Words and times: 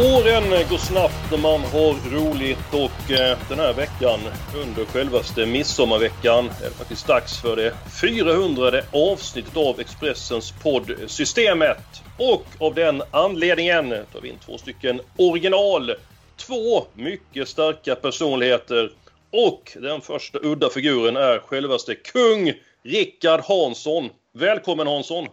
Åren 0.00 0.50
går 0.70 0.78
snabbt 0.78 1.30
när 1.30 1.38
man 1.38 1.60
har 1.60 2.10
roligt 2.10 2.58
och 2.72 3.10
eh, 3.10 3.38
den 3.48 3.58
här 3.58 3.74
veckan 3.74 4.20
under 4.54 4.84
självaste 4.84 5.46
midsommarveckan 5.46 6.44
är 6.46 6.64
det 6.64 6.70
faktiskt 6.70 7.06
dags 7.06 7.40
för 7.40 7.56
det 7.56 7.74
400 8.00 8.82
avsnittet 8.92 9.56
av 9.56 9.80
Expressens 9.80 10.54
podd 10.62 10.92
Systemet. 11.06 12.02
Och 12.18 12.44
av 12.58 12.74
den 12.74 13.02
anledningen 13.10 13.90
tar 14.12 14.20
vi 14.20 14.28
in 14.28 14.38
två 14.46 14.58
stycken 14.58 15.00
original. 15.16 15.94
Två 16.36 16.84
mycket 16.94 17.48
starka 17.48 17.94
personligheter. 17.94 18.92
Och 19.30 19.76
den 19.80 20.00
första 20.00 20.38
udda 20.42 20.70
figuren 20.70 21.16
är 21.16 21.38
självaste 21.38 21.94
kung 21.94 22.52
Rickard 22.84 23.40
Hansson. 23.40 24.10
Välkommen 24.34 24.86
Hansson! 24.86 25.26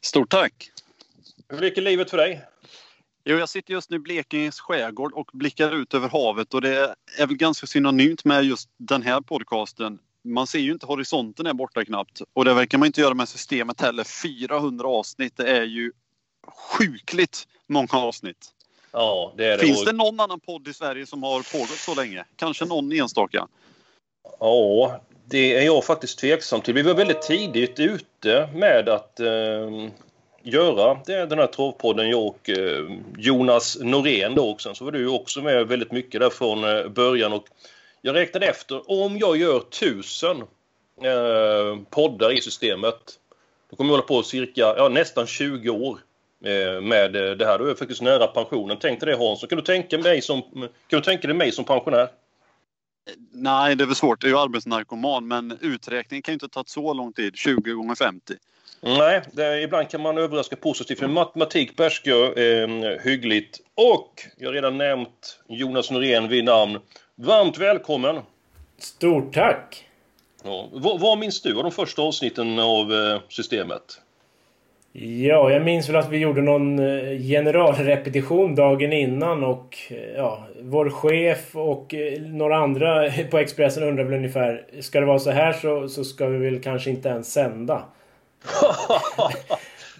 Stort 0.00 0.30
tack! 0.30 0.70
Hur 1.48 1.60
leker 1.60 1.82
livet 1.82 2.10
för 2.10 2.16
dig? 2.16 2.42
Jo, 3.26 3.38
jag 3.38 3.48
sitter 3.48 3.72
just 3.72 3.90
nu 3.90 3.96
i 3.96 4.00
Blekinges 4.00 4.60
skärgård 4.60 5.12
och 5.12 5.30
blickar 5.32 5.76
ut 5.76 5.94
över 5.94 6.08
havet 6.08 6.54
och 6.54 6.60
det 6.60 6.94
är 7.18 7.26
väl 7.26 7.36
ganska 7.36 7.66
synonymt 7.66 8.24
med 8.24 8.44
just 8.44 8.68
den 8.76 9.02
här 9.02 9.20
podcasten. 9.20 9.98
Man 10.24 10.46
ser 10.46 10.58
ju 10.58 10.72
inte 10.72 10.86
horisonten 10.86 11.46
här 11.46 11.54
borta 11.54 11.84
knappt 11.84 12.22
och 12.32 12.44
det 12.44 12.54
verkar 12.54 12.78
man 12.78 12.86
inte 12.86 13.00
göra 13.00 13.14
med 13.14 13.28
systemet 13.28 13.80
heller. 13.80 14.04
400 14.04 14.88
avsnitt, 14.88 15.36
det 15.36 15.56
är 15.56 15.62
ju 15.62 15.92
sjukligt 16.46 17.48
många 17.66 17.88
avsnitt. 17.92 18.50
Ja, 18.92 19.32
det 19.36 19.46
är 19.46 19.58
det. 19.58 19.66
Finns 19.66 19.84
det 19.84 19.92
någon 19.92 20.20
annan 20.20 20.40
podd 20.40 20.68
i 20.68 20.74
Sverige 20.74 21.06
som 21.06 21.22
har 21.22 21.52
pågått 21.52 21.78
så 21.78 21.94
länge? 21.94 22.24
Kanske 22.36 22.64
någon 22.64 22.92
enstaka? 22.92 23.48
Ja, 24.40 25.00
det 25.24 25.56
är 25.56 25.64
jag 25.64 25.84
faktiskt 25.84 26.18
tveksam 26.18 26.60
till. 26.60 26.74
Vi 26.74 26.82
var 26.82 26.94
väldigt 26.94 27.22
tidigt 27.22 27.80
ute 27.80 28.48
med 28.54 28.88
att 28.88 29.20
eh, 29.20 29.70
göra 30.44 31.00
det, 31.06 31.26
den 31.26 31.38
här 31.38 31.46
travpodden, 31.46 32.10
jag 32.10 32.26
och 32.26 32.50
eh, 32.50 32.84
Jonas 33.18 33.78
Norén 33.80 34.34
då 34.34 34.50
också. 34.50 34.74
Så 34.74 34.84
var 34.84 34.92
du 34.92 35.08
också 35.08 35.42
med 35.42 35.68
väldigt 35.68 35.92
mycket 35.92 36.20
där 36.20 36.30
från 36.30 36.64
eh, 36.64 36.88
början 36.88 37.32
och 37.32 37.44
jag 38.02 38.14
räknade 38.14 38.46
efter, 38.46 38.90
om 38.90 39.18
jag 39.18 39.36
gör 39.36 39.60
tusen 39.60 40.36
eh, 41.02 41.78
poddar 41.90 42.32
i 42.32 42.40
systemet 42.40 43.18
då 43.74 43.76
kommer 43.76 43.90
jag 43.90 43.96
hålla 43.96 44.06
på 44.06 44.22
cirka, 44.22 44.74
ja, 44.76 44.88
nästan 44.88 45.26
20 45.26 45.70
år 45.70 45.98
eh, 46.44 46.80
med 46.80 47.16
eh, 47.16 47.36
det 47.36 47.46
här. 47.46 47.58
Då 47.58 47.64
är 47.64 47.68
jag 47.68 47.78
faktiskt 47.78 48.02
nära 48.02 48.26
pensionen. 48.26 48.76
Tänk 48.80 49.00
dig 49.00 49.10
det 49.12 49.26
Hansson. 49.26 49.48
Kan 49.48 49.58
du 49.58 49.64
tänka, 49.64 49.98
mig 49.98 50.22
som, 50.22 50.42
kan 50.62 50.68
du 50.88 51.00
tänka 51.00 51.28
dig 51.28 51.36
mig 51.36 51.52
som 51.52 51.64
pensionär? 51.64 52.08
Nej, 53.32 53.76
det 53.76 53.84
är 53.84 53.86
väl 53.86 53.94
svårt. 53.94 54.22
Jag 54.22 54.30
är 54.30 54.34
ju 54.34 54.40
arbetsnarkoman 54.40 55.28
men 55.28 55.58
uträkningen 55.60 56.22
kan 56.22 56.32
ju 56.32 56.34
inte 56.34 56.44
ha 56.44 56.48
tagit 56.48 56.68
så 56.68 56.94
lång 56.94 57.12
tid. 57.12 57.36
20 57.36 57.72
gånger 57.72 57.94
50. 57.94 58.34
Nej, 58.80 59.22
det, 59.32 59.62
ibland 59.62 59.90
kan 59.90 60.00
man 60.00 60.18
överraska 60.18 60.56
positivt. 60.56 60.98
För 60.98 61.06
matematik 61.06 61.76
behärskar 61.76 62.10
jag 62.10 62.28
eh, 62.28 62.98
hyggligt. 63.04 63.60
Och 63.74 64.22
jag 64.36 64.48
har 64.48 64.54
redan 64.54 64.78
nämnt 64.78 65.40
Jonas 65.48 65.90
Norén 65.90 66.28
vid 66.28 66.44
namn. 66.44 66.78
Varmt 67.14 67.58
välkommen! 67.58 68.20
Stort 68.78 69.34
tack! 69.34 69.88
Ja, 70.44 70.68
vad, 70.72 71.00
vad 71.00 71.18
minns 71.18 71.42
du 71.42 71.56
av 71.56 71.62
de 71.62 71.72
första 71.72 72.02
avsnitten 72.02 72.58
av 72.58 72.92
eh, 72.92 73.20
systemet? 73.28 74.00
Ja, 74.96 75.50
jag 75.50 75.64
minns 75.64 75.88
väl 75.88 75.96
att 75.96 76.10
vi 76.10 76.18
gjorde 76.18 76.42
någon 76.42 76.78
eh, 76.78 77.18
generalrepetition 77.18 78.54
dagen 78.54 78.92
innan 78.92 79.44
och 79.44 79.76
eh, 79.90 80.16
ja, 80.16 80.46
vår 80.60 80.90
chef 80.90 81.56
och 81.56 81.94
eh, 81.94 82.22
några 82.22 82.56
andra 82.56 83.10
på 83.30 83.38
Expressen 83.38 83.82
undrar 83.82 84.04
väl 84.04 84.14
ungefär 84.14 84.66
Ska 84.80 85.00
det 85.00 85.06
vara 85.06 85.18
så 85.18 85.30
här 85.30 85.52
så, 85.52 85.88
så 85.88 86.04
ska 86.04 86.26
vi 86.26 86.38
väl 86.50 86.62
kanske 86.62 86.90
inte 86.90 87.08
ens 87.08 87.32
sända. 87.32 87.82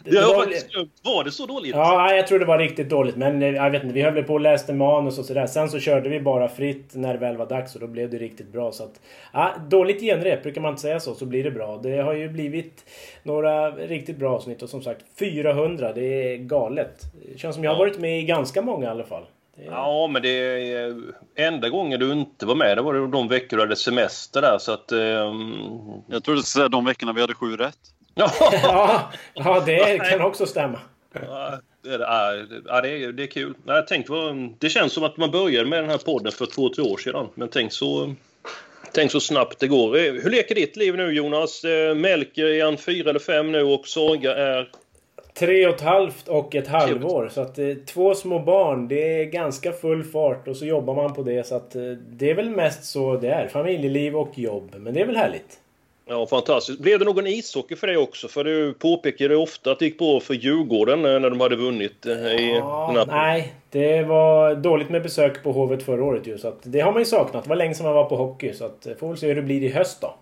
Det 0.05 0.21
var, 0.21 0.35
faktiskt, 0.35 0.67
var 1.03 1.25
det 1.25 1.31
så 1.31 1.47
dåligt? 1.47 1.75
Ja, 1.75 2.15
jag 2.15 2.27
tror 2.27 2.39
det 2.39 2.45
var 2.45 2.59
riktigt 2.59 2.89
dåligt. 2.89 3.17
Men 3.17 3.43
jag 3.43 3.71
vet 3.71 3.83
inte, 3.83 3.95
vi 3.95 4.03
höll 4.03 4.23
på 4.23 4.35
och 4.35 4.41
läste 4.41 4.73
manus 4.73 5.19
och 5.19 5.25
sådär. 5.25 5.47
Sen 5.47 5.71
så 5.71 5.79
körde 5.79 6.09
vi 6.09 6.21
bara 6.21 6.49
fritt 6.49 6.95
när 6.95 7.13
det 7.13 7.19
väl 7.19 7.37
var 7.37 7.47
dags 7.47 7.75
och 7.75 7.81
då 7.81 7.87
blev 7.87 8.11
det 8.11 8.19
riktigt 8.19 8.53
bra. 8.53 8.73
Så 8.73 8.85
att, 8.85 9.01
ja, 9.33 9.55
dåligt 9.69 10.01
genrep, 10.01 10.43
brukar 10.43 10.61
man 10.61 10.71
inte 10.71 10.83
säga 10.83 11.01
så, 11.01 11.15
så 11.15 11.27
blir 11.27 11.45
det 11.45 11.51
bra. 11.51 11.81
Det 11.83 11.99
har 11.99 12.13
ju 12.13 12.29
blivit 12.29 12.85
några 13.23 13.71
riktigt 13.71 14.17
bra 14.17 14.35
avsnitt 14.35 14.63
och 14.63 14.69
som 14.69 14.83
sagt 14.83 15.05
400, 15.19 15.93
det 15.93 16.35
är 16.35 16.37
galet. 16.37 17.01
Det 17.33 17.39
känns 17.39 17.55
som 17.55 17.65
jag 17.65 17.71
har 17.71 17.79
varit 17.79 17.99
med 17.99 18.19
i 18.21 18.23
ganska 18.23 18.63
många 18.63 18.87
i 18.87 18.91
alla 18.91 19.05
fall. 19.05 19.25
Ja, 19.67 20.07
men 20.07 20.23
det 20.23 20.29
är 20.29 21.03
enda 21.35 21.69
gången 21.69 22.01
du 22.01 22.13
inte 22.13 22.47
var 22.47 22.55
med, 22.55 22.79
det 22.79 22.83
var 22.83 23.07
de 23.07 23.29
veckor 23.29 23.57
du 23.57 23.63
hade 23.63 23.77
semester 23.77 24.43
där 24.43 24.59
så 24.59 24.73
att... 24.73 24.93
Um... 24.93 26.03
Jag 26.09 26.25
tror 26.25 26.35
du 26.35 26.43
skulle 26.43 26.63
säga 26.63 26.69
de 26.69 26.85
veckorna 26.85 27.13
vi 27.13 27.21
hade 27.21 27.35
sju 27.35 27.57
rätt. 27.57 27.79
Ja, 28.15 29.13
ja, 29.35 29.63
det 29.67 29.99
kan 30.11 30.21
också 30.21 30.47
stämma. 30.47 30.81
Ja, 31.13 31.59
det, 31.83 31.95
är, 31.95 32.47
ja, 32.67 32.81
det, 32.81 32.89
är, 32.89 33.13
det 33.13 33.23
är 33.23 33.27
kul. 33.27 33.55
Jag 33.67 33.87
tänkte, 33.87 34.13
det 34.59 34.69
känns 34.69 34.93
som 34.93 35.05
att 35.05 35.17
man 35.17 35.31
började 35.31 35.69
med 35.69 35.83
den 35.83 35.91
här 35.91 35.99
podden 35.99 36.33
för 36.33 36.47
två, 36.47 36.69
tre 36.69 36.85
år 36.85 36.97
sedan. 36.97 37.29
Men 37.35 37.49
tänk 37.49 37.73
så, 37.73 38.15
tänk 38.93 39.11
så 39.11 39.21
snabbt 39.21 39.59
det 39.59 39.69
går. 39.69 39.97
Hur 40.23 40.31
leker 40.31 40.55
ditt 40.55 40.77
liv 40.77 40.97
nu 40.97 41.13
Jonas? 41.13 41.63
Melker 41.97 42.45
är 42.45 42.65
han 42.65 42.77
fyra 42.77 43.11
eller 43.11 43.21
fem 43.21 43.53
nu 43.53 43.63
och 43.63 43.87
Saga 43.87 44.37
är? 44.37 44.71
Tre 45.35 45.67
och 45.67 45.75
ett 45.75 45.81
halvt 45.81 46.29
och 46.29 46.55
ett 46.55 46.69
halvår. 46.69 47.29
Så 47.33 47.41
att 47.41 47.59
eh, 47.59 47.75
två 47.87 48.15
små 48.15 48.39
barn, 48.39 48.89
det 48.89 49.21
är 49.21 49.25
ganska 49.25 49.73
full 49.73 50.05
fart 50.05 50.49
och 50.49 50.57
så 50.57 50.67
jobbar 50.67 50.95
man 50.95 51.15
på 51.15 51.23
det. 51.23 51.47
Så 51.47 51.55
att 51.55 51.77
eh, 51.77 51.83
det 52.09 52.31
är 52.31 52.35
väl 52.35 52.51
mest 52.51 52.85
så 52.85 53.17
det 53.17 53.29
är. 53.29 53.49
Familjeliv 53.49 54.17
och 54.17 54.39
jobb. 54.39 54.75
Men 54.79 54.95
det 54.95 55.01
är 55.01 55.07
väl 55.07 55.17
härligt. 55.17 55.59
Ja, 56.07 56.27
fantastiskt. 56.27 56.81
Blev 56.81 56.99
det 56.99 57.05
någon 57.05 57.27
ishockey 57.27 57.77
för 57.77 57.87
dig 57.87 57.97
också? 57.97 58.29
För 58.29 58.45
du 58.45 58.73
påpekade 58.73 59.37
ofta 59.37 59.73
att 59.73 59.79
det 59.79 59.85
gick 59.85 59.99
bra 59.99 60.21
för 60.21 60.35
Djurgården 60.35 61.03
när 61.03 61.31
de 61.31 61.41
hade 61.41 61.57
vunnit. 61.57 62.07
I 62.07 62.55
ja, 62.59 62.93
den 62.95 63.09
Nej, 63.09 63.53
det 63.71 64.03
var 64.03 64.55
dåligt 64.55 64.91
med 64.91 65.03
besök 65.03 65.43
på 65.43 65.53
Hovet 65.53 65.83
förra 65.83 66.05
året 66.05 66.27
ju. 66.27 66.39
Så 66.39 66.49
att 66.49 66.59
det 66.63 66.81
har 66.81 66.93
man 66.93 67.01
ju 67.01 67.07
saknat. 67.07 67.45
Det 67.45 67.49
var 67.49 67.57
länge 67.57 67.75
sedan 67.75 67.87
man 67.87 67.95
var 67.95 68.05
på 68.05 68.17
hockey. 68.17 68.53
Så 68.53 68.65
att 68.65 68.87
får 68.99 69.09
väl 69.09 69.17
se 69.17 69.27
hur 69.27 69.35
det 69.35 69.43
blir 69.43 69.63
i 69.63 69.69
höst 69.69 70.01
då. 70.01 70.15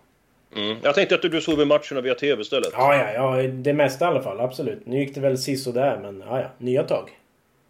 Mm. 0.56 0.76
Jag 0.82 0.94
tänkte 0.94 1.14
att 1.14 1.22
du 1.22 1.40
såg 1.40 1.66
matcherna 1.66 2.00
via 2.02 2.14
TV 2.14 2.42
istället. 2.42 2.68
Ja, 2.72 2.96
ja, 2.96 3.12
ja. 3.12 3.48
Det 3.48 3.72
mesta 3.72 4.04
i 4.04 4.08
alla 4.08 4.22
fall. 4.22 4.40
Absolut. 4.40 4.86
Nu 4.86 4.98
gick 4.98 5.14
det 5.14 5.20
väl 5.20 5.36
där 5.74 5.98
men 6.02 6.22
ja, 6.28 6.40
ja. 6.40 6.46
Nya 6.58 6.82
tag. 6.82 7.10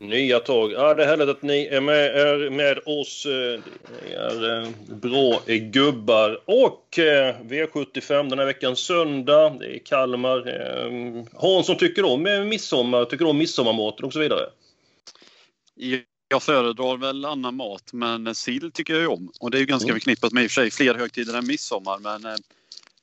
Nya 0.02 0.40
tag. 0.40 0.72
Ja, 0.72 0.94
det 0.94 1.02
är 1.04 1.06
härligt 1.06 1.28
att 1.28 1.42
ni 1.42 1.66
är 1.66 1.80
med, 1.80 2.16
är 2.16 2.50
med 2.50 2.78
oss. 2.86 3.26
Ni 3.26 4.12
är 4.12 4.94
bra 4.94 5.42
gubbar. 5.46 6.40
Och 6.44 6.88
V75 7.42 8.30
den 8.30 8.38
här 8.38 8.46
veckan 8.46 8.76
söndag. 8.76 9.56
Det 9.60 9.74
är 9.74 9.78
Kalmar. 9.78 10.42
Hansson 11.40 11.76
tycker 11.76 12.04
om 12.04 12.22
midsommar, 12.22 13.04
tycker 13.04 13.26
om 13.26 13.38
midsommarmaten 13.38 14.04
och 14.04 14.12
så 14.12 14.18
vidare. 14.18 14.46
Jag 16.28 16.42
föredrar 16.42 16.96
väl 16.96 17.24
annan 17.24 17.54
mat, 17.54 17.92
men 17.92 18.34
sill 18.34 18.72
tycker 18.72 18.94
jag 18.94 19.12
om. 19.12 19.32
Och 19.40 19.50
det 19.50 19.58
är 19.58 19.60
ju 19.60 19.66
ganska 19.66 19.88
mm. 19.88 20.00
förknippat 20.00 20.32
med 20.32 20.44
i 20.44 20.46
och 20.46 20.50
för 20.50 20.62
sig 20.62 20.70
fler 20.70 20.94
högtider 20.94 21.38
än 21.38 21.46
midsommar, 21.46 21.98
men 21.98 22.26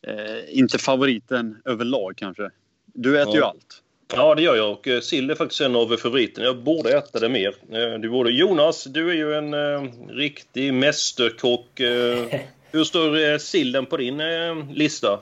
eh, 0.02 0.60
inte 0.60 0.78
favoriten 0.78 1.58
överlag 1.66 2.14
kanske. 2.18 2.50
Du 2.86 3.22
äter 3.22 3.34
ja. 3.34 3.38
ju 3.38 3.44
allt. 3.44 3.84
Ja, 4.16 4.36
det 4.36 4.42
gör 4.42 4.56
jag 4.56 4.72
och 4.72 4.88
eh, 4.88 5.00
sill 5.00 5.30
är 5.30 5.36
faktiskt 5.36 5.62
en 5.62 5.76
av 5.76 5.98
favoriterna. 5.98 6.46
Jag 6.46 6.58
borde 6.58 6.98
äta 6.98 7.20
det 7.20 7.30
mer. 7.30 7.56
Eh, 7.72 8.00
du 8.00 8.10
borde. 8.10 8.32
Jonas, 8.32 8.84
du 8.84 9.10
är 9.10 9.14
ju 9.14 9.34
en 9.34 9.54
eh, 9.54 9.92
riktig 10.08 10.74
mästerkock. 10.74 11.80
Eh, 11.80 12.26
hur 12.72 12.84
står 12.84 13.32
eh, 13.32 13.38
sillen 13.38 13.86
på 13.86 13.98
din 13.98 14.20
eh, 14.20 14.56
lista? 14.74 15.20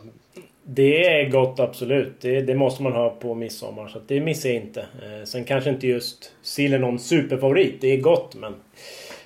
Det 0.63 1.07
är 1.07 1.29
gott 1.29 1.59
absolut. 1.59 2.13
Det, 2.21 2.41
det, 2.41 2.55
måste 2.55 2.83
man 2.83 2.91
ha 2.91 3.09
på 3.09 3.35
midsommar. 3.35 3.87
Så 3.87 4.01
det 4.07 4.21
missar 4.21 4.49
jag 4.49 4.57
inte. 4.57 4.85
Sen 5.25 5.43
kanske 5.45 5.69
inte 5.69 5.87
just 5.87 6.31
sill 6.41 6.73
är 6.73 6.79
någon 6.79 6.99
superfavorit. 6.99 7.81
Det 7.81 7.93
är 7.93 7.97
gott 7.97 8.35
men... 8.35 8.55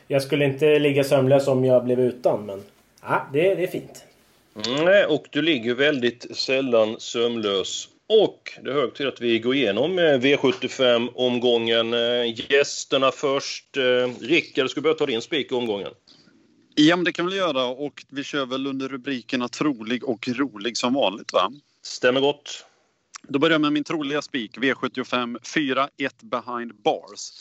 Jag 0.08 0.22
skulle 0.22 0.46
inte 0.46 0.80
ligga 0.80 1.04
sömnlös 1.04 1.48
om 1.48 1.66
jag 1.66 1.86
blev 1.86 2.00
utan 2.00 2.46
men... 2.46 2.62
Ja, 3.02 3.28
det, 3.34 3.56
det 3.56 3.64
är 3.64 3.68
fint. 3.68 4.06
Nej, 4.84 5.06
och 5.06 5.26
du 5.30 5.42
ligger 5.42 5.76
väldigt 5.76 6.38
sällan 6.38 6.96
sömnlös. 7.00 7.88
Och 8.14 8.60
det 8.64 8.70
är 8.70 8.74
hög 8.74 8.94
tid 8.94 9.08
att 9.08 9.22
vi 9.22 9.40
går 9.40 9.56
igenom 9.56 10.00
eh, 10.00 10.04
V75-omgången. 10.04 11.94
Eh, 11.94 12.52
gästerna 12.52 13.12
först. 13.12 13.78
Eh, 13.78 13.84
Rickard, 14.22 14.70
ska 14.70 14.82
börja 14.82 14.96
ta 14.96 15.06
din 15.06 15.22
spik 15.22 15.52
i 15.52 15.56
omgången. 15.56 15.92
Ja, 16.76 16.96
men 16.96 17.06
det 17.06 17.12
kan 17.12 17.28
vi 17.28 17.36
göra 17.36 17.66
och 17.66 18.06
vi 18.10 18.24
kör 18.24 18.46
väl 18.46 18.68
under 18.68 18.90
rubrikerna 18.90 19.48
trolig 19.48 20.04
och 20.04 20.28
rolig 20.28 20.78
som 20.78 20.94
vanligt 20.94 21.34
va? 21.34 21.52
Stämmer 21.84 22.22
gott. 22.22 22.66
Då 23.28 23.40
börjar 23.40 23.54
jag 23.54 23.62
med 23.62 23.74
min 23.74 23.84
troliga 23.84 24.22
spik, 24.22 24.58
V75 24.58 25.38
4-1 25.40 25.88
behind 26.22 26.76
bars. 26.76 27.32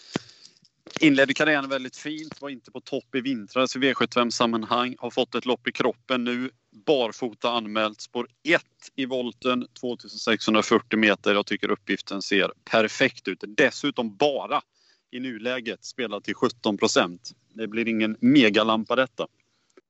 Inledde 0.98 1.34
karriären 1.34 1.68
väldigt 1.68 1.96
fint, 1.96 2.40
var 2.40 2.48
inte 2.48 2.70
på 2.70 2.80
topp 2.80 3.14
i 3.14 3.20
vintras 3.20 3.76
i 3.76 3.78
V75-sammanhang. 3.78 4.96
Har 4.98 5.10
fått 5.10 5.34
ett 5.34 5.46
lopp 5.46 5.68
i 5.68 5.72
kroppen 5.72 6.24
nu. 6.24 6.50
Barfota 6.86 7.50
anmält. 7.50 8.00
Spår 8.00 8.26
1 8.48 8.62
i 8.96 9.06
volten, 9.06 9.66
2640 9.80 10.98
meter. 10.98 11.34
Jag 11.34 11.46
tycker 11.46 11.70
uppgiften 11.70 12.22
ser 12.22 12.52
perfekt 12.70 13.28
ut. 13.28 13.44
Dessutom 13.46 14.16
bara 14.16 14.62
i 15.10 15.20
nuläget 15.20 15.84
spelar 15.84 16.20
till 16.20 16.34
17 16.34 16.78
procent. 16.78 17.30
Det 17.54 17.66
blir 17.66 17.88
ingen 17.88 18.16
megalampa 18.20 18.96
detta. 18.96 19.26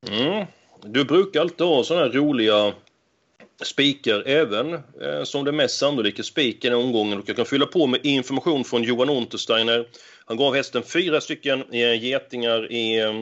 Mm. 0.09 0.47
Du 0.83 1.05
brukar 1.05 1.41
alltid 1.41 1.67
ha 1.67 1.85
sådana 1.85 2.07
här 2.07 2.13
roliga 2.13 2.75
spikar 3.63 4.23
även 4.27 4.73
eh, 4.75 5.23
som 5.25 5.45
det 5.45 5.53
mest 5.53 5.79
sannolika 5.79 6.23
spiken 6.23 6.73
i 6.73 6.77
omgången. 6.77 7.19
Och 7.19 7.29
jag 7.29 7.37
kan 7.37 7.47
fylla 7.47 7.67
på 7.67 7.87
med 7.87 8.01
information 8.07 8.65
från 8.65 8.83
Johan 8.83 9.11
Untersteiner. 9.11 9.87
Han 10.25 10.37
gav 10.37 10.55
hästen 10.55 10.83
fyra 10.83 11.21
stycken 11.21 11.65
eh, 11.73 12.05
getingar 12.05 12.73
i 12.73 13.01
eh, 13.01 13.13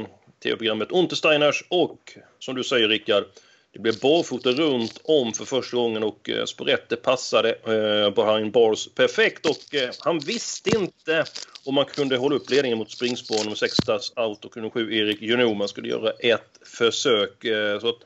tv-programmet 0.43 0.93
Untersteiners 0.93 1.64
och 1.69 2.19
som 2.38 2.55
du 2.55 2.64
säger 2.64 2.88
Rickard, 2.88 3.25
det 3.73 3.79
blev 3.79 4.00
barfota 4.00 4.50
runt 4.50 5.00
om 5.05 5.32
för 5.32 5.44
första 5.44 5.76
gången 5.76 6.02
och 6.02 6.31
eh, 6.31 6.44
Sporette 6.44 6.96
passade 6.96 7.50
eh, 7.50 8.11
behind 8.11 8.52
bars 8.52 8.88
perfekt 8.94 9.46
och 9.46 9.75
eh, 9.75 9.90
han 10.00 10.19
visste 10.19 10.70
inte 10.70 11.25
om 11.64 11.75
man 11.75 11.85
kunde 11.85 12.17
hålla 12.17 12.37
upp 12.37 12.50
ledningen 12.50 12.79
mot 12.79 12.90
springspår 12.90 13.44
nummer 13.44 13.56
6 13.56 13.75
Stas 13.75 14.12
Out 14.17 14.44
och 14.44 14.56
nummer 14.56 14.70
7 14.70 14.94
Erik 14.96 15.23
Juno. 15.23 15.55
Man 15.55 15.69
skulle 15.69 15.88
göra 15.88 16.11
ett 16.11 16.58
försök. 16.62 17.44
Eh, 17.44 17.81
så 17.81 17.88
att, 17.88 17.99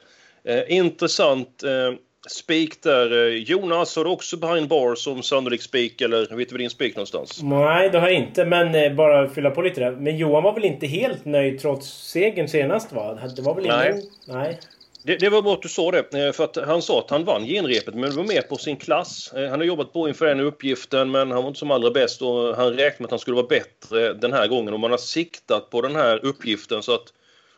eh, 0.45 0.77
intressant 0.77 1.63
eh, 1.63 1.93
spik 2.31 2.83
där. 2.83 3.27
Eh, 3.27 3.35
Jonas, 3.35 3.97
har 3.97 4.05
du 4.05 4.11
också 4.11 4.37
behind 4.37 4.69
bars 4.69 4.99
som 4.99 5.23
sannolik 5.23 5.63
spik 5.63 6.01
eller 6.01 6.37
vet 6.37 6.49
du 6.49 6.59
din 6.59 6.71
spik 6.71 6.97
någonstans? 6.97 7.43
Nej, 7.43 7.89
det 7.91 7.99
har 7.99 8.09
jag 8.09 8.19
inte. 8.19 8.45
Men 8.45 8.75
eh, 8.75 8.93
bara 8.93 9.29
fylla 9.29 9.51
på 9.51 9.63
lite 9.63 9.81
där. 9.81 9.91
Men 9.91 10.17
Johan 10.17 10.43
var 10.43 10.55
väl 10.55 10.65
inte 10.65 10.87
helt 10.87 11.25
nöjd 11.25 11.61
trots 11.61 11.87
segern 11.89 12.49
senast 12.49 12.93
va? 12.93 13.19
Det 13.37 13.43
var 13.43 13.55
väl 13.55 13.67
Nej. 13.67 13.91
ingen... 13.91 14.03
Nej. 14.27 14.61
Det, 15.05 15.17
det 15.17 15.29
var 15.29 15.43
bra 15.43 15.53
att 15.53 15.63
du 15.63 15.69
sa 15.69 15.91
det, 15.91 16.27
eh, 16.27 16.33
för 16.33 16.45
att 16.45 16.57
han 16.57 16.83
sa 16.83 16.99
att 16.99 17.11
han 17.11 17.25
vann 17.25 17.47
genrepet, 17.47 17.95
men 17.95 18.11
det 18.11 18.17
var 18.17 18.25
mer 18.25 18.43
på 18.43 18.57
sin 18.57 18.77
klass. 18.77 19.33
Han 19.35 19.51
har 19.51 19.63
jobbat 19.63 19.93
på 19.93 20.09
inför 20.09 20.27
den 20.27 20.41
uppgiften, 20.41 21.11
men 21.11 21.31
han 21.31 21.43
var 21.43 21.49
inte 21.49 21.59
som 21.59 21.71
allra 21.71 21.91
bäst 21.91 22.23
och 22.23 22.57
han 22.57 22.69
räknade 22.73 22.95
med 22.99 23.05
att 23.05 23.11
han 23.11 23.19
skulle 23.19 23.37
vara 23.37 23.47
bättre 23.47 24.13
den 24.13 24.33
här 24.33 24.47
gången. 24.49 24.75
Och 24.75 24.81
man 24.81 24.91
har 24.91 24.99
siktat 24.99 25.71
på 25.71 25.81
den 25.81 25.97
här 25.97 26.25
uppgiften 26.25 26.83
så 26.83 26.95
att 26.95 27.05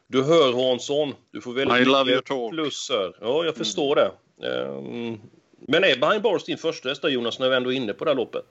du 0.06 0.22
hör 0.22 0.69
Hansson, 0.69 1.14
du 1.32 1.40
får 1.40 1.52
väldigt 1.52 1.78
I 1.78 1.84
love 1.84 1.96
your 1.99 2.05
mycket 2.05 2.26
talk. 2.26 2.52
plus 2.52 2.90
här. 2.90 3.12
Ja, 3.20 3.44
jag 3.44 3.56
förstår 3.56 3.96
det. 3.96 4.11
Ehm, 4.43 5.19
Men 5.69 5.85
är 5.85 6.01
Behind 6.01 6.23
Bars 6.23 6.45
din 6.45 6.59
första 6.59 6.89
häst 6.89 7.05
Jonas, 7.05 7.39
när 7.39 7.49
vi 7.51 7.57
ändå 7.57 7.73
är 7.73 7.77
inne 7.77 7.93
på 7.93 8.05
det 8.05 8.11
här 8.11 8.17
loppet? 8.17 8.45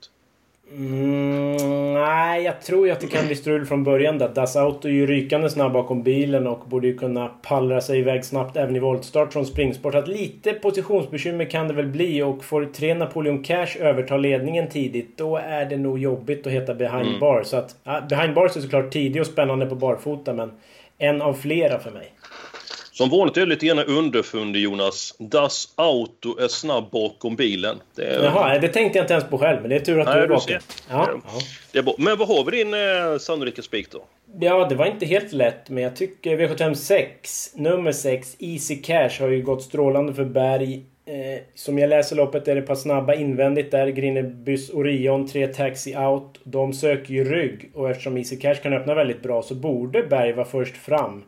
Mm, 0.71 1.93
nej, 1.93 2.43
jag 2.43 2.61
tror 2.61 2.85
ju 2.87 2.91
att 2.93 2.99
det 2.99 3.07
kan 3.07 3.25
bli 3.27 3.35
strul 3.35 3.65
från 3.65 3.83
början 3.83 4.17
där. 4.17 4.29
Das 4.35 4.55
Auto 4.55 4.87
är 4.87 4.91
ju 4.91 5.07
rykande 5.07 5.49
snabb 5.49 5.73
bakom 5.73 6.03
bilen 6.03 6.47
och 6.47 6.59
borde 6.67 6.87
ju 6.87 6.97
kunna 6.97 7.27
pallra 7.27 7.81
sig 7.81 7.99
iväg 7.99 8.25
snabbt 8.25 8.57
även 8.57 8.75
i 8.75 8.79
voltstart 8.79 9.33
från 9.33 9.45
springsport. 9.45 9.95
Att 9.95 10.07
lite 10.07 10.53
positionsbekymmer 10.53 11.45
kan 11.45 11.67
det 11.67 11.73
väl 11.73 11.87
bli 11.87 12.21
och 12.21 12.43
får 12.43 12.65
tre 12.65 12.93
Napoleon 12.93 13.43
Cash 13.43 13.77
överta 13.79 14.17
ledningen 14.17 14.69
tidigt 14.69 15.17
då 15.17 15.37
är 15.37 15.65
det 15.65 15.77
nog 15.77 15.99
jobbigt 15.99 16.47
att 16.47 16.53
heta 16.53 16.73
behind 16.73 17.07
Mm. 17.07 17.19
bar. 17.19 17.43
Så 17.43 17.57
att, 17.57 17.75
ja, 17.83 18.01
behind 18.09 18.33
bars 18.33 18.57
är 18.57 18.61
såklart 18.61 18.91
tidig 18.91 19.21
och 19.21 19.27
spännande 19.27 19.65
på 19.65 19.75
barfota 19.75 20.33
men 20.33 20.51
en 20.97 21.21
av 21.21 21.33
flera 21.33 21.79
för 21.79 21.91
mig. 21.91 22.11
Som 22.93 23.09
vanligt 23.09 23.37
är 23.37 23.45
lite 23.45 23.65
grann 23.65 23.79
underfundig, 23.79 24.59
Jonas. 24.61 25.15
Das 25.19 25.73
Auto 25.75 26.39
är 26.39 26.47
snabb 26.47 26.91
bakom 26.91 27.35
bilen. 27.35 27.77
Det 27.95 28.03
är, 28.05 28.23
Jaha, 28.23 28.59
det 28.59 28.67
tänkte 28.67 28.97
jag 28.99 29.03
inte 29.03 29.13
ens 29.13 29.29
på 29.29 29.37
själv 29.37 29.61
men 29.61 29.69
det 29.69 29.75
är 29.75 29.79
tur 29.79 29.99
att 29.99 30.07
Nej, 30.07 30.27
du 30.27 30.33
är 30.33 30.39
ser. 30.39 30.61
Ja, 30.89 31.09
Ja. 31.25 31.31
det 31.71 31.79
är 31.79 31.83
bra. 31.83 31.93
Men 31.97 32.17
vad 32.17 32.27
har 32.27 32.43
vi 32.51 32.57
din 32.63 32.73
eh, 32.73 33.17
sannolika 33.19 33.61
spik 33.61 33.91
då? 33.91 34.05
Ja, 34.39 34.67
det 34.69 34.75
var 34.75 34.85
inte 34.85 35.05
helt 35.05 35.33
lätt, 35.33 35.69
men 35.69 35.83
jag 35.83 35.95
tycker 35.95 36.37
V756, 36.37 37.05
nummer 37.55 37.91
6, 37.91 38.35
Easy 38.39 38.75
Cash, 38.75 39.09
har 39.19 39.27
ju 39.27 39.41
gått 39.41 39.63
strålande 39.63 40.13
för 40.13 40.25
Berg. 40.25 40.83
Eh, 41.05 41.41
som 41.55 41.79
jag 41.79 41.89
läser 41.89 42.15
loppet 42.15 42.47
är 42.47 42.55
det 42.55 42.61
ett 42.61 42.67
par 42.67 42.75
snabba 42.75 43.13
invändigt 43.13 43.71
där. 43.71 43.87
Grinebys 43.87 44.69
Orion, 44.69 45.27
3 45.27 45.47
Taxi 45.47 45.95
Out. 45.95 46.39
De 46.43 46.73
söker 46.73 47.13
ju 47.13 47.23
rygg 47.23 47.71
och 47.73 47.89
eftersom 47.89 48.17
Easy 48.17 48.37
Cash 48.37 48.55
kan 48.55 48.73
öppna 48.73 48.93
väldigt 48.95 49.21
bra 49.23 49.41
så 49.41 49.55
borde 49.55 50.03
Berg 50.03 50.33
vara 50.33 50.45
först 50.45 50.77
fram. 50.77 51.23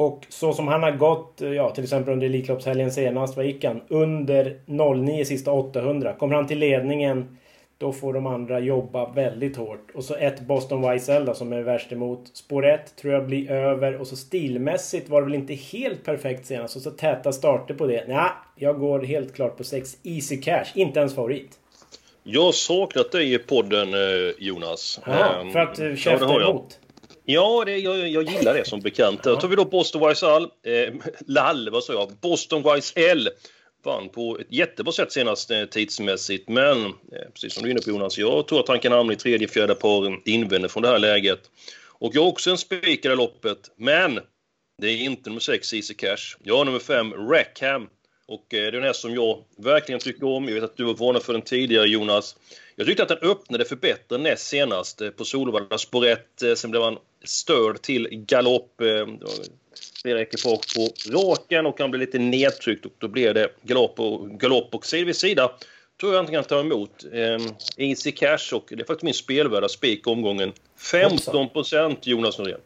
Och 0.00 0.26
så 0.28 0.52
som 0.52 0.68
han 0.68 0.82
har 0.82 0.90
gått, 0.90 1.42
eh, 1.42 1.48
ja 1.52 1.70
till 1.70 1.84
exempel 1.84 2.12
under 2.12 2.26
Elitloppshelgen 2.26 2.92
senast, 2.92 3.36
vad 3.36 3.46
gick 3.46 3.64
han? 3.64 3.80
Under 3.88 4.60
09 4.66 5.24
sista 5.24 5.52
800. 5.52 6.12
Kommer 6.12 6.34
han 6.34 6.46
till 6.46 6.58
ledningen 6.58 7.36
då 7.78 7.92
får 7.92 8.12
de 8.12 8.26
andra 8.26 8.60
jobba 8.60 9.12
väldigt 9.12 9.56
hårt. 9.56 9.90
Och 9.94 10.04
så 10.04 10.14
ett 10.14 10.40
Boston 10.40 10.94
YSL 10.94 11.24
då, 11.24 11.34
som 11.34 11.52
är 11.52 11.62
värst 11.62 11.92
emot. 11.92 12.30
Spår 12.32 12.66
1 12.66 12.96
tror 12.96 13.12
jag 13.14 13.26
blir 13.26 13.50
över. 13.50 14.00
Och 14.00 14.06
så 14.06 14.16
stilmässigt 14.16 15.08
var 15.08 15.20
det 15.20 15.24
väl 15.26 15.34
inte 15.34 15.54
helt 15.54 16.04
perfekt 16.04 16.46
senast. 16.46 16.76
Och 16.76 16.82
så 16.82 16.90
täta 16.90 17.32
starter 17.32 17.74
på 17.74 17.86
det. 17.86 18.04
Nej, 18.08 18.30
jag 18.56 18.78
går 18.78 19.00
helt 19.00 19.34
klart 19.34 19.56
på 19.56 19.64
6 19.64 19.96
Easy 20.02 20.36
Cash. 20.42 20.66
Inte 20.74 21.00
ens 21.00 21.14
favorit. 21.14 21.58
Jag 22.22 22.42
har 22.42 22.52
saknat 22.52 23.12
dig 23.12 23.34
i 23.34 23.38
podden, 23.38 23.94
eh, 23.94 24.00
Jonas. 24.38 25.00
Ja, 25.06 25.12
Ehm, 25.40 25.52
för 25.52 25.58
att 25.58 25.78
ja, 25.78 25.96
käfta 25.96 26.26
det 26.26 26.32
har 26.32 26.40
jag. 26.40 26.50
emot. 26.50 26.78
Ja, 27.32 27.62
det, 27.66 27.78
jag, 27.78 28.08
jag 28.08 28.30
gillar 28.30 28.54
det 28.54 28.68
som 28.68 28.80
bekant. 28.80 29.22
Då 29.22 29.36
tar 29.36 29.48
vi 29.48 29.56
då 29.56 29.64
Boston 29.64 30.08
Wise 30.08 30.26
All, 30.26 30.42
eh, 30.42 30.94
Lall, 31.26 31.70
vad 31.70 31.84
sa 31.84 31.92
jag? 31.92 32.12
Boston 32.20 32.62
Wise 32.62 33.00
L 33.10 33.28
vann 33.84 34.08
på 34.08 34.38
ett 34.38 34.46
jättebra 34.52 34.92
sätt 34.92 35.12
senast 35.12 35.50
eh, 35.50 35.64
tidsmässigt. 35.64 36.48
Men 36.48 36.84
eh, 36.86 37.30
precis 37.32 37.54
som 37.54 37.62
du 37.62 37.68
är 37.68 37.70
inne 37.70 37.80
på 37.80 37.90
Jonas, 37.90 38.18
jag 38.18 38.48
tror 38.48 38.60
att 38.60 38.68
han 38.68 38.78
kan 38.78 38.92
hamna 38.92 39.12
i 39.12 39.16
tredje, 39.16 39.48
fjärde 39.48 39.74
par 39.74 40.28
invändigt 40.28 40.72
från 40.72 40.82
det 40.82 40.88
här 40.88 40.98
läget. 40.98 41.40
Och 41.88 42.10
jag 42.14 42.22
har 42.22 42.28
också 42.28 42.50
en 42.50 42.58
spik 42.58 42.84
i 42.84 43.00
det 43.02 43.08
här 43.08 43.16
loppet, 43.16 43.70
men 43.76 44.20
det 44.78 44.88
är 44.88 44.96
inte 44.96 45.30
nummer 45.30 45.40
6 45.40 45.74
Easy 45.74 45.94
Cash. 45.94 46.36
Jag 46.42 46.56
har 46.56 46.64
nummer 46.64 46.78
5 46.78 47.12
Rackham. 47.12 47.88
Och 48.28 48.54
eh, 48.54 48.60
det 48.60 48.68
är 48.68 48.72
en 48.72 48.82
häst 48.82 49.00
som 49.00 49.14
jag 49.14 49.44
verkligen 49.58 50.00
tycker 50.00 50.26
om. 50.26 50.44
Jag 50.44 50.54
vet 50.54 50.64
att 50.64 50.76
du 50.76 50.84
var 50.84 50.94
varnad 50.94 51.22
för 51.22 51.32
den 51.32 51.42
tidigare 51.42 51.88
Jonas. 51.88 52.36
Jag 52.76 52.86
tyckte 52.86 53.02
att 53.02 53.08
den 53.08 53.30
öppnade 53.30 53.64
för 53.64 53.76
bättre 53.76 54.18
näst 54.18 54.46
senast 54.46 55.00
eh, 55.00 55.10
på 55.10 55.24
Solvalla 55.24 55.78
spår 55.78 56.06
1. 56.06 56.42
Sen 56.56 56.70
blev 56.70 56.82
han 56.82 56.98
störd 57.24 57.82
till 57.82 58.08
galopp. 58.10 58.80
eh, 58.80 58.86
det 58.86 59.26
Flera 60.02 60.20
ekipage 60.20 60.74
på 60.76 60.88
raken 61.10 61.66
och 61.66 61.80
han 61.80 61.90
blev 61.90 62.00
lite 62.00 62.18
nedtryckt 62.18 62.86
och 62.86 62.92
då 62.98 63.08
blev 63.08 63.34
det 63.34 63.48
galopp 63.62 64.00
och, 64.00 64.40
galopp 64.40 64.74
och 64.74 64.86
sida 64.86 65.04
vid 65.04 65.16
sida 65.16 65.52
tror 66.00 66.14
jag 66.14 66.22
inte 66.22 66.32
kan 66.32 66.44
ta 66.44 66.60
emot 66.60 67.04
eh, 67.12 67.38
Easy 67.76 68.12
Cash 68.12 68.54
och 68.54 68.64
det 68.68 68.74
är 68.74 68.84
faktiskt 68.84 69.02
min 69.02 69.14
spelvärda 69.14 69.68
spik 69.68 70.06
omgången. 70.06 70.52
15 70.76 71.48
procent 71.48 72.06
Jonas 72.06 72.38
Norén. 72.38 72.60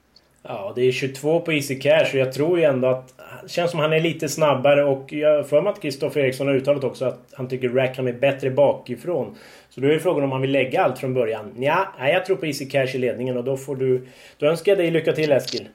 Ja, 0.48 0.72
det 0.76 0.82
är 0.82 0.92
22 0.92 1.40
på 1.40 1.52
Easy 1.52 1.80
Cash 1.80 2.08
och 2.12 2.18
jag 2.18 2.32
tror 2.32 2.58
ju 2.58 2.64
ändå 2.64 2.88
att... 2.88 3.14
Det 3.42 3.48
känns 3.50 3.70
som 3.70 3.80
han 3.80 3.92
är 3.92 4.00
lite 4.00 4.28
snabbare 4.28 4.84
och 4.84 5.12
jag 5.12 5.48
för 5.48 5.62
mig 5.62 5.72
att 5.72 5.82
Kristoffer 5.82 6.20
Eriksson 6.20 6.46
har 6.46 6.54
uttalat 6.54 6.84
också 6.84 7.04
att 7.04 7.28
han 7.32 7.48
tycker 7.48 7.68
Rackham 7.68 8.06
är 8.06 8.12
bättre 8.12 8.50
bakifrån. 8.50 9.36
Så 9.70 9.80
då 9.80 9.88
är 9.88 9.98
frågan 9.98 10.24
om 10.24 10.32
han 10.32 10.40
vill 10.40 10.50
lägga 10.50 10.82
allt 10.82 10.98
från 10.98 11.14
början. 11.14 11.54
Ja, 11.58 11.88
nej, 11.98 12.12
jag 12.12 12.26
tror 12.26 12.36
på 12.36 12.46
Easy 12.46 12.66
Cash 12.66 12.94
i 12.94 12.98
ledningen 12.98 13.36
och 13.36 13.44
då 13.44 13.56
får 13.56 13.76
du... 13.76 14.06
Då 14.38 14.46
önskar 14.46 14.72
jag 14.72 14.78
dig 14.78 14.90
lycka 14.90 15.12
till 15.12 15.32
Eskil. 15.32 15.68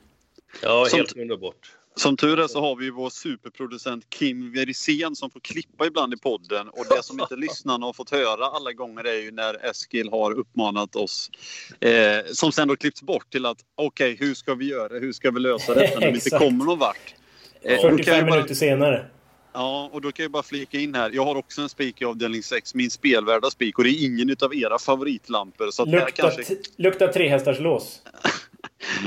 Ja, 0.64 0.86
helt 0.94 1.18
underbart. 1.18 1.79
Som 2.00 2.18
tur 2.18 2.40
är 2.40 2.48
så 2.48 2.62
har 2.62 2.76
vi 2.76 2.90
vår 2.90 3.10
superproducent 3.10 4.10
Kim 4.10 4.52
Verisén 4.54 5.16
som 5.16 5.30
får 5.32 5.40
klippa 5.40 5.86
ibland 5.86 6.14
i 6.14 6.18
podden. 6.18 6.68
Och 6.70 6.86
det 6.90 7.04
som 7.04 7.20
inte 7.20 7.36
lyssnarna 7.46 7.86
har 7.86 7.94
fått 7.94 8.10
höra 8.10 8.46
alla 8.46 8.74
gånger 8.74 9.04
är 9.04 9.22
ju 9.22 9.32
när 9.32 9.66
Eskil 9.70 10.10
har 10.10 10.32
uppmanat 10.32 10.96
oss. 10.96 11.32
Eh, 11.80 11.92
som 12.32 12.52
sen 12.52 12.68
då 12.68 12.76
klippts 12.76 13.02
bort 13.04 13.32
till 13.32 13.46
att 13.46 13.58
okej, 13.76 14.18
hur 14.20 14.34
ska 14.34 14.56
vi 14.56 14.66
göra? 14.70 15.00
Hur 15.00 15.12
ska 15.14 15.32
vi 15.32 15.40
lösa 15.40 15.74
detta 15.74 16.00
när 16.00 16.08
vi 16.08 16.14
inte 16.16 16.30
kommer 16.40 16.66
någon 16.66 16.80
vart? 16.80 17.16
Eh, 17.62 17.76
då 17.76 17.82
kan 17.82 17.90
45 17.98 18.16
jag 18.16 18.26
bara- 18.26 18.36
minuter 18.36 18.56
senare. 18.56 19.06
Ja, 19.54 19.90
och 19.94 20.02
då 20.02 20.12
kan 20.12 20.24
jag 20.24 20.32
bara 20.32 20.44
flika 20.44 20.78
in 20.80 20.96
här. 20.96 21.12
Jag 21.14 21.26
har 21.26 21.36
också 21.36 21.62
en 21.62 21.70
spik 21.70 22.02
i 22.02 22.06
avdelning 22.06 22.44
6, 22.44 22.76
min 22.76 22.90
spelvärda 22.92 23.50
spik. 23.52 23.78
Och 23.78 23.84
det 23.84 23.90
är 23.90 24.06
ingen 24.06 24.30
utav 24.30 24.56
era 24.56 24.80
favoritlampor. 24.80 25.72
Så 25.72 25.84
att 25.84 25.92
det 25.92 25.98
här 26.00 26.06
Lukta, 26.06 26.22
kanske... 26.32 26.44
t- 26.56 26.62
lukta 26.78 27.08
trehästars 27.08 27.60
lås. 27.60 28.02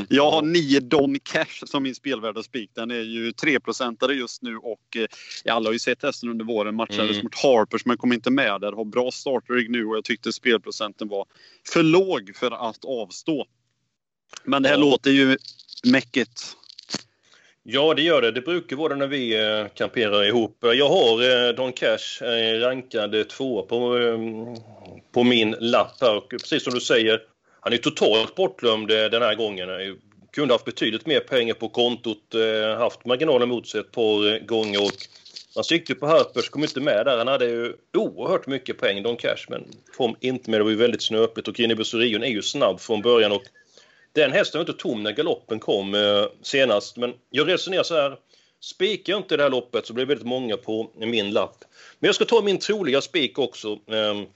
Jag 0.09 0.31
har 0.31 0.43
9 0.43 0.81
Don 0.81 1.19
Cash 1.19 1.67
som 1.67 1.83
min 1.83 1.95
spelvärda 1.95 2.43
spik. 2.43 2.71
Den 2.75 2.91
är 2.91 3.01
ju 3.01 3.31
3-procentare 3.31 4.13
just 4.13 4.43
nu 4.43 4.57
och 4.57 4.97
eh, 5.45 5.53
alla 5.55 5.69
har 5.69 5.73
ju 5.73 5.79
sett 5.79 6.03
hästen 6.03 6.29
under 6.29 6.45
våren. 6.45 6.75
Matchades 6.75 7.11
Mm. 7.11 7.23
mot 7.25 7.35
Harpers 7.35 7.87
men 7.87 7.97
kom 7.97 8.13
inte 8.13 8.31
med 8.31 8.61
där. 8.61 8.73
Har 8.73 8.85
bra 8.85 9.11
startrygg 9.11 9.71
nu 9.71 9.85
och 9.87 9.97
jag 9.97 10.05
tyckte 10.05 10.33
spelprocenten 10.33 11.09
var 11.09 11.27
för 11.73 11.83
låg 11.83 12.33
för 12.37 12.71
att 12.71 12.85
avstå. 12.85 13.47
Men 14.45 14.63
det 14.63 14.69
här 14.69 14.77
Ja. 14.77 14.81
låter 14.81 15.11
ju 15.11 15.37
mäckigt. 15.85 16.57
Ja, 17.65 17.95
det 17.95 18.03
gör 18.03 18.23
det. 18.23 18.31
Det 18.33 18.41
brukar 18.41 18.77
vara 18.77 18.89
det 18.89 18.97
när 18.97 19.07
vi 19.07 19.45
eh, 19.45 19.67
kamperar 19.75 20.25
ihop. 20.25 20.59
Jag 20.61 20.89
har 20.89 21.47
eh, 21.49 21.55
Don 21.55 21.73
Cash 21.73 22.23
eh, 22.25 22.61
rankad 22.61 23.29
två 23.29 23.63
på, 23.63 23.99
på 25.13 25.25
min 25.25 25.51
lapp 25.61 26.01
här. 26.01 26.17
Och 26.17 26.31
precis 26.31 26.65
som 26.65 26.75
du 26.75 26.81
säger, 26.81 27.21
han 27.65 27.73
är 27.73 27.77
totalt 27.77 28.35
bortglömd 28.35 28.91
eh, 28.91 29.05
den 29.05 29.23
här 29.23 29.35
gången. 29.35 29.69
Han 29.69 29.99
kunde 30.31 30.55
haft 30.55 30.65
betydligt 30.65 31.07
mer 31.07 31.21
pengar 31.21 31.55
på 31.55 31.69
kontot, 31.69 32.35
eh, 32.35 32.79
haft 32.79 33.05
marginalen 33.05 33.49
mot 33.49 33.69
sig 33.69 33.81
ett 33.81 33.93
par 33.93 34.33
eh, 34.33 34.39
gånger 34.39 34.83
och 34.83 34.93
Han 35.55 35.65
siktade 35.65 36.01
på 36.01 36.07
Harpers, 36.07 36.49
kom 36.49 36.63
inte 36.63 36.81
med 36.81 37.07
där. 37.07 37.19
Han 37.19 37.29
hade 37.29 37.45
ju 37.45 37.77
oerhört 37.97 38.47
mycket 38.47 38.79
poäng, 38.79 39.03
Don 39.03 39.17
Cash, 39.17 39.47
men 39.49 39.65
kom 39.97 40.17
inte 40.21 40.51
med. 40.51 40.61
Det 40.61 40.65
var 40.65 40.71
ju 40.71 40.77
väldigt 40.77 41.03
snöpligt 41.03 41.49
och 41.49 41.55
Guinea 41.55 41.77
Orion 41.95 42.23
är 42.23 42.29
ju 42.29 42.43
snabb 42.43 42.81
från 42.81 43.03
början 43.03 43.33
och 43.33 43.43
den 44.13 44.33
hästen 44.33 44.59
var 44.59 44.63
inte 44.71 44.83
tom 44.83 45.03
när 45.03 45.13
galoppen 45.13 45.59
kom 45.59 45.97
senast. 46.43 46.97
Men 46.97 47.15
jag 47.31 47.49
resonerar 47.49 47.83
så 47.83 47.95
här. 47.95 48.17
Spikar 48.61 49.13
jag 49.13 49.21
inte 49.21 49.37
det 49.37 49.43
här 49.43 49.51
loppet 49.51 49.87
så 49.87 49.93
blir 49.93 50.05
det 50.05 50.09
väldigt 50.09 50.27
många 50.27 50.57
på 50.57 50.91
min 50.97 51.31
lapp. 51.31 51.65
Men 51.99 52.09
jag 52.09 52.15
ska 52.15 52.25
ta 52.25 52.43
min 52.43 52.59
troliga 52.59 53.01
spik 53.01 53.39
också. 53.39 53.79
Ehm, 53.91 54.27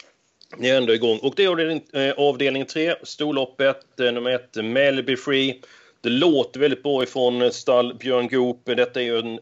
Eh, 0.52 0.58
ni 0.58 0.68
är 0.68 0.76
ändå 0.76 0.94
igång. 0.94 1.18
Och 1.22 1.34
det 1.36 1.44
är 1.44 1.48
avdelning, 1.48 1.82
eh, 1.92 2.12
avdelning 2.16 2.66
3, 2.66 2.94
storloppet, 3.02 4.00
eh, 4.00 4.12
nummer 4.12 4.30
1, 4.30 4.64
Melby 4.64 5.16
Free. 5.16 5.60
Det 6.00 6.08
låter 6.08 6.60
väldigt 6.60 6.82
bra 6.82 7.02
ifrån 7.02 7.52
stall 7.52 7.94
Björn 7.94 8.28
Goop. 8.28 8.60
Detta 8.64 9.00
är 9.00 9.04
ju 9.04 9.18
en 9.18 9.32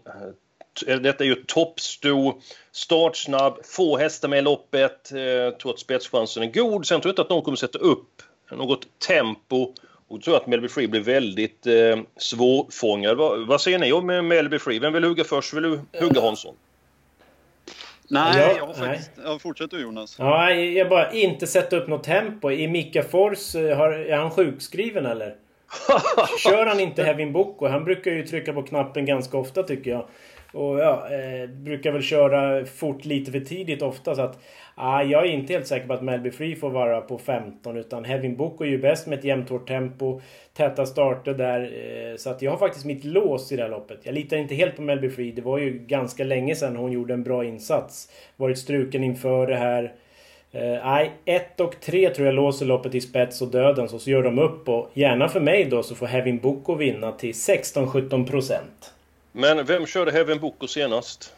eh, 0.86 1.00
detta 1.00 1.24
är 1.24 1.28
ju 1.28 1.34
toppsto, 1.34 2.40
startsnabb, 2.72 3.58
få 3.64 3.98
hästar 3.98 4.28
med 4.28 4.38
i 4.38 4.42
loppet. 4.42 5.12
Eh, 5.12 5.58
tror 5.58 5.72
att 5.72 5.78
spetschansen 5.78 6.42
är 6.42 6.46
god. 6.46 6.86
Sen 6.86 7.00
tror 7.00 7.08
jag 7.08 7.12
inte 7.12 7.22
att 7.22 7.30
någon 7.30 7.42
kommer 7.42 7.56
sätta 7.56 7.78
upp 7.78 8.22
något 8.50 8.98
tempo. 8.98 9.74
Och 10.08 10.22
tror 10.22 10.36
att 10.36 10.46
Melby 10.46 10.68
Free 10.68 10.88
blir 10.88 11.00
väldigt 11.00 11.66
eh, 11.66 11.98
svårfångad. 12.16 13.16
Vad, 13.16 13.46
vad 13.46 13.60
säger 13.60 13.78
ni 13.78 13.92
om 13.92 14.06
Melby 14.06 14.58
Free? 14.58 14.78
Vem 14.78 14.92
vill 14.92 15.04
hugga 15.04 15.24
först? 15.24 15.54
Vill 15.54 15.62
du 15.62 15.80
hugga 16.00 16.20
Hansson? 16.20 16.54
Nej, 18.08 18.40
jag, 18.40 18.56
jag 18.56 18.66
har 18.66 18.74
faktiskt... 18.74 19.10
Ja, 19.24 19.38
fortsätt 19.38 19.70
du 19.70 19.80
Jonas. 19.82 20.16
Ja, 20.18 20.50
jag 20.50 20.88
bara 20.88 21.12
inte 21.12 21.46
sätta 21.46 21.76
upp 21.76 21.88
något 21.88 22.04
tempo. 22.04 22.50
Är 22.50 22.68
Mika 22.68 23.02
Fors, 23.02 23.54
eh, 23.54 23.76
har, 23.76 23.90
är 23.90 24.16
han 24.16 24.30
sjukskriven 24.30 25.06
eller? 25.06 25.34
Kör 26.38 26.66
han 26.66 26.80
inte 26.80 27.02
Hevin 27.02 27.32
Boko? 27.32 27.66
Han 27.66 27.84
brukar 27.84 28.10
ju 28.10 28.26
trycka 28.26 28.52
på 28.52 28.62
knappen 28.62 29.06
ganska 29.06 29.36
ofta 29.38 29.62
tycker 29.62 29.90
jag. 29.90 30.06
Och 30.54 30.78
ja, 30.78 31.08
eh, 31.10 31.48
brukar 31.50 31.92
väl 31.92 32.02
köra 32.02 32.64
fort 32.64 33.04
lite 33.04 33.32
för 33.32 33.40
tidigt 33.40 33.82
ofta 33.82 34.14
så 34.14 34.22
att... 34.22 34.38
Ah, 34.76 35.02
jag 35.02 35.26
är 35.26 35.30
inte 35.30 35.52
helt 35.52 35.66
säker 35.66 35.86
på 35.86 35.92
att 35.92 36.02
Melby 36.02 36.30
Free 36.30 36.56
får 36.56 36.70
vara 36.70 37.00
på 37.00 37.18
15 37.18 37.76
utan 37.76 38.04
Hevin 38.04 38.36
Boko 38.36 38.64
är 38.64 38.68
ju 38.68 38.78
bäst 38.78 39.06
med 39.06 39.18
ett 39.18 39.24
jämnt 39.24 39.48
hårt 39.48 39.68
tempo. 39.68 40.20
Täta 40.56 40.86
starter 40.86 41.34
där. 41.34 41.60
Eh, 41.60 42.16
så 42.16 42.30
att 42.30 42.42
jag 42.42 42.50
har 42.50 42.58
faktiskt 42.58 42.84
mitt 42.84 43.04
lås 43.04 43.52
i 43.52 43.56
det 43.56 43.62
här 43.62 43.70
loppet. 43.70 44.00
Jag 44.02 44.14
litar 44.14 44.36
inte 44.36 44.54
helt 44.54 44.76
på 44.76 44.82
Melby 44.82 45.10
Free. 45.10 45.32
Det 45.32 45.42
var 45.42 45.58
ju 45.58 45.78
ganska 45.78 46.24
länge 46.24 46.54
sedan 46.54 46.76
hon 46.76 46.92
gjorde 46.92 47.14
en 47.14 47.22
bra 47.22 47.44
insats. 47.44 48.12
Varit 48.36 48.58
struken 48.58 49.04
inför 49.04 49.46
det 49.46 49.56
här. 49.56 49.92
Eh, 50.52 50.84
nej, 50.84 51.10
1 51.24 51.60
och 51.60 51.80
3 51.80 52.10
tror 52.10 52.26
jag 52.26 52.34
låser 52.34 52.66
loppet 52.66 52.94
i 52.94 53.00
spets 53.00 53.42
och 53.42 53.48
dödens. 53.48 53.92
Och 53.92 54.00
så 54.00 54.10
gör 54.10 54.22
de 54.22 54.38
upp 54.38 54.68
och 54.68 54.90
gärna 54.94 55.28
för 55.28 55.40
mig 55.40 55.64
då 55.64 55.82
så 55.82 55.94
får 55.94 56.06
Hevin 56.06 56.38
Boko 56.38 56.74
vinna 56.74 57.12
till 57.12 57.32
16-17 57.32 58.26
procent. 58.26 58.93
Men 59.36 59.64
vem 59.64 59.86
körde 59.86 60.12
Heaven 60.12 60.38
Boko 60.38 60.66
senast? 60.66 61.32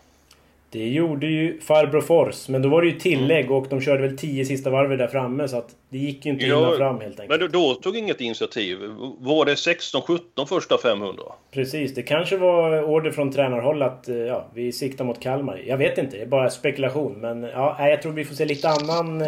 Det 0.70 0.88
gjorde 0.88 1.26
ju 1.26 1.60
farbror 1.60 2.00
Fors, 2.00 2.48
men 2.48 2.62
då 2.62 2.68
var 2.68 2.82
det 2.82 2.88
ju 2.88 2.98
tillägg 2.98 3.50
och 3.50 3.66
de 3.68 3.80
körde 3.80 4.02
väl 4.02 4.18
10 4.18 4.44
sista 4.44 4.70
varvet 4.70 4.98
där 4.98 5.08
framme 5.08 5.48
så 5.48 5.56
att 5.56 5.74
det 5.88 5.98
gick 5.98 6.26
ju 6.26 6.32
inte 6.32 6.46
ja, 6.46 6.56
hinna 6.56 6.76
fram 6.76 7.00
helt 7.00 7.20
enkelt. 7.20 7.40
Men 7.40 7.50
då, 7.50 7.74
tog 7.74 7.96
inget 7.96 8.20
initiativ. 8.20 8.78
Var 9.18 9.44
det 9.44 9.54
16-17 9.54 10.46
första 10.46 10.78
500? 10.78 11.22
Precis, 11.50 11.94
det 11.94 12.02
kanske 12.02 12.36
var 12.36 12.82
order 12.82 13.10
från 13.10 13.32
tränarhåll 13.32 13.82
att 13.82 14.08
eh, 14.08 14.16
ja, 14.16 14.46
vi 14.54 14.72
siktar 14.72 15.04
mot 15.04 15.20
Kalmar. 15.20 15.62
Jag 15.66 15.78
vet 15.78 15.98
inte, 15.98 16.16
det 16.16 16.22
är 16.22 16.26
bara 16.26 16.50
spekulation. 16.50 17.12
Men 17.20 17.42
ja, 17.42 17.88
jag 17.88 18.02
tror 18.02 18.12
vi 18.12 18.24
får 18.24 18.34
se 18.34 18.44
lite 18.44 18.68
annan 18.68 19.24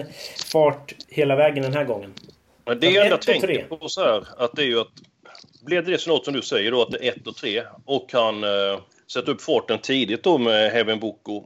fart 0.52 0.94
hela 1.08 1.36
vägen 1.36 1.62
den 1.62 1.74
här 1.74 1.84
gången. 1.84 2.14
Men 2.64 2.80
det 2.80 2.90
jag 2.90 3.04
ändå 3.04 3.16
tänker 3.16 3.62
på 3.62 3.88
så 3.88 4.00
här, 4.00 4.24
att 4.36 4.52
det 4.56 4.62
är 4.62 4.66
ju 4.66 4.80
att 4.80 4.92
blir 5.68 5.92
det 5.92 5.98
så 5.98 6.10
något 6.10 6.24
som 6.24 6.34
du 6.34 6.42
säger 6.42 6.70
då 6.70 6.82
att 6.82 6.90
det 6.90 7.08
är 7.08 7.12
1 7.12 7.26
och 7.26 7.36
3 7.36 7.62
och 7.84 8.10
kan 8.10 8.44
eh, 8.44 8.80
sätta 9.12 9.30
upp 9.30 9.42
farten 9.42 9.78
tidigt 9.78 10.22
då 10.22 10.38
med 10.38 10.72
Heaven 10.72 11.00
Boko. 11.00 11.44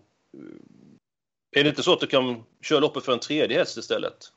Är 1.56 1.64
det 1.64 1.68
inte 1.68 1.82
så 1.82 1.92
att 1.92 2.00
du 2.00 2.06
kan 2.06 2.42
köra 2.62 2.80
loppet 2.80 3.04
för 3.04 3.12
en 3.12 3.20
tredje 3.20 3.58
häst 3.58 3.76
istället? 3.76 4.32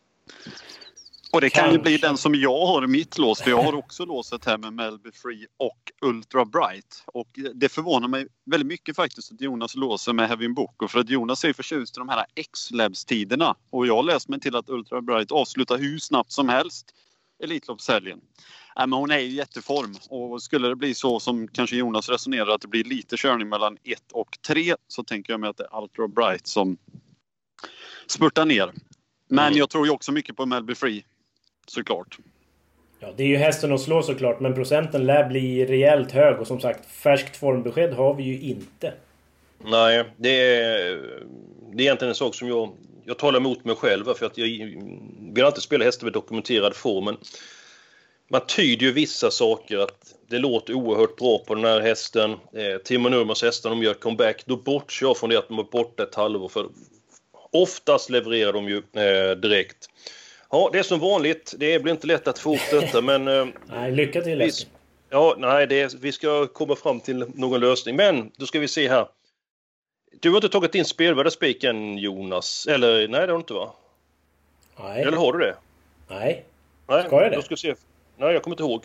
Och 1.32 1.42
det 1.42 1.50
kan 1.50 1.64
Kanske. 1.64 1.78
ju 1.78 1.84
bli 1.84 1.98
den 1.98 2.18
som 2.18 2.36
jag 2.36 2.66
har 2.66 2.84
i 2.84 2.88
mitt 2.88 3.18
lås, 3.18 3.42
för 3.42 3.50
jag 3.50 3.64
har 3.64 3.76
också 3.76 4.06
låset 4.06 4.46
här 4.46 4.58
med 4.58 4.74
Melby 4.74 5.12
Free 5.12 5.48
och 5.58 5.92
Ultra 6.02 6.46
Bright. 6.46 7.04
Och 7.06 7.40
det 7.54 7.70
förvånar 7.70 8.08
mig 8.08 8.28
väldigt 8.46 8.68
mycket 8.68 8.96
faktiskt 8.96 9.32
att 9.32 9.42
Jonas 9.42 9.76
låser 9.76 10.14
med 10.14 10.28
Heavy 10.28 10.48
Boko, 10.48 10.88
för 10.88 11.00
att 11.00 11.10
Jonas 11.10 11.44
är 11.44 11.54
förtjust 11.54 11.98
i 11.98 12.00
de 12.00 12.10
här 12.10 12.26
X-Labs-tiderna. 12.36 13.56
Och 13.70 13.88
jag 13.88 13.96
har 13.96 14.04
läst 14.04 14.30
mig 14.30 14.40
till 14.40 14.56
att 14.56 14.70
Ultra 14.70 15.02
Bright 15.02 15.32
avslutar 15.32 15.78
hur 15.78 15.98
snabbt 15.98 16.32
som 16.32 16.50
helst 16.50 16.94
Elitloppshelgen. 17.44 18.22
Nej, 18.78 18.88
men 18.88 19.00
hon 19.00 19.12
är 19.12 19.18
i 19.18 19.36
jätteform 19.36 19.96
och 20.10 20.44
skulle 20.44 20.68
det 20.68 20.76
bli 20.76 20.94
så 20.94 21.20
som 21.20 21.48
kanske 21.48 21.76
Jonas 21.76 22.10
resonerar 22.10 22.48
att 22.48 22.62
det 22.62 22.68
blir 22.68 22.84
lite 22.84 23.18
körning 23.18 23.50
mellan 23.50 23.78
1 23.84 24.00
och 24.14 24.38
3 24.48 24.76
så 24.88 25.04
tänker 25.04 25.34
jag 25.34 25.40
mig 25.40 25.50
att 25.50 25.58
det 25.58 25.68
är 25.72 25.82
Ultra 25.82 26.08
Bright 26.08 26.48
som 26.48 26.78
spurtar 28.08 28.46
ner. 28.46 28.72
Men 29.30 29.48
mm. 29.48 29.58
jag 29.58 29.70
tror 29.70 29.86
ju 29.86 29.92
också 29.92 30.12
mycket 30.12 30.36
på 30.36 30.46
Melby 30.46 30.76
Free 30.76 31.06
såklart. 31.68 32.18
Ja, 33.00 33.14
det 33.18 33.24
är 33.24 33.28
ju 33.28 33.38
hästen 33.38 33.74
att 33.74 33.82
slå 33.82 34.04
såklart 34.04 34.40
men 34.40 34.54
procenten 34.54 35.06
lär 35.06 35.30
bli 35.30 35.66
rejält 35.66 36.12
hög 36.12 36.40
och 36.40 36.48
som 36.48 36.60
sagt 36.60 36.92
färskt 36.92 37.38
formbesked 37.38 37.94
har 37.94 38.14
vi 38.14 38.24
ju 38.24 38.40
inte. 38.40 38.94
Nej, 39.68 40.04
det 40.18 40.30
är, 40.30 40.96
det 41.74 41.84
är 41.84 41.86
egentligen 41.86 42.10
en 42.10 42.16
sak 42.16 42.36
som 42.36 42.48
jag, 42.48 42.78
jag 43.06 43.18
talar 43.18 43.40
emot 43.40 43.66
mig 43.66 43.76
själv 43.76 44.14
för 44.14 44.26
att 44.26 44.38
jag 44.38 44.48
vill 45.34 45.44
alltid 45.44 45.64
spela 45.64 45.86
hästar 45.86 46.06
med 46.06 46.14
dokumenterad 46.14 46.76
form. 46.76 47.06
Men 47.06 47.18
man 48.30 48.42
tyder 48.48 48.86
ju 48.86 48.92
vissa 48.92 49.32
saker 49.32 49.78
att 49.78 50.16
det 50.30 50.40
låter 50.40 50.74
oerhört 50.74 51.16
bra 51.16 51.40
på 51.48 51.56
den 51.56 51.66
här 51.66 51.80
hästen. 51.80 52.32
Eh, 52.32 52.78
Timo 52.84 53.10
Nurmos 53.10 53.44
hästar, 53.44 53.70
de 53.70 53.84
gör 53.84 53.94
comeback. 53.94 54.44
Då 54.46 54.58
bortser 54.58 55.06
jag 55.06 55.18
från 55.18 55.30
det 55.30 55.38
att 55.38 55.48
de 55.48 55.60
är 55.60 55.64
borta 55.64 56.04
ett 56.04 56.16
halvår 56.16 56.50
för 56.50 56.66
oftast 57.52 58.10
levererar 58.10 58.54
de 58.54 58.70
ju 58.70 58.78
eh, 58.78 59.36
direkt. 59.36 59.90
Ja, 60.52 60.70
det 60.74 60.80
är 60.80 60.84
som 60.84 61.00
vanligt. 61.00 61.56
Det 61.58 61.80
blir 61.80 61.94
inte 61.94 62.08
lätt 62.08 62.28
att 62.28 62.40
få 62.40 62.54
upp 62.54 62.62
detta 62.72 63.02
men... 63.02 63.28
Eh, 63.28 63.46
nej, 63.66 63.92
lycka 63.92 64.22
till 64.22 64.38
vi, 64.38 64.52
Ja, 65.10 65.36
nej, 65.38 65.68
det, 65.68 65.94
vi 66.02 66.12
ska 66.12 66.48
komma 66.48 66.76
fram 66.76 67.00
till 67.00 67.26
någon 67.36 67.60
lösning. 67.60 67.96
Men 67.96 68.32
då 68.38 68.46
ska 68.46 68.60
vi 68.60 68.68
se 68.68 68.90
här. 68.90 69.08
Du 70.20 70.30
har 70.30 70.38
inte 70.38 70.50
tagit 70.50 70.72
din 70.72 70.86
spelvärda 70.86 71.30
spiken 71.30 71.98
Jonas? 71.98 72.68
Eller 72.68 73.08
nej, 73.08 73.08
det 73.08 73.18
har 73.18 73.28
du 73.28 73.36
inte 73.36 73.54
va? 73.54 73.74
Nej. 74.80 75.02
Eller 75.02 75.18
har 75.18 75.34
du 75.34 75.40
det? 75.40 75.56
Nej. 76.08 76.46
Nej, 76.88 77.04
ska 77.04 77.22
jag 77.22 77.32
det? 77.32 77.42
Ska 77.42 77.56
se. 77.56 77.76
Nej, 78.18 78.34
jag 78.34 78.44
kommer 78.44 78.54
inte 78.54 78.64
ihåg. 78.64 78.84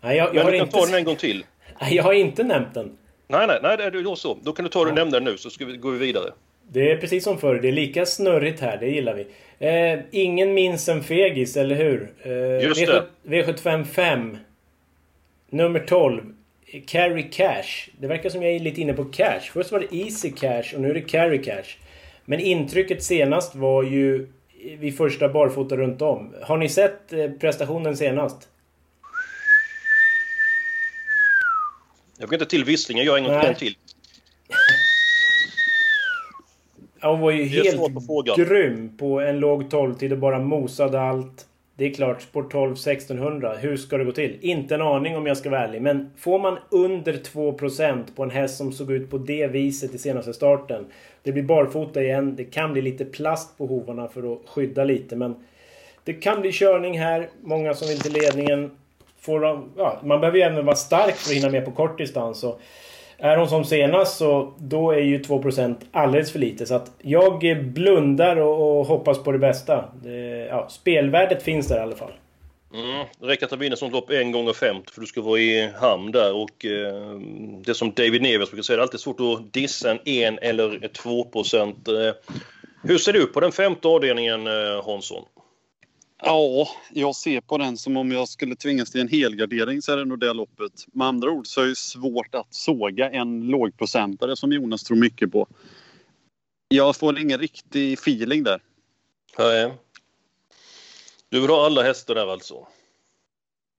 Nej, 0.00 0.16
jag, 0.16 0.26
jag 0.26 0.34
Men 0.34 0.44
har 0.44 0.52
du 0.52 0.58
kan 0.58 0.66
inte... 0.66 0.78
ta 0.78 0.86
den 0.86 0.94
en 0.94 1.04
gång 1.04 1.16
till. 1.16 1.44
Nej, 1.80 1.94
jag 1.94 2.04
har 2.04 2.12
inte 2.12 2.42
nämnt 2.42 2.74
den. 2.74 2.98
Nej, 3.26 3.46
nej, 3.62 3.76
nej, 3.78 4.02
då 4.02 4.16
så. 4.16 4.38
Då 4.42 4.52
kan 4.52 4.64
du 4.64 4.68
ta 4.68 4.78
den 4.78 4.88
och 4.88 4.94
nämna 4.94 5.10
den 5.10 5.24
nu 5.24 5.38
så 5.38 5.50
ska 5.50 5.64
vi, 5.64 5.76
vi 5.76 5.98
vidare. 5.98 6.32
Det 6.68 6.92
är 6.92 6.96
precis 6.96 7.24
som 7.24 7.38
förr. 7.38 7.54
Det 7.54 7.68
är 7.68 7.72
lika 7.72 8.06
snurrigt 8.06 8.60
här. 8.60 8.76
Det 8.76 8.86
gillar 8.86 9.14
vi. 9.14 9.26
Eh, 9.66 10.00
ingen 10.10 10.54
minns 10.54 10.88
en 10.88 11.02
fegis, 11.02 11.56
eller 11.56 11.74
hur? 11.76 12.12
Eh, 12.22 12.64
Just 12.64 12.86
det. 12.86 13.04
V75 13.22 13.84
5. 13.84 14.38
Nummer 15.50 15.80
12. 15.80 16.34
Carry 16.86 17.30
Cash. 17.30 17.90
Det 17.98 18.06
verkar 18.06 18.30
som 18.30 18.42
jag 18.42 18.52
är 18.52 18.60
lite 18.60 18.80
inne 18.80 18.92
på 18.92 19.04
cash. 19.04 19.40
Först 19.52 19.72
var 19.72 19.80
det 19.80 19.96
Easy 19.96 20.30
Cash 20.30 20.74
och 20.74 20.80
nu 20.80 20.90
är 20.90 20.94
det 20.94 21.00
Carry 21.00 21.42
Cash. 21.42 21.76
Men 22.24 22.40
intrycket 22.40 23.02
senast 23.02 23.54
var 23.54 23.82
ju 23.82 24.28
vid 24.78 24.96
första 24.96 25.28
barfota 25.28 25.76
runt 25.76 26.02
om. 26.02 26.34
Har 26.42 26.56
ni 26.56 26.68
sett 26.68 27.12
eh, 27.12 27.30
prestationen 27.30 27.96
senast? 27.96 28.48
Jag 32.18 32.28
fick 32.28 32.32
inte 32.32 32.46
till 32.46 32.64
visslingen, 32.64 33.04
jag 33.04 33.12
har 33.12 33.44
en 33.44 33.54
till. 33.54 33.76
hon 37.02 37.20
var 37.20 37.30
ju 37.30 37.44
helt 37.44 38.36
grym 38.36 38.96
på 38.96 39.20
en 39.20 39.40
låg 39.40 39.62
12-tid 39.62 40.12
och 40.12 40.18
bara 40.18 40.38
mosade 40.38 41.00
allt. 41.00 41.46
Det 41.80 41.86
är 41.86 41.94
klart, 41.94 42.22
Sport 42.22 42.52
12 42.52 42.72
1600. 42.72 43.56
Hur 43.56 43.76
ska 43.76 43.98
det 43.98 44.04
gå 44.04 44.12
till? 44.12 44.38
Inte 44.40 44.74
en 44.74 44.82
aning 44.82 45.16
om 45.16 45.26
jag 45.26 45.36
ska 45.36 45.50
vara 45.50 45.60
ärlig. 45.60 45.82
Men 45.82 46.10
får 46.18 46.38
man 46.38 46.58
under 46.70 47.12
2% 47.12 48.04
på 48.16 48.22
en 48.22 48.30
häst 48.30 48.56
som 48.56 48.72
såg 48.72 48.92
ut 48.92 49.10
på 49.10 49.18
det 49.18 49.46
viset 49.46 49.94
i 49.94 49.98
senaste 49.98 50.32
starten. 50.32 50.86
Det 51.22 51.32
blir 51.32 51.42
barfota 51.42 52.02
igen. 52.02 52.36
Det 52.36 52.44
kan 52.44 52.72
bli 52.72 52.82
lite 52.82 53.04
plast 53.04 53.58
på 53.58 53.66
hovarna 53.66 54.08
för 54.08 54.32
att 54.32 54.38
skydda 54.48 54.84
lite. 54.84 55.16
Men 55.16 55.34
det 56.04 56.12
kan 56.12 56.40
bli 56.40 56.52
körning 56.52 56.98
här. 56.98 57.28
Många 57.42 57.74
som 57.74 57.88
vill 57.88 58.00
till 58.00 58.12
ledningen. 58.12 58.70
Får 59.20 59.40
de, 59.40 59.70
ja, 59.76 60.00
man 60.04 60.20
behöver 60.20 60.38
ju 60.38 60.44
även 60.44 60.64
vara 60.64 60.76
stark 60.76 61.14
för 61.14 61.30
att 61.30 61.36
hinna 61.36 61.50
med 61.50 61.64
på 61.64 61.70
kort 61.70 61.98
distans. 61.98 62.44
Och 62.44 62.60
är 63.20 63.36
hon 63.36 63.48
som 63.48 63.64
senast 63.64 64.16
så 64.16 64.52
då 64.58 64.90
är 64.90 65.00
ju 65.00 65.18
2% 65.18 65.76
alldeles 65.92 66.32
för 66.32 66.38
lite. 66.38 66.66
Så 66.66 66.74
att 66.74 66.90
jag 67.02 67.64
blundar 67.64 68.36
och, 68.36 68.80
och 68.80 68.86
hoppas 68.86 69.22
på 69.22 69.32
det 69.32 69.38
bästa. 69.38 69.84
Det, 70.02 70.46
ja, 70.50 70.68
spelvärdet 70.70 71.42
finns 71.42 71.68
där 71.68 71.76
i 71.76 71.80
alla 71.80 71.96
fall. 71.96 72.12
Mm, 72.74 73.06
det 73.20 73.26
räcker 73.26 73.46
att 73.46 73.58
vinna 73.58 73.76
sånt 73.76 73.92
lopp 73.92 74.10
en 74.10 74.32
gång 74.32 74.48
och 74.48 74.56
50 74.56 74.92
för 74.92 75.00
du 75.00 75.06
ska 75.06 75.20
vara 75.20 75.40
i 75.40 75.70
hamn 75.80 76.12
där 76.12 76.34
och 76.34 76.64
eh, 76.64 77.20
det 77.64 77.74
som 77.74 77.92
David 77.92 78.22
Neves 78.22 78.50
brukar 78.50 78.62
säga, 78.62 78.76
det 78.76 78.80
är 78.80 78.82
alltid 78.82 79.00
svårt 79.00 79.20
att 79.20 79.52
dissa 79.52 79.90
en 79.90 79.98
1 80.04 80.38
eller 80.42 80.88
2 80.88 81.24
procent. 81.24 81.88
Eh, 81.88 82.12
hur 82.82 82.98
ser 82.98 83.12
det 83.12 83.26
på 83.26 83.40
den 83.40 83.52
femte 83.52 83.88
avdelningen 83.88 84.46
eh, 84.46 84.84
Hansson? 84.84 85.24
Ja, 86.22 86.68
jag 86.90 87.16
ser 87.16 87.40
på 87.40 87.58
den 87.58 87.76
som 87.76 87.96
om 87.96 88.12
jag 88.12 88.28
skulle 88.28 88.56
tvingas 88.56 88.90
till 88.90 89.00
en 89.00 89.08
helgardering 89.08 89.82
så 89.82 89.92
är 89.92 89.96
det 89.96 90.04
nog 90.04 90.18
det 90.20 90.32
loppet. 90.32 90.86
Med 90.92 91.06
andra 91.06 91.30
ord 91.30 91.46
så 91.46 91.60
är 91.60 91.66
det 91.66 91.76
svårt 91.76 92.34
att 92.34 92.54
såga 92.54 93.10
en 93.10 93.40
lågprocentare 93.40 94.36
som 94.36 94.52
Jonas 94.52 94.82
tror 94.82 94.96
mycket 94.96 95.32
på. 95.32 95.48
Jag 96.68 96.96
får 96.96 97.18
ingen 97.18 97.38
riktig 97.38 97.92
feeling 97.92 98.42
där. 98.42 98.62
Nej. 99.38 99.72
Du 101.28 101.40
vill 101.40 101.50
ha 101.50 101.66
alla 101.66 101.82
hästar 101.82 102.14
där 102.14 102.32
alltså? 102.32 102.66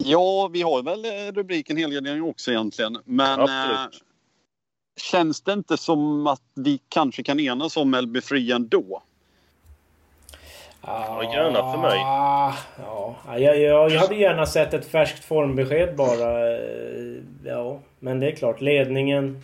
Ja, 0.04 0.48
vi 0.48 0.62
har 0.62 0.84
väl 0.84 1.06
eh, 1.06 1.32
rubriken 1.32 1.78
helgardering 1.78 2.24
också 2.24 2.52
egentligen. 2.52 2.98
Men 3.06 3.40
eh, 3.40 3.88
känns 5.02 5.42
det 5.42 5.54
inte 5.54 5.78
som 5.78 6.28
att 6.28 6.44
vi 6.56 6.80
kanske 6.90 7.24
kan 7.24 7.40
enas 7.40 7.78
om 7.78 7.96
LB 7.96 8.24
Free 8.24 8.52
ändå? 8.52 9.04
Ja, 10.82 11.24
gärna 11.34 11.72
för 11.72 11.78
mig. 11.82 12.00
Ja, 12.00 13.16
jag, 13.38 13.60
jag, 13.60 13.92
jag 13.92 14.00
hade 14.00 14.16
gärna 14.16 14.46
sett 14.46 14.74
ett 14.74 14.92
färskt 14.92 15.26
formbesked 15.26 15.96
bara. 15.96 16.58
Ja, 17.46 17.80
men 18.00 18.20
det 18.20 18.28
är 18.28 18.36
klart, 18.36 18.62
ledningen... 18.62 19.44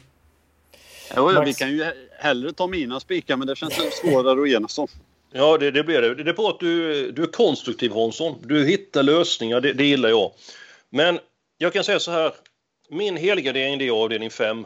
Ja, 1.15 1.31
Max... 1.31 1.47
vi 1.47 1.53
kan 1.53 1.69
ju 1.69 1.85
hellre 2.19 2.53
ta 2.53 2.67
mina 2.67 2.99
spikar, 2.99 3.37
men 3.37 3.47
det 3.47 3.55
känns 3.55 3.73
svårare 3.73 4.41
att 4.41 4.47
enas 4.47 4.77
om. 4.77 4.87
Ja, 5.31 5.57
det, 5.57 5.71
det 5.71 5.83
blir 5.83 6.01
det. 6.01 6.15
Det 6.23 6.31
är 6.31 6.33
bra 6.33 6.49
att 6.49 6.59
du, 6.59 7.11
du 7.11 7.23
är 7.23 7.27
konstruktiv 7.27 7.91
Hansson. 7.91 8.35
Du 8.41 8.65
hittar 8.65 9.03
lösningar, 9.03 9.61
det, 9.61 9.73
det 9.73 9.85
gillar 9.85 10.09
jag. 10.09 10.31
Men 10.89 11.19
jag 11.57 11.73
kan 11.73 11.83
säga 11.83 11.99
så 11.99 12.11
här. 12.11 12.31
Min 12.89 13.17
helgardering 13.17 13.77
det 13.77 13.87
är 13.87 14.03
avdelning 14.03 14.29
5. 14.29 14.65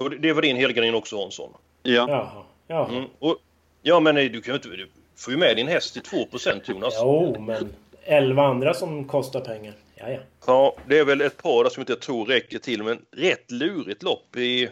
Och 0.00 0.10
det 0.10 0.32
var 0.32 0.42
din 0.42 0.56
helgardering 0.56 0.94
också 0.94 1.20
Hansson. 1.20 1.52
Ja. 1.82 2.06
Jaha. 2.08 2.44
Jaha. 2.66 2.88
Mm, 2.88 3.04
och, 3.18 3.36
ja, 3.82 4.00
men 4.00 4.14
du 4.14 4.40
kan 4.40 4.52
ju 4.52 4.56
inte... 4.56 4.68
Du 4.68 4.88
får 5.16 5.32
ju 5.32 5.38
med 5.38 5.56
din 5.56 5.68
häst 5.68 5.92
till 5.92 6.02
2 6.02 6.26
Jonas. 6.64 6.94
Jo, 7.00 7.36
men 7.40 7.72
11 8.04 8.42
andra 8.42 8.74
som 8.74 9.04
kostar 9.04 9.40
pengar. 9.40 9.74
Ja, 9.94 10.10
ja. 10.10 10.18
Ja, 10.46 10.76
det 10.88 10.98
är 10.98 11.04
väl 11.04 11.20
ett 11.20 11.42
par 11.42 11.68
som 11.68 11.80
inte 11.80 11.92
jag 11.92 12.00
tror 12.00 12.26
räcker 12.26 12.58
till, 12.58 12.82
men 12.82 12.98
rätt 13.16 13.50
lurigt 13.50 14.02
lopp 14.02 14.36
i 14.36 14.70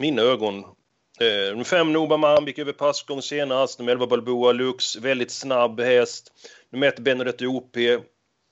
mina 0.00 0.22
ögon. 0.22 0.64
Eh, 1.20 1.64
5 1.64 1.92
Nobaman 1.92 2.46
gick 2.46 2.58
över 2.58 2.72
passgång 2.72 3.22
senast. 3.22 3.78
Nummer 3.78 3.92
11 3.92 4.06
Balboa 4.06 4.52
Lux, 4.52 4.96
väldigt 4.96 5.30
snabb 5.30 5.80
häst. 5.80 6.32
Nummer 6.70 6.88
1 6.88 6.98
Benedetto 6.98 7.46
OP. 7.46 7.76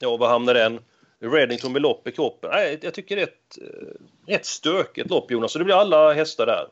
Ja, 0.01 0.17
var 0.17 0.29
hamnar 0.29 0.55
den? 0.55 0.81
Reddington 1.21 1.73
med 1.73 1.83
lopp 1.83 2.09
i 2.09 2.13
kroppen. 2.13 2.51
Nej, 2.51 2.79
jag 2.83 2.95
tycker 2.95 3.17
det 3.17 3.23
är 3.23 3.27
ett 3.27 3.59
eh, 3.63 4.33
rätt 4.33 4.47
stökigt 4.47 5.11
lopp 5.11 5.31
Jonas, 5.31 5.53
så 5.53 5.59
det 5.59 5.65
blir 5.65 5.75
alla 5.75 6.13
hästar 6.13 6.47
där. 6.47 6.69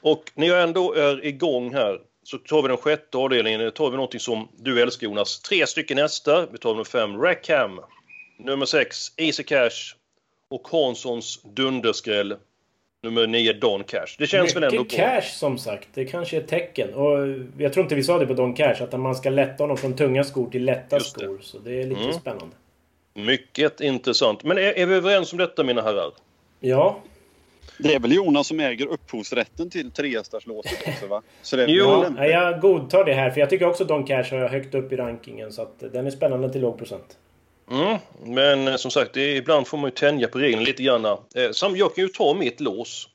Och 0.00 0.32
när 0.34 0.46
jag 0.46 0.62
ändå 0.62 0.94
är 0.94 1.24
igång 1.24 1.74
här 1.74 2.00
så 2.26 2.38
tar 2.38 2.62
vi 2.62 2.68
den 2.68 2.76
sjätte 2.76 3.18
avdelningen. 3.18 3.60
Då 3.60 3.70
tar 3.70 3.90
vi 3.90 3.96
någonting 3.96 4.20
som 4.20 4.48
du 4.56 4.82
älskar 4.82 5.04
Jonas. 5.06 5.40
Tre 5.40 5.66
stycken 5.66 5.98
hästar. 5.98 6.48
Vi 6.52 6.58
tar 6.58 6.70
nummer 6.70 6.84
5 6.84 7.22
Rackham. 7.22 7.80
Nummer 8.38 8.66
6 8.66 8.96
Easy 9.16 9.42
Cash. 9.42 9.94
Och 10.50 10.68
Hanssons 10.68 11.42
dunderskräll 11.42 12.36
nummer 13.02 13.26
9 13.26 13.52
Don 13.52 13.84
Cash. 13.84 14.06
Det 14.18 14.26
känns 14.26 14.42
Mycket 14.42 14.56
väl 14.56 14.64
ändå 14.64 14.84
bra? 14.84 14.96
cash 14.98 15.22
som 15.32 15.58
sagt. 15.58 15.88
Det 15.94 16.04
kanske 16.04 16.36
är 16.36 16.40
ett 16.40 16.48
tecken. 16.48 16.94
Och 16.94 17.18
jag 17.58 17.72
tror 17.72 17.82
inte 17.84 17.94
vi 17.94 18.02
sa 18.02 18.18
det 18.18 18.26
på 18.26 18.34
Don 18.34 18.54
Cash. 18.54 18.82
Att 18.82 19.00
man 19.00 19.14
ska 19.16 19.30
lätta 19.30 19.62
honom 19.62 19.76
från 19.76 19.96
tunga 19.96 20.24
skor 20.24 20.50
till 20.50 20.64
lätta 20.64 21.00
skor. 21.00 21.38
Så 21.42 21.58
det 21.58 21.80
är 21.82 21.86
lite 21.86 22.00
Mm. 22.00 22.12
spännande. 22.12 22.56
Mycket 23.14 23.80
intressant. 23.80 24.42
Men 24.44 24.58
är, 24.58 24.62
är 24.78 24.86
vi 24.86 24.94
överens 24.94 25.32
om 25.32 25.38
detta 25.38 25.64
mina 25.64 25.82
herrar? 25.82 26.10
Ja. 26.60 27.00
Det 27.78 27.94
är 27.94 28.00
väl 28.00 28.12
Jonas 28.12 28.46
som 28.46 28.60
äger 28.60 28.86
upphovsrätten 28.86 29.70
till 29.70 29.90
trehästarslåset 29.90 30.88
också 30.88 31.06
va? 31.06 31.22
Så 31.42 31.56
det 31.56 31.62
är 31.62 31.68
Jo. 31.68 32.00
väl 32.00 32.12
ja 32.16 32.26
jag 32.26 32.60
godtar 32.60 33.04
det 33.04 33.14
här. 33.14 33.30
För 33.30 33.40
jag 33.40 33.50
tycker 33.50 33.66
också 33.68 33.84
Don 33.84 34.04
Cash 34.04 34.30
har 34.30 34.38
jag 34.38 34.48
högt 34.48 34.74
upp 34.74 34.92
i 34.92 34.96
rankingen. 34.96 35.52
Så 35.52 35.62
att 35.62 35.92
den 35.92 36.06
är 36.06 36.10
spännande 36.10 36.52
till 36.52 36.60
låg 36.60 36.78
procent. 36.78 37.18
Mm. 37.70 37.98
Men 38.24 38.68
eh, 38.68 38.76
som 38.76 38.90
sagt, 38.90 39.12
det 39.14 39.20
är, 39.20 39.36
ibland 39.36 39.66
får 39.66 39.78
man 39.78 39.86
ju 39.86 39.94
tänja 39.94 40.28
på 40.28 40.38
reglerna 40.38 40.62
lite 40.62 40.82
grann. 40.82 41.04
Eh, 41.04 41.16
sam, 41.52 41.76
jag 41.76 41.94
kan 41.94 42.04
ju 42.04 42.08
ta 42.08 42.34
mitt 42.34 42.60
lås. 42.60 43.08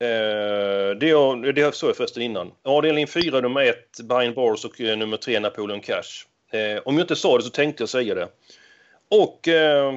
Eh, 0.00 0.96
det, 1.00 1.08
jag, 1.08 1.54
det 1.54 1.74
sa 1.74 1.86
jag 1.86 1.96
förresten 1.96 2.22
innan. 2.22 2.50
Avdelning 2.64 3.06
4, 3.06 3.40
nummer 3.40 3.60
1, 3.62 3.76
Brian 4.02 4.34
Bars 4.34 4.64
och 4.64 4.80
eh, 4.80 4.96
nummer 4.96 5.16
3, 5.16 5.40
Napoleon 5.40 5.80
Cash. 5.80 6.26
Eh, 6.52 6.82
om 6.84 6.94
jag 6.94 7.04
inte 7.04 7.16
sa 7.16 7.36
det 7.36 7.42
så 7.42 7.50
tänkte 7.50 7.82
jag 7.82 7.88
säga 7.88 8.14
det. 8.14 8.28
Och 9.10 9.48
eh, 9.48 9.94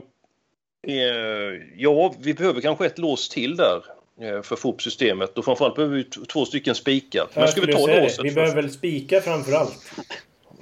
ja, 1.75 2.13
vi 2.19 2.33
behöver 2.33 2.61
kanske 2.61 2.85
ett 2.85 2.97
lås 2.97 3.29
till 3.29 3.55
där 3.55 3.83
eh, 4.21 4.41
för 4.41 4.55
att 4.55 4.59
få 4.59 4.71
upp 4.71 4.81
systemet. 4.81 5.37
Och 5.37 5.45
framförallt 5.45 5.75
behöver 5.75 5.95
vi 5.95 6.03
två 6.03 6.45
stycken 6.45 6.75
spikar. 6.75 7.27
Men 7.33 7.47
ska 7.47 7.61
vi 7.61 7.73
ta 7.73 7.87
låset 7.87 8.25
Vi 8.25 8.31
behöver 8.31 8.55
väl 8.55 8.71
spika 8.71 9.21
framför 9.21 9.51
allt. 9.51 9.77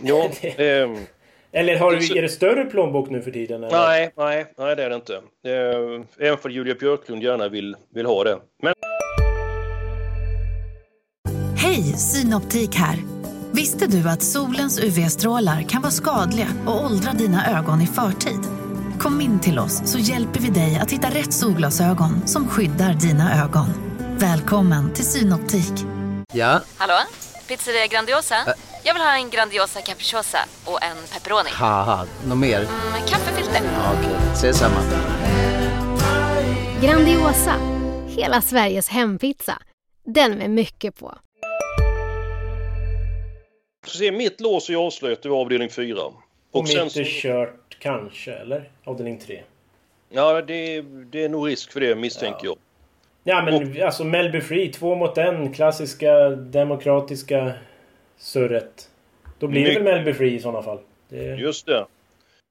Ja, 0.02 0.30
ehm, 0.42 0.98
Eller 1.52 1.78
har 1.78 1.92
du, 1.92 2.18
är 2.18 2.22
det 2.22 2.30
större 2.30 2.66
plånbok 2.66 3.10
nu 3.10 3.22
för 3.22 3.32
tiden? 3.32 3.64
Eller? 3.64 3.78
nej, 3.78 4.12
nej, 4.18 4.46
nej, 4.58 4.76
det 4.76 4.84
är 4.84 4.90
det 4.90 4.96
inte. 4.96 5.16
Eh, 5.16 6.28
även 6.28 6.38
för 6.38 6.50
Julia 6.50 6.76
Björklund 6.76 7.24
gärna 7.24 7.48
vill, 7.48 7.76
vill 7.94 8.06
ha 8.06 8.24
det. 8.24 8.40
Men 8.62 8.74
Hej, 11.58 11.84
Synoptik 11.84 12.76
här. 12.76 12.98
Visste 13.52 13.88
du 13.88 14.10
att 14.10 14.22
solens 14.22 14.84
UV-strålar 14.84 15.62
kan 15.62 15.82
vara 15.82 15.92
skadliga 15.92 16.48
och 16.66 16.86
åldra 16.86 17.12
dina 17.12 17.60
ögon 17.60 17.82
i 17.82 17.88
förtid? 17.88 18.53
Kom 19.04 19.22
in 19.22 19.40
till 19.40 19.60
oss 19.60 19.92
så 19.92 20.00
hjälper 20.00 20.40
vi 20.40 20.50
dig 20.50 20.80
att 20.82 20.92
hitta 20.92 21.08
rätt 21.08 21.34
solglasögon 21.34 22.28
som 22.28 22.48
skyddar 22.48 22.94
dina 22.94 23.44
ögon. 23.44 23.68
Välkommen 24.18 24.94
till 24.94 25.06
Synoptik. 25.06 25.74
Ja, 26.34 26.62
Hallå? 26.78 26.94
Pizzeria 27.48 27.88
Grandiosa? 27.88 28.36
Jag 28.84 28.94
vill 28.94 29.04
ha 29.04 29.16
en 29.16 29.30
Grandiosa 29.30 29.82
capriciosa 29.82 30.38
och 30.66 30.84
en 30.84 30.98
pepperoni. 31.14 31.50
något 32.28 32.38
mer? 32.38 32.60
Med 32.60 33.10
kaffefilter. 33.10 33.62
Ja, 33.74 33.94
Okej, 34.00 34.16
ses 34.34 34.58
samma. 34.58 34.80
Grandiosa, 36.82 37.56
hela 38.08 38.42
Sveriges 38.42 38.90
hempizza. 38.90 39.62
Den 40.06 40.32
med 40.32 40.50
mycket 40.50 41.00
på. 41.00 41.18
så 43.88 43.98
se, 43.98 44.12
mitt 44.12 44.42
lås 44.42 44.70
är 44.70 44.76
avslöjat 44.76 45.26
i 45.26 45.30
avdelning 45.30 45.70
4. 45.70 45.98
Och, 46.54 46.62
Och 46.62 46.70
sen 46.70 46.84
mitt 46.84 46.94
så, 46.94 47.00
är 47.00 47.04
kört 47.04 47.63
kanske, 47.84 48.34
eller? 48.34 48.70
Avdelning 48.84 49.20
3. 49.20 49.44
ja, 50.10 50.42
det, 50.42 50.82
det 50.82 51.24
är 51.24 51.30
nog 51.30 51.48
risk 51.48 51.72
för 51.72 51.80
det 51.80 51.96
misstänker 51.96 52.46
jag. 52.46 52.58
Ja 53.24 53.42
men 53.42 53.84
alltså 53.84 54.04
Melby 54.04 54.42
Free, 54.42 54.72
två 54.72 54.96
mot 54.96 55.18
en. 55.18 55.54
Klassiska 55.54 56.30
demokratiska 56.30 57.54
surret. 58.18 58.90
Då 59.40 59.48
blir 59.48 59.66
det 59.66 59.74
väl 59.74 59.84
Melby 59.84 60.14
Free 60.14 60.36
i 60.36 60.40
sådana 60.40 60.62
fall. 60.64 60.80
Det... 61.10 61.36
Just 61.36 61.66
det. 61.66 61.86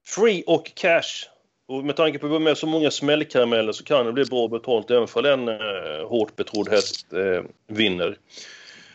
Free 0.05 0.43
och 0.47 0.71
cash. 0.75 1.29
Och 1.67 1.85
med 1.85 1.95
tanke 1.95 2.19
på 2.19 2.25
att 2.25 2.29
vi 2.29 2.33
har 2.33 2.39
med 2.39 2.57
så 2.57 2.67
många 2.67 2.91
smällkarameller 2.91 3.71
så 3.71 3.83
kan 3.83 4.05
det 4.05 4.13
bli 4.13 4.25
bra 4.25 4.47
betalt 4.47 4.91
även 4.91 5.07
för 5.07 5.23
en 5.23 5.47
eh, 5.47 6.07
hårt 6.07 6.35
betrodd 6.35 6.69
häst 6.69 7.13
eh, 7.13 7.43
vinner. 7.67 8.17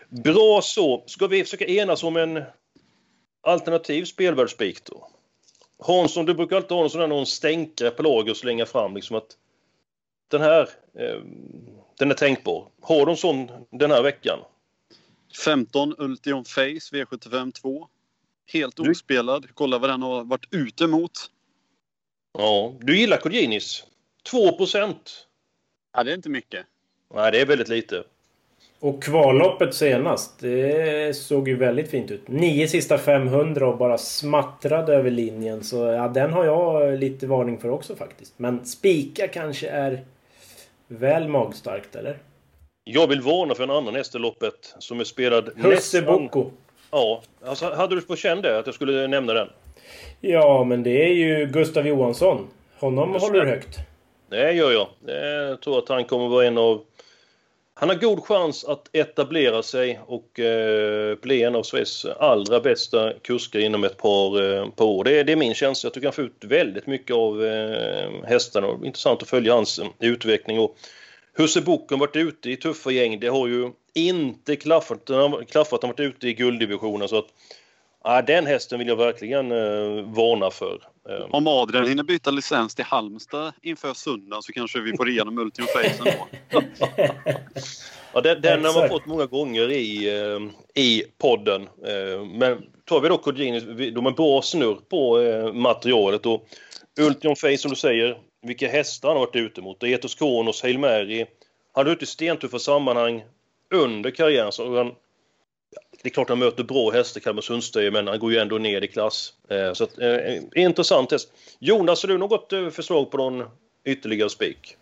Bra 0.09 0.61
så. 0.62 1.03
Ska 1.07 1.27
vi 1.27 1.44
försöka 1.44 1.66
enas 1.66 2.03
om 2.03 2.16
en 2.16 2.42
alternativ 3.42 4.05
spelvärldsspik 4.05 4.85
då? 4.85 5.09
Hansson, 5.78 6.26
du 6.26 6.34
brukar 6.34 6.56
alltid 6.56 6.70
ha 6.72 6.84
en 6.84 6.90
sån 6.90 7.00
där 7.00 7.08
någon 7.08 7.26
stänkare 7.26 7.90
på 7.90 8.02
lager 8.02 8.30
och 8.30 8.36
slänga 8.36 8.66
fram 8.66 8.94
liksom 8.94 9.16
att 9.16 9.36
den 10.28 10.40
här, 10.40 10.68
eh, 10.94 11.20
den 11.98 12.10
är 12.10 12.14
tänkbar. 12.14 12.68
Har 12.80 13.06
de 13.06 13.16
sån 13.16 13.50
den 13.70 13.90
här 13.90 14.02
veckan? 14.02 14.38
15 15.44 15.94
Ultion 15.98 16.44
Face 16.44 16.90
V75 16.92 17.52
2. 17.52 17.88
Helt 18.52 18.76
Du- 18.76 18.90
ospelad. 18.90 19.46
Kolla 19.54 19.78
vad 19.78 19.90
den 19.90 20.02
har 20.02 20.24
varit 20.24 20.46
ute 20.50 20.86
mot. 20.86 21.12
Ja, 22.38 22.74
du 22.80 22.98
gillar 22.98 23.16
Kodjinis. 23.16 23.84
2 24.30 24.52
procent. 24.56 25.26
Ja, 25.92 26.04
det 26.04 26.10
är 26.10 26.14
inte 26.14 26.28
mycket. 26.28 26.66
Nej, 27.14 27.32
det 27.32 27.40
är 27.40 27.46
väldigt 27.46 27.68
lite. 27.68 28.04
Och 28.80 29.02
kvalloppet 29.02 29.74
senast, 29.74 30.38
det 30.40 31.16
såg 31.16 31.48
ju 31.48 31.56
väldigt 31.56 31.90
fint 31.90 32.10
ut. 32.10 32.28
Nio 32.28 32.68
sista 32.68 32.98
500 32.98 33.68
och 33.68 33.78
bara 33.78 33.98
smattrade 33.98 34.94
över 34.94 35.10
linjen. 35.10 35.64
Så 35.64 35.76
ja, 35.76 36.08
den 36.08 36.32
har 36.32 36.44
jag 36.44 36.98
lite 36.98 37.26
varning 37.26 37.58
för 37.58 37.70
också 37.70 37.96
faktiskt. 37.96 38.34
Men 38.36 38.64
spika 38.66 39.28
kanske 39.28 39.68
är 39.68 40.04
väl 40.88 41.28
magstarkt, 41.28 41.96
eller? 41.96 42.18
Jag 42.84 43.06
vill 43.06 43.20
varna 43.20 43.54
för 43.54 43.62
en 43.62 43.70
annan 43.70 43.94
häst 43.94 44.14
i 44.14 44.18
loppet 44.18 44.74
som 44.78 45.00
är 45.00 45.04
spelad 45.04 45.50
Husse 45.56 46.02
Boko. 46.02 46.50
Ja, 46.90 47.22
alltså, 47.44 47.74
hade 47.74 47.94
du 47.94 48.00
på 48.00 48.16
känn 48.16 48.42
det 48.42 48.58
att 48.58 48.66
jag 48.66 48.74
skulle 48.74 49.06
nämna 49.06 49.32
den? 49.32 49.48
Ja, 50.20 50.64
men 50.64 50.82
det 50.82 51.04
är 51.04 51.14
ju 51.14 51.46
Gustav 51.46 51.86
Johansson. 51.86 52.46
Honom 52.78 53.12
Just 53.12 53.26
håller 53.26 53.40
du 53.44 53.50
högt. 53.50 53.78
Det 54.30 54.52
gör 54.52 54.72
jag. 54.72 54.88
Jag 55.48 55.60
tror 55.60 55.78
att 55.78 55.88
han 55.88 56.04
kommer 56.04 56.28
vara 56.28 56.46
en 56.46 56.58
av... 56.58 56.80
Han 57.80 57.88
har 57.88 57.96
god 57.96 58.24
chans 58.24 58.64
att 58.64 58.88
etablera 58.92 59.62
sig 59.62 60.00
och 60.06 60.40
eh, 60.40 61.18
bli 61.18 61.42
en 61.42 61.54
av 61.54 61.62
Sveriges 61.62 62.04
allra 62.04 62.60
bästa 62.60 63.12
kuskar 63.12 63.58
inom 63.58 63.84
ett 63.84 63.96
par, 63.96 64.42
eh, 64.42 64.68
par 64.68 64.84
år. 64.84 65.04
Det 65.04 65.18
är, 65.18 65.24
det 65.24 65.32
är 65.32 65.36
min 65.36 65.54
känsla. 65.54 65.86
Jag 65.86 65.94
tycker 65.94 66.06
han 66.06 66.12
får 66.12 66.24
ut 66.24 66.44
väldigt 66.44 66.86
mycket 66.86 67.16
av 67.16 67.44
eh, 67.44 68.10
hästarna. 68.24 68.66
Och 68.66 68.86
intressant 68.86 69.22
att 69.22 69.28
följa 69.28 69.54
hans 69.54 69.78
eh, 69.78 69.86
utveckling. 69.98 70.58
Och 70.58 70.76
Husse 71.36 71.60
Boken 71.60 72.00
har 72.00 72.06
varit 72.06 72.16
ute 72.16 72.50
i 72.50 72.56
tuffa 72.56 72.90
gäng. 72.90 73.20
Det 73.20 73.28
har 73.28 73.46
ju 73.46 73.70
inte 73.94 74.56
klaffat. 74.56 75.02
Han 75.08 75.32
har 75.32 75.44
klaffat. 75.44 75.82
Han 75.82 75.90
har 75.90 75.94
varit 75.96 76.14
ute 76.14 76.28
i 76.28 76.34
gulddivisionen. 76.34 77.08
Så 77.08 77.18
att, 77.18 77.28
Ja, 78.04 78.22
den 78.22 78.46
hästen 78.46 78.78
vill 78.78 78.88
jag 78.88 78.96
verkligen 78.96 79.52
eh, 79.52 80.04
varna 80.04 80.50
för. 80.50 80.78
Eh, 81.09 81.27
Om 81.31 81.47
Adrian 81.47 81.88
hinner 81.88 82.03
byta 82.03 82.31
licens 82.31 82.75
till 82.75 82.85
Halmstad 82.85 83.53
inför 83.62 83.94
söndagen 83.94 84.42
så 84.42 84.53
kanske 84.53 84.81
vi 84.81 84.97
får 84.97 85.09
igenom 85.09 85.38
Ultim 85.38 85.66
Face 85.66 85.94
ändå. 85.99 86.27
ja, 88.12 88.21
den, 88.21 88.40
den 88.40 88.64
har 88.64 88.81
man 88.81 88.88
fått 88.88 89.07
många 89.07 89.27
gånger 89.27 89.71
i, 89.71 90.09
eh, 90.09 90.83
i 90.83 91.05
podden. 91.18 91.62
Eh, 91.62 92.25
men 92.25 92.62
tar 92.85 93.01
vi 93.01 93.09
då 93.09 93.18
Codini, 93.18 93.90
de 93.90 94.07
är 94.07 94.11
bra 94.11 94.42
snurr 94.42 94.79
på 94.90 95.21
eh, 95.21 95.53
materialet. 95.53 96.27
Och 96.27 96.49
Ultium 97.01 97.37
Face 97.37 97.59
som 97.59 97.71
du 97.71 97.77
säger, 97.77 98.18
vilka 98.42 98.68
hästar 98.68 99.09
han 99.09 99.16
har 99.16 99.27
varit 99.27 99.37
ute 99.37 99.62
mot. 99.62 99.83
Etos 99.83 100.14
Kronos, 100.14 100.62
Hail 100.62 100.79
Mary. 100.79 101.27
Han 101.73 101.87
är 101.87 101.90
ute 101.90 102.05
i 102.05 102.07
stentuffa 102.07 102.59
sammanhang 102.59 103.25
under 103.75 104.11
karriären. 104.11 104.53
Så 104.53 104.77
han, 104.77 104.92
det 106.02 106.08
är 106.08 106.11
klart 106.11 106.28
han 106.28 106.38
möter 106.38 106.64
bra 106.64 106.90
hästar, 106.90 107.20
Kalmarsundstejer, 107.20 107.90
men 107.90 108.08
han 108.08 108.18
går 108.18 108.32
ju 108.32 108.38
ändå 108.38 108.58
ner 108.58 108.84
i 108.84 108.88
klass. 108.88 109.32
Eh, 109.48 109.72
så 109.72 109.84
att, 109.84 109.98
eh, 109.98 110.37
intressant 110.54 111.12
häst. 111.12 111.32
Jonas, 111.58 112.02
har 112.02 112.08
du 112.08 112.18
något 112.18 112.52
eh, 112.52 112.68
förslag 112.68 113.11
på 113.11 113.16
någon 113.16 113.44
ytterligare 113.84 114.30
spik? 114.30 114.76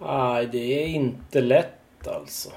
Nej, 0.00 0.48
det 0.52 0.82
är 0.82 0.86
inte 0.86 1.40
lätt 1.40 2.08
alltså. 2.08 2.50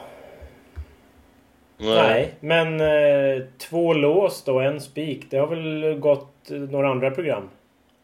Nej, 1.78 2.34
men 2.40 2.82
eh, 2.82 3.44
två 3.58 3.94
lås 3.94 4.44
då, 4.44 4.60
en 4.60 4.82
spik. 4.82 5.26
Det 5.30 5.38
har 5.38 5.48
väl 5.48 6.00
gått 6.00 6.52
eh, 6.52 6.58
några 6.58 6.90
andra 6.90 7.12
program. 7.12 7.50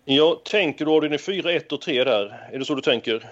Jag 0.05 0.43
tänker 0.43 0.85
du 0.85 0.91
avdelning 0.91 1.19
4, 1.19 1.51
1 1.51 1.71
och 1.71 1.81
3 1.81 2.03
där? 2.03 2.49
Är 2.51 2.59
det 2.59 2.65
så 2.65 2.75
du 2.75 2.81
tänker? 2.81 3.29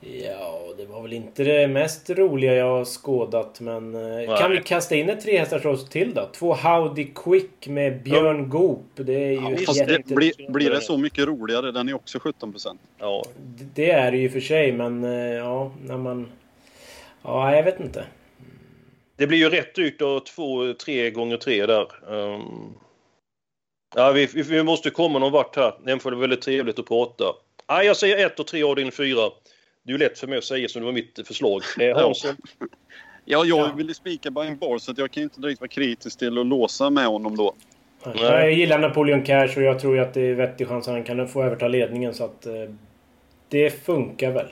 Ja, 0.00 0.59
var 1.00 1.08
väl 1.08 1.12
inte 1.12 1.44
det 1.44 1.68
mest 1.68 2.10
roliga 2.10 2.54
jag 2.54 2.64
har 2.78 2.84
skådat, 2.84 3.60
men... 3.60 3.94
eh, 3.94 4.38
Kan 4.38 4.50
vi 4.50 4.62
kasta 4.62 4.94
in 4.94 5.08
ett 5.08 5.20
trehästars 5.20 5.88
till 5.88 6.14
då? 6.14 6.28
Två 6.32 6.54
Howdy 6.54 7.06
Quick 7.14 7.66
med 7.66 8.02
Björn 8.02 8.48
Goop. 8.48 8.86
Det 8.94 9.24
är 9.24 9.30
ju 9.32 9.50
visst, 9.50 9.66
Fast 9.66 9.86
det, 9.86 10.06
blir, 10.06 10.50
blir 10.50 10.70
det 10.70 10.80
så 10.80 10.98
mycket 10.98 11.26
roligare? 11.26 11.72
Den 11.72 11.88
är 11.88 11.94
också 11.94 12.18
17 12.18 12.52
procent. 12.52 12.80
Ja. 12.98 13.24
Det 13.74 13.90
är 13.90 14.10
det 14.10 14.16
ju 14.16 14.30
för 14.30 14.40
sig, 14.40 14.72
men 14.72 15.04
eh, 15.04 15.10
ja, 15.34 15.72
när 15.86 15.96
man... 15.96 16.28
Ja, 17.22 17.56
jag 17.56 17.62
vet 17.62 17.80
inte. 17.80 18.04
Det 19.16 19.26
blir 19.26 19.38
ju 19.38 19.48
rätt 19.50 19.74
dyrt 19.74 19.98
då, 19.98 20.20
2, 20.20 20.72
3 20.74 21.10
gånger 21.10 21.36
3 21.36 21.66
där. 21.66 21.86
Um, 22.08 22.74
ja, 23.96 24.12
vi, 24.12 24.26
vi, 24.26 24.42
vi 24.42 24.62
måste 24.62 24.90
komma 24.90 25.18
någon 25.18 25.32
vart 25.32 25.56
här. 25.56 25.74
Den 25.84 26.00
får 26.00 26.10
det 26.10 26.16
väldigt 26.16 26.42
trevligt 26.42 26.78
att 26.78 26.86
prata. 26.86 27.24
Ja, 27.66 27.82
jag 27.82 27.96
säger 27.96 28.26
1 28.26 28.40
och 28.40 28.46
3 28.46 28.62
avdelning 28.62 28.92
4. 28.92 29.16
Det 29.84 29.90
är 29.90 29.92
ju 29.92 29.98
lätt 29.98 30.18
för 30.18 30.26
mig 30.26 30.38
att 30.38 30.44
säga 30.44 30.68
som 30.68 30.82
det 30.82 30.86
var 30.86 30.92
mitt 30.92 31.20
förslag. 31.26 31.62
Eh, 31.80 31.96
Hansson? 31.96 32.36
Ja, 33.24 33.44
jag 33.44 33.58
Ja. 33.58 33.72
ville 33.76 33.94
spika 33.94 34.30
by 34.30 34.40
en 34.40 34.58
bar 34.58 34.78
så 34.78 34.90
att 34.90 34.98
jag 34.98 35.10
kan 35.10 35.22
inte 35.22 35.40
direkt 35.40 35.60
vara 35.60 35.68
kritisk 35.68 36.18
till 36.18 36.38
att 36.38 36.46
låsa 36.46 36.90
med 36.90 37.06
honom 37.06 37.36
då. 37.36 37.54
Nej. 38.06 38.14
Jag 38.22 38.52
gillar 38.52 38.78
Napoleon 38.78 39.22
Cash 39.22 39.52
och 39.56 39.62
jag 39.62 39.80
tror 39.80 39.98
att 39.98 40.14
det 40.14 40.20
är 40.20 40.34
vettig 40.34 40.68
chans 40.68 40.88
att 40.88 40.94
han 40.94 41.04
kan 41.04 41.28
få 41.28 41.42
överta 41.42 41.68
ledningen 41.68 42.14
så 42.14 42.24
att... 42.24 42.46
Eh, 42.46 42.52
det 43.48 43.70
funkar 43.84 44.30
väl. 44.32 44.46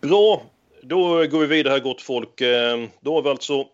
Bra, 0.00 0.42
då 0.82 1.26
går 1.26 1.38
vi 1.40 1.46
vidare 1.46 1.72
här 1.72 1.80
gott 1.80 2.02
folk. 2.02 2.40
Eh, 2.40 2.84
Då 3.00 3.14
har 3.14 3.22
vi 3.22 3.28
alltså 3.28 3.64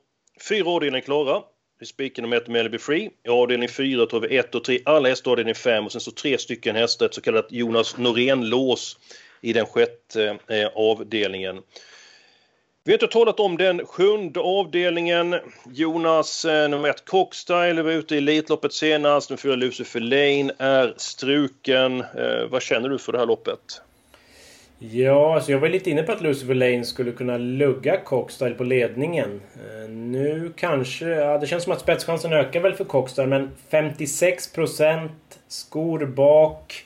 fyra 0.48 0.68
avdelningar 0.70 1.04
klara. 1.04 1.42
Vi 1.80 1.86
spikar 1.86 2.22
nummer 2.22 2.36
ett 2.36 2.48
Melby 2.48 2.78
Free. 2.78 3.10
I 3.26 3.28
avdelning 3.28 3.68
fyra 3.68 4.06
tar 4.06 4.20
vi 4.20 4.36
ett 4.36 4.54
och 4.54 4.64
tre, 4.64 4.78
alla 4.84 5.08
hästar 5.08 5.30
i 5.30 5.32
avdelning 5.32 5.54
fem 5.54 5.84
och 5.86 5.92
sen 5.92 6.00
så 6.00 6.10
tre 6.10 6.38
stycken 6.38 6.76
hästar, 6.76 7.06
ett 7.06 7.14
så 7.14 7.20
kallat 7.20 7.46
Jonas 7.52 7.98
Norén-lås 7.98 8.98
i 9.40 9.52
den 9.52 9.66
sjätte 9.66 10.38
eh, 10.48 10.68
avdelningen. 10.74 11.62
Vi 12.84 12.92
har 12.92 12.96
inte 12.96 13.12
talat 13.12 13.40
om 13.40 13.56
den 13.56 13.86
sjunde 13.86 14.40
avdelningen. 14.40 15.36
Jonas, 15.72 16.44
eh, 16.44 16.68
nummer 16.68 16.88
ett 16.88 17.04
Cockstyle 17.04 17.82
var 17.82 17.90
ute 17.90 18.14
i 18.14 18.18
Elitloppet 18.18 18.72
senast. 18.72 19.30
Nummer 19.30 19.38
fyra 19.38 19.56
Lucifer 19.56 20.00
Lane 20.00 20.52
är 20.58 20.94
struken. 20.96 22.00
Eh, 22.00 22.46
vad 22.50 22.62
känner 22.62 22.88
du 22.88 22.98
för 22.98 23.12
det 23.12 23.18
här 23.18 23.26
loppet? 23.26 23.82
Ja, 24.78 25.34
alltså 25.34 25.52
jag 25.52 25.58
var 25.58 25.68
lite 25.68 25.90
inne 25.90 26.02
på 26.02 26.12
att 26.12 26.20
Lucifer 26.20 26.54
Lane 26.54 26.84
skulle 26.84 27.12
kunna 27.12 27.38
lugga 27.38 28.00
Cockstyle 28.00 28.54
på 28.54 28.64
ledningen. 28.64 29.40
Nu 29.88 30.52
kanske... 30.56 31.06
Ja, 31.06 31.38
det 31.38 31.46
känns 31.46 31.64
som 31.64 31.72
att 31.72 31.80
spetschansen 31.80 32.32
ökar 32.32 32.60
väl 32.60 32.74
för 32.74 32.84
Cockstyle, 32.84 33.26
men 33.26 33.50
56% 33.70 35.08
skor 35.48 36.06
bak. 36.06 36.84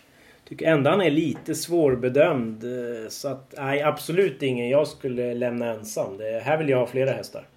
Tycker 0.55 0.67
ändå 0.73 0.91
han 0.91 1.01
är 1.01 1.11
lite 1.11 1.55
svårbedömd. 1.55 2.65
eh, 2.65 3.09
Så 3.09 3.29
att, 3.29 3.55
nej, 3.59 3.83
absolut 3.83 4.43
ingen 4.43 4.69
jag 4.69 4.89
skulle 4.89 5.35
lämna 5.35 5.67
ensam. 5.67 6.17
Det, 6.17 6.41
här 6.45 6.59
vill 6.59 6.69
jag 6.69 6.79
ha 6.79 6.87
flera 6.87 7.11
hästar. 7.13 7.49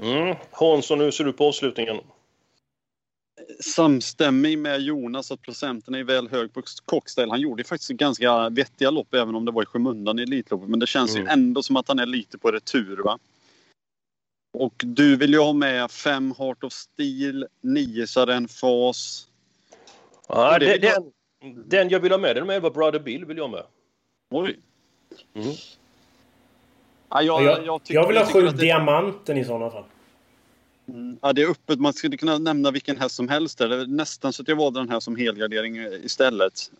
Mm. 0.00 0.36
Hansson, 0.50 1.00
hur 1.00 1.10
ser 1.10 1.24
du 1.24 1.32
på 1.32 1.44
avslutningen? 1.46 1.96
Samstämmig 3.60 4.58
med 4.58 4.80
Jonas 4.80 5.30
att 5.32 5.42
procenten 5.42 5.94
är 5.94 6.04
väl 6.04 6.28
hög 6.28 6.52
på 6.52 6.62
Cockstyle. 6.84 7.30
Han 7.30 7.40
gjorde 7.40 7.64
faktiskt 7.64 7.90
ganska 7.90 8.48
vettiga 8.48 8.90
lopp 8.90 9.14
även 9.14 9.34
om 9.34 9.44
det 9.44 9.52
var 9.52 9.62
i 9.62 9.66
skymundan 9.66 10.18
i 10.18 10.22
Elitloppet. 10.22 10.68
Men 10.68 10.80
det 10.80 10.86
känns 10.86 11.14
Mm. 11.14 11.26
ju 11.26 11.32
ändå 11.32 11.62
som 11.62 11.76
att 11.76 11.88
han 11.88 11.98
är 11.98 12.06
lite 12.06 12.38
på 12.38 12.50
retur 12.50 12.96
va. 13.04 13.18
Och 14.58 14.74
du 14.86 15.16
vill 15.16 15.32
ju 15.32 15.38
ha 15.38 15.52
med 15.52 15.90
fem 15.90 16.34
Heart 16.38 16.64
of 16.64 16.72
Steel, 16.72 17.46
nio 17.60 18.06
Saren 18.06 18.48
Fas. 18.48 19.28
Ja, 20.28 20.58
det 20.58 20.78
det, 20.78 20.86
jag- 20.86 21.12
den, 21.40 21.68
den 21.68 21.88
jag 21.88 22.00
vill 22.00 22.12
ha 22.12 22.18
med, 22.18 22.36
den 22.36 22.46
med 22.46 22.62
var 22.62 22.70
Brother 22.70 22.98
Bill 22.98 23.24
vill 23.24 23.36
jag 23.36 23.50
med. 23.50 23.62
Oj! 24.30 24.58
Mm. 25.34 25.48
Ja, 27.10 27.22
jag, 27.22 27.42
Jag, 27.42 27.66
jag, 27.66 27.82
tycker- 27.84 28.00
jag 28.00 28.08
vill 28.08 28.16
ha 28.16 28.26
sju 28.26 28.46
att 28.48 28.56
det- 28.56 28.62
diamanten 28.62 29.36
i 29.38 29.44
sådana 29.44 29.70
fall. 29.70 29.84
Mm. 30.88 31.18
Ja, 31.22 31.32
det 31.32 31.42
är 31.42 31.50
öppet. 31.50 31.80
Man 31.80 31.92
skulle 31.92 32.16
kunna 32.16 32.38
nämna 32.38 32.70
vilken 32.70 32.96
häst 33.00 33.14
som 33.14 33.28
helst. 33.28 33.58
Det 33.58 33.64
är 33.64 33.86
nästan 33.86 34.32
så 34.32 34.42
att 34.42 34.48
jag 34.48 34.56
valde 34.56 34.80
den 34.80 34.88
här 34.88 35.00
som 35.00 35.16
helgardering 35.16 35.76
istället. 36.04 36.70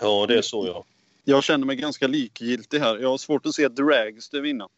Ja, 0.00 0.26
det 0.28 0.38
är 0.38 0.42
så 0.42 0.66
ja. 0.66 0.84
Jag 1.24 1.44
känner 1.44 1.66
mig 1.66 1.76
ganska 1.76 2.06
likgiltig 2.06 2.78
här. 2.78 2.98
Jag 2.98 3.08
har 3.08 3.18
svårt 3.18 3.46
att 3.46 3.54
se 3.54 3.68
Dragster 3.68 4.40
vinna. 4.40 4.68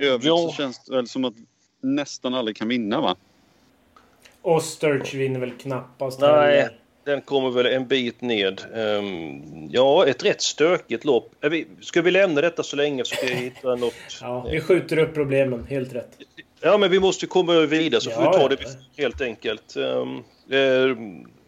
I 0.00 0.04
övrigt 0.04 0.24
Ja. 0.26 0.36
så 0.36 0.52
känns 0.52 0.84
det 0.84 0.94
väl 0.96 1.08
som 1.08 1.24
att 1.24 1.34
nästan 1.80 2.34
alla 2.34 2.52
kan 2.52 2.68
vinna 2.68 3.00
va? 3.00 3.16
Osterch 4.42 5.14
vinner 5.14 5.40
väl 5.40 5.52
knappast 5.52 6.20
Nej. 6.20 6.30
heller. 6.60 6.78
Den 7.06 7.20
kommer 7.20 7.50
väl 7.50 7.66
en 7.66 7.86
bit 7.86 8.20
ned. 8.20 8.60
Ehm, 8.74 9.68
ja, 9.70 10.06
ett 10.06 10.24
rätt 10.24 10.40
stökigt 10.40 11.04
lopp. 11.04 11.30
Vi, 11.50 11.66
ska 11.80 12.02
vi 12.02 12.10
lämna 12.10 12.40
detta 12.40 12.62
så 12.62 12.76
länge 12.76 13.04
så 13.04 13.16
ska 13.16 13.26
jag 13.26 13.36
hitta 13.36 13.74
något? 13.74 13.94
Ja, 14.20 14.46
vi 14.50 14.60
skjuter 14.60 14.98
upp 14.98 15.14
problemen. 15.14 15.66
Helt 15.70 15.94
rätt. 15.94 16.08
Ja, 16.60 16.78
men 16.78 16.90
vi 16.90 17.00
måste 17.00 17.26
komma 17.26 17.60
vidare 17.60 18.00
så 18.00 18.10
får 18.10 18.22
Ja, 18.24 18.30
vi 18.30 18.36
ta 18.36 18.42
ja. 18.42 18.68
det 18.96 19.02
helt 19.02 19.20
enkelt. 19.20 19.76
Um, 19.76 20.24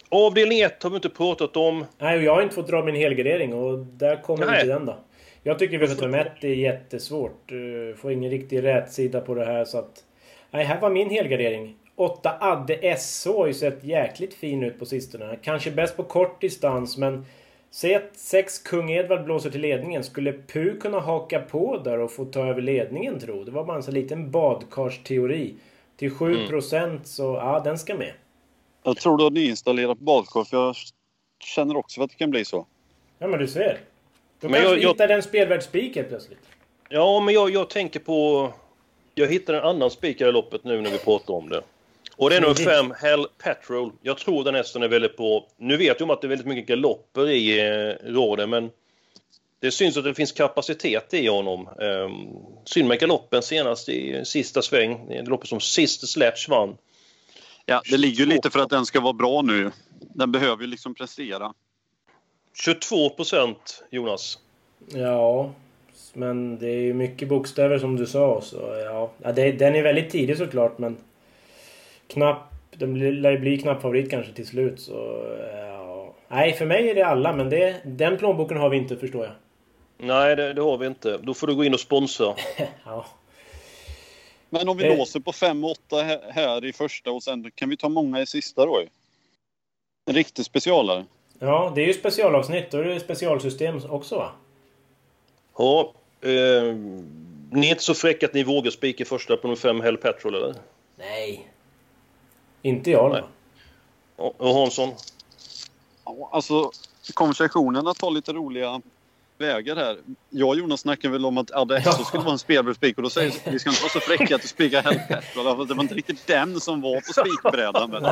avdelning 0.09 0.61
1 0.61 0.83
har 0.83 0.91
vi 0.91 0.97
inte 0.97 1.09
pratat 1.09 1.57
om. 1.57 1.85
Nej, 1.99 2.19
och 2.19 2.25
jag 2.25 2.35
har 2.35 2.43
inte 2.43 2.55
fått 2.55 2.69
dra 2.69 2.85
min 2.85 2.97
helgardering 2.97 3.55
och 3.55 3.79
där 3.79 4.23
kommer 4.23 4.47
Nej. 4.47 4.61
inte 4.61 4.73
den 4.73 4.87
då. 4.87 4.99
Jag 5.43 5.59
tycker 5.59 5.79
V75 5.79 6.27
är 6.41 6.49
jättesvårt. 6.49 7.53
Uh, 7.53 7.97
Får 7.97 8.13
ingen 8.13 8.31
riktig 8.31 8.63
rätsida 8.65 9.21
på 9.21 9.35
det 9.35 9.45
här 9.45 9.65
så 9.65 9.79
att... 9.79 10.05
Nej, 10.51 10.65
här 10.65 10.81
var 10.81 10.91
min 10.91 11.11
helgardering. 11.11 11.77
8 11.99 12.37
Adde 12.41 12.97
SO 12.99 13.39
har 13.39 13.47
ju 13.47 13.55
sett 13.55 13.85
jäkligt 13.85 14.35
fin 14.35 14.63
ut 14.63 14.79
på 14.79 14.87
sistone. 14.87 15.39
Kanske 15.43 15.71
bäst 15.71 15.97
på 15.97 16.03
kort 16.03 16.41
distans 16.41 16.97
men... 16.97 17.27
Säg 17.71 17.95
att 17.95 18.11
6 18.17 18.59
Kung 18.59 18.91
Edvard 18.91 19.25
blåser 19.25 19.51
till 19.51 19.61
ledningen. 19.61 20.05
Skulle 20.05 20.33
Pu 20.33 20.77
kunna 20.81 21.01
haka 21.01 21.41
på 21.41 21.77
där 21.85 21.99
och 21.99 22.13
få 22.13 22.25
ta 22.25 22.47
över 22.47 22.63
ledningen 22.63 23.21
tro? 23.21 23.45
Det 23.45 23.51
var 23.51 23.65
bara 23.65 23.77
en 23.77 23.83
sån 23.83 23.95
liten 23.95 24.31
badkarsteori. 24.31 25.55
Till 25.97 26.11
7% 26.13 27.01
så, 27.05 27.23
ja 27.23 27.61
den 27.65 27.79
ska 27.79 27.95
med. 27.95 28.13
Jag 28.83 28.97
tror 28.97 29.17
du 29.19 29.25
har 29.25 29.31
nyinstallerat 29.31 29.99
badkar 29.99 30.45
för 30.45 30.57
jag 30.57 30.75
känner 31.45 31.77
också 31.77 32.03
att 32.03 32.11
det 32.11 32.17
kan 32.17 32.31
bli 32.31 32.45
så. 32.45 32.67
Ja 33.19 33.27
men 33.27 33.39
du 33.39 33.47
ser. 33.47 33.79
Då 34.41 34.49
Men 34.49 34.55
kanske 34.61 34.75
jag- 34.75 34.83
jag- 34.83 34.89
hittar 34.89 35.09
en 35.09 35.23
spelvärldsspik 35.23 35.97
helt 35.97 36.09
plötsligt. 36.09 36.39
Ja, 36.89 37.21
men 37.21 37.35
jag, 37.35 37.51
jag 37.51 37.71
tänker 37.71 38.01
på... 38.01 38.49
Jag 39.15 39.27
hittade 39.27 39.59
en 39.59 39.65
annan 39.65 39.91
spikare 39.91 40.29
i 40.29 40.33
loppet 40.33 40.65
nu 40.65 40.81
när 40.81 40.91
vi 40.91 40.99
pratar 40.99 41.35
om 41.35 41.49
det. 41.49 41.63
Och 42.19 42.31
det 42.31 42.37
är 42.37 42.41
nummer 42.41 42.55
fem, 42.55 42.95
Hell 43.01 43.27
Petrol. 43.43 43.93
Jag 44.03 44.19
tror 44.19 44.45
den 44.45 44.55
hästen 44.55 44.83
är 44.83 44.89
väldigt 44.89 45.17
bra. 45.17 45.47
Nu 45.57 45.77
vet 45.77 46.01
jag 46.01 46.03
om 46.03 46.11
att 46.11 46.21
det 46.21 46.27
är 46.27 46.29
väldigt 46.29 46.47
mycket 46.47 46.67
galopper 46.67 47.31
i 47.31 47.61
eh, 47.61 48.13
raden, 48.13 48.51
men 48.51 48.71
det 49.61 49.71
syns 49.71 49.97
att 49.97 50.05
det 50.05 50.15
finns 50.15 50.33
kapacitet 50.33 51.15
i 51.15 51.27
honom. 51.27 51.69
Eh, 51.81 52.09
synd 52.65 52.89
med 52.89 53.01
galoppen 53.01 53.43
senast 53.43 53.89
i 53.89 54.25
sista 54.25 54.63
sväng. 54.63 55.09
Det 55.09 55.23
loppet 55.23 55.49
som 55.49 55.61
sist 55.61 56.09
Sledge 56.09 56.47
vann. 56.49 56.77
Ja, 57.67 57.83
det 57.91 57.97
ligger 57.97 58.19
ju 58.19 58.27
lite 58.27 58.51
för 58.51 58.61
att 58.61 58.71
den 58.71 58.87
ska 58.87 59.01
vara 59.01 59.13
bra 59.13 59.43
nu. 59.43 59.71
Den 60.01 60.33
behöver 60.33 60.63
ju 60.63 60.67
liksom 60.67 60.95
prestera. 60.95 61.53
22 62.65 63.11
procent, 63.11 63.85
Jonas. 63.91 64.39
Ja, 64.95 65.51
men 66.13 66.59
det 66.59 66.69
är 66.69 66.81
ju 66.81 66.95
mycket 66.95 67.29
bokstäver 67.29 67.79
som 67.79 67.97
du 67.97 68.07
sa. 68.07 68.41
Så 68.41 68.57
ja, 68.57 69.11
ja 69.23 69.33
det, 69.33 69.53
den 69.53 69.75
är 69.75 69.83
väldigt 69.83 70.11
tidig 70.11 70.37
såklart 70.37 70.79
men... 70.79 70.97
Knapp... 72.09 72.39
Den 72.71 72.95
blir- 72.95 73.13
lär 73.13 73.31
ju 73.31 73.39
bli 73.39 73.59
knapp 73.59 73.83
favorit 73.83 74.11
kanske 74.11 74.33
till 74.33 74.47
slut 74.47 74.81
så... 74.81 75.25
Ja. 75.53 76.15
Nej, 76.29 76.53
för 76.53 76.67
mig 76.67 76.91
är 76.91 76.95
det 76.95 77.03
alla 77.03 77.33
men 77.33 77.51
det, 77.51 77.77
den 77.85 78.17
plånboken 78.19 78.57
har 78.57 78.69
vi 78.69 78.77
inte 78.77 78.97
förstår 78.97 79.25
jag. 79.25 79.33
Nej, 79.99 80.37
det, 80.37 80.53
det 80.53 80.61
har 80.63 80.79
vi 80.79 80.87
inte. 80.87 81.19
Då 81.23 81.35
får 81.35 81.47
du 81.47 81.55
gå 81.55 81.65
in 81.65 81.75
och 81.75 81.81
sponsra. 81.81 82.35
Ja. 82.85 83.07
Men 84.51 84.69
om 84.69 84.77
vi 84.77 84.87
Eh. 84.87 84.97
låser 84.99 85.21
på 85.21 85.33
5 85.33 85.65
och 85.65 85.71
8 85.71 86.03
här- 86.31 86.65
i 86.65 86.73
första 86.73 87.11
och 87.11 87.23
sen 87.23 87.51
kan 87.55 87.71
vi 87.71 87.77
ta 87.77 87.89
många 87.89 88.21
i 88.21 88.27
sista 88.27 88.67
då. 88.67 88.81
En 90.07 90.15
riktig 90.15 90.45
specialare. 90.45 91.05
Ja, 91.39 91.73
det 91.75 91.83
är 91.83 91.87
ju 91.87 91.95
specialavsnitt. 91.95 92.71
Då 92.71 92.79
är 92.79 92.85
det 92.85 93.01
specialsystem 93.01 93.81
också 93.89 94.17
va? 94.17 94.31
Ja, 95.59 95.93
eh, 96.21 96.75
ni 97.53 97.67
är 97.67 97.71
inte 97.71 97.83
så 97.83 97.95
fräcka 97.95 98.27
att 98.27 98.35
ni 98.35 98.43
vågar 98.45 98.71
spika 98.71 99.05
första 99.05 99.37
på 99.37 99.47
nummer 99.47 99.57
5 99.57 99.81
Hell 99.81 99.97
Petrol 99.97 100.35
eller? 100.35 100.55
Nej. 100.99 101.47
Inte 102.63 102.91
jag 102.91 103.13
Nej. 103.13 103.23
Ja, 104.17 104.33
Och 104.39 104.55
Hansson? 104.55 104.91
Ja, 106.05 106.29
alltså 106.33 106.71
konversationerna 107.15 107.95
tar 107.95 108.11
lite 108.11 108.33
roliga 108.33 108.81
vägar 109.39 109.77
här. 109.77 109.97
Jag 110.31 110.49
och 110.49 110.57
Jonas 110.57 110.81
snackade 110.81 111.13
väl 111.13 111.27
om 111.27 111.39
att 111.39 111.51
Adesso 111.51 111.91
Ja. 111.99 112.05
skulle 112.05 112.23
vara 112.23 112.33
en 112.33 112.39
spelbar 112.39 112.73
spik 112.73 112.97
och 112.97 113.03
då 113.03 113.11
säger 113.11 113.31
vi 113.45 113.51
vi 113.51 113.59
ska 113.59 113.71
inte 113.71 113.83
vara 113.83 113.91
så 113.91 114.01
fräcka 114.01 114.35
att 114.35 114.43
du 114.43 114.49
spikar 114.49 114.83
Hell 114.83 114.99
Petrol. 115.09 115.67
Det 115.69 115.75
var 115.75 115.83
inte 115.83 115.95
riktigt 115.95 116.27
den 116.27 116.61
som 116.61 116.81
var 116.81 117.01
på 117.01 117.13
spikbrädan. 117.13 117.91
Men... 117.91 118.03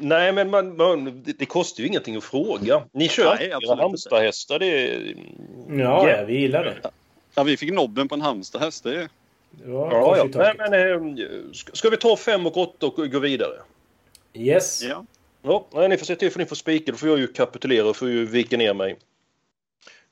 Nej. 0.00 0.32
Men 0.32 0.50
man, 0.50 0.76
man, 0.76 1.22
det, 1.24 1.32
det 1.38 1.46
kostar 1.46 1.80
ju 1.82 1.86
ingenting 1.88 2.16
att 2.16 2.24
fråga. 2.24 2.82
Ni 2.92 3.08
kör 3.08 3.34
Nej, 3.34 3.46
era 3.46 3.56
absolut 3.56 3.70
inte. 3.72 3.82
Halmstadhästar. 3.82 4.58
Det 4.58 4.66
är... 4.66 5.14
Ja, 5.68 6.08
Ja. 6.08 6.24
vi 6.26 6.40
gillar 6.40 6.64
det. 6.64 6.90
Ja, 7.34 7.42
vi 7.42 7.56
fick 7.56 7.72
nobben 7.72 8.08
på 8.08 8.14
en 8.14 8.20
Halmstadhäst. 8.22 8.84
Det 8.84 8.96
är... 9.02 9.08
Ja, 9.64 10.16
ja. 10.16 10.24
i 10.26 10.28
Nej, 10.28 10.54
men, 10.58 11.18
eh, 11.18 11.52
ska, 11.52 11.90
vi 11.90 11.96
ta 11.96 12.16
5 12.16 12.46
och 12.46 12.56
8 12.56 12.86
och 12.86 13.10
gå 13.10 13.18
vidare? 13.18 13.54
Yes. 14.34 14.82
Ja. 14.82 15.04
Ja, 15.42 15.66
nej, 15.72 15.88
ni 15.88 15.96
får 15.96 16.06
se 16.06 16.16
till 16.16 16.30
för 16.30 16.38
ni 16.38 16.46
får 16.46 16.56
spika. 16.56 16.92
Då 16.92 16.98
får 16.98 17.08
jag 17.08 17.18
ju 17.18 17.26
kapitulera 17.26 17.88
och 17.88 17.96
får 17.96 18.08
ju 18.08 18.26
vika 18.26 18.56
ner 18.56 18.74
mig. 18.74 18.96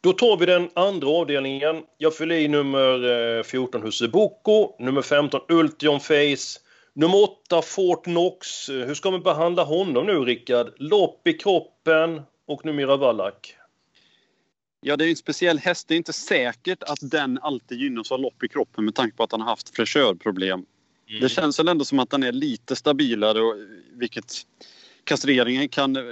Då 0.01 0.13
tar 0.13 0.37
vi 0.37 0.47
den 0.47 0.69
andra 0.75 1.09
avdelningen. 1.09 1.83
Jag 1.99 2.17
fyller 2.17 2.35
i 2.35 2.49
nummer 2.49 3.37
eh, 3.39 3.43
14 3.43 3.83
Husse 3.83 4.09
Boko, 4.09 4.77
nummer 4.79 5.03
15 5.03 5.41
Ultion 5.49 6.01
Face, 6.01 6.61
nummer 6.93 7.23
8 7.23 7.63
Fort 7.63 8.05
Knox. 8.05 8.69
Eh, 8.69 8.75
Hur 8.75 8.95
ska 8.95 9.11
man 9.11 9.23
behandla 9.23 9.65
honom 9.65 10.07
nu, 10.07 10.13
Rickard? 10.13 10.73
Lopp 10.77 11.29
i 11.29 11.33
kroppen 11.33 12.23
och 12.47 12.65
numera 12.65 12.97
Wallach. 12.97 13.55
Ja, 14.87 14.97
det 14.97 15.05
är 15.05 15.11
en 15.11 15.17
speciell 15.17 15.59
häst. 15.59 15.89
Det 15.89 15.95
är 15.95 15.97
inte 15.97 16.13
säkert 16.13 16.83
att 16.83 16.99
den 17.01 17.39
alltid 17.43 17.79
gynnas 17.79 18.13
av 18.13 18.21
lopp 18.21 18.43
i 18.43 18.49
kroppen 18.49 18.85
med 18.85 18.95
tanke 18.95 19.17
på 19.17 19.23
att 19.23 19.33
han 19.33 19.41
har 19.41 19.49
haft 19.49 19.77
fräschörproblem. 19.77 20.67
Det 21.21 21.29
känns 21.29 21.59
väl 21.59 21.69
ändå 21.69 21.85
som 21.85 21.99
att 21.99 22.11
den 22.11 22.23
är 22.23 22.33
lite 22.33 22.77
stabilare, 22.77 23.41
och, 23.41 23.57
vilket 23.93 24.33
kastreringen 25.05 25.69
kan 25.69 25.97
eh, 25.97 26.03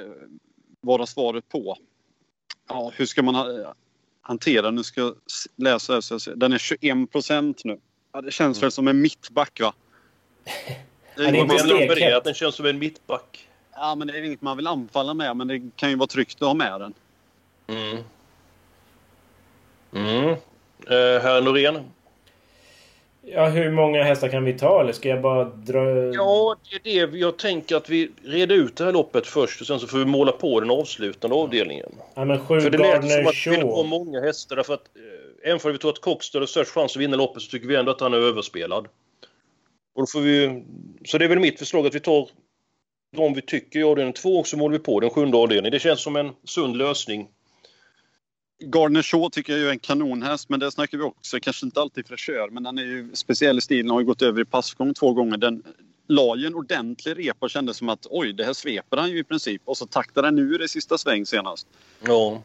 vara 0.81 1.07
svaret 1.07 1.49
på. 1.49 1.77
Ja, 2.69 2.93
hur 2.97 3.07
ska 3.07 3.23
man 3.23 3.35
ha, 3.35 3.75
hantera 4.23 4.71
Nu 4.71 4.83
ska 4.83 5.01
jag 5.01 5.15
läsa. 5.57 5.93
här. 5.93 6.37
Den 6.37 6.53
är 6.53 6.59
21 6.59 7.13
procent 7.13 7.65
nu. 7.65 7.79
Ja, 8.13 8.21
det 8.21 8.31
känns 8.31 8.63
väl 8.63 8.73
som 8.73 8.89
en 8.89 9.01
mittback, 9.01 9.61
va? 9.61 9.75
Det 11.17 11.25
är 11.25 11.59
stekhett. 11.59 12.17
Att 12.17 12.25
den 12.25 12.35
känns 12.35 12.55
som 12.55 12.67
en 12.67 12.79
mittback? 12.79 13.49
Ja, 13.73 13.95
men 13.95 14.07
det 14.07 14.19
är 14.19 14.23
inget 14.23 14.43
man 14.43 14.57
vill 14.57 14.67
anfalla 14.67 15.15
med, 15.15 15.37
men 15.37 15.49
det 15.49 15.71
kan 15.77 15.91
ju 15.91 15.97
vara 15.97 16.07
tryggt 16.07 16.43
att 16.43 16.49
ha 16.49 16.55
med 16.55 16.81
den. 16.81 16.95
Mm. 17.67 18.05
Mm. 19.93 20.29
Eh, 20.29 21.23
herr 21.23 21.41
Norén? 21.41 21.79
Ja, 23.25 23.49
hur 23.49 23.71
många 23.71 24.03
hästar 24.03 24.29
kan 24.29 24.45
vi 24.45 24.53
ta? 24.53 24.81
Eller 24.81 24.93
ska 24.93 25.09
jag 25.09 25.21
bara 25.21 25.45
dra... 25.45 26.15
Ja, 26.15 26.57
det 26.83 26.99
är 26.99 27.07
det. 27.07 27.19
Jag 27.19 27.39
tänker 27.39 27.77
att 27.77 27.89
vi 27.89 28.11
reder 28.25 28.57
ut 28.57 28.77
det 28.77 28.85
här 28.85 28.93
loppet 28.93 29.27
först 29.27 29.61
och 29.61 29.67
sen 29.67 29.81
så 29.81 29.87
får 29.87 29.99
vi 29.99 30.05
måla 30.05 30.33
på 30.33 30.61
den 30.61 30.71
avslutande 30.71 31.37
avdelningen. 31.37 31.93
Ja, 32.15 32.25
men 32.25 32.47
sju 32.47 32.61
För 32.61 32.71
det 32.71 32.79
lät 32.79 33.11
som 33.11 33.27
att 33.27 33.47
vi 33.47 33.51
vill 33.51 33.63
ha 33.63 33.83
många 33.83 34.21
hästar 34.21 34.57
därför 34.57 34.75
att 34.75 34.91
eh, 34.97 35.51
även 35.51 35.61
om 35.65 35.73
vi 35.73 35.79
tror 35.79 35.91
att 35.91 36.01
Coxter 36.01 36.39
har 36.39 36.47
störst 36.47 36.71
chans 36.71 36.97
att 36.97 37.03
vinna 37.03 37.17
loppet 37.17 37.43
så 37.43 37.51
tycker 37.51 37.69
vi 37.69 37.77
ändå 37.77 37.91
att 37.91 38.01
han 38.01 38.15
är 38.15 38.19
överspelad. 38.19 38.89
Och 39.95 40.03
då 40.03 40.07
får 40.07 40.21
vi, 40.21 40.65
så 41.05 41.19
det 41.19 41.25
är 41.25 41.29
väl 41.29 41.41
mitt 41.41 41.59
förslag 41.59 41.87
att 41.87 41.95
vi 41.95 42.01
tar 42.01 42.29
de 43.17 43.35
vi 43.35 43.43
tycker 43.43 43.79
i 43.79 43.83
avdelning 43.83 44.13
två 44.13 44.39
och 44.39 44.47
så 44.47 44.57
målar 44.57 44.73
vi 44.73 44.79
på 44.79 45.01
den 45.01 45.11
sjunde 45.11 45.37
avdelningen. 45.37 45.73
Det 45.73 45.79
känns 45.79 46.03
som 46.03 46.17
en 46.17 46.33
sund 46.45 46.77
lösning. 46.77 47.29
Gardner 48.63 49.03
Shaw 49.03 49.31
tycker 49.31 49.53
jag 49.53 49.63
är 49.63 49.71
en 49.71 49.79
kanonhäst, 49.79 50.49
men 50.49 50.61
det 50.61 50.71
snackar 50.71 50.99
vi 50.99 51.05
också. 51.05 51.41
Kanske 51.41 51.67
inte 51.67 51.81
alltid 51.81 52.07
fräschör, 52.07 52.49
men 52.51 52.63
den 52.63 52.79
är 52.79 52.83
ju 52.83 53.11
speciell 53.15 53.59
i 53.59 53.61
stilen. 53.61 53.91
Har 53.91 54.01
ju 54.01 54.07
gått 54.07 54.23
över 54.23 54.41
i 54.43 54.45
passgång 54.45 54.95
två 54.95 55.13
gånger. 55.13 55.37
Den 55.37 55.63
la 56.07 56.37
ju 56.37 56.47
en 56.47 56.55
ordentlig 56.55 57.19
repa 57.19 57.47
och 57.47 57.51
kändes 57.51 57.77
som 57.77 57.89
att 57.89 58.07
oj, 58.11 58.33
det 58.33 58.45
här 58.45 58.53
sveper 58.53 58.97
han 58.97 59.11
ju 59.11 59.19
i 59.19 59.25
princip. 59.25 59.63
Och 59.65 59.77
så 59.77 59.87
taktade 59.87 60.27
den 60.27 60.39
ur 60.39 60.65
i 60.65 60.69
sista 60.69 60.99
sväng 60.99 61.27
senast. 61.27 61.67
Ja. 62.07 62.43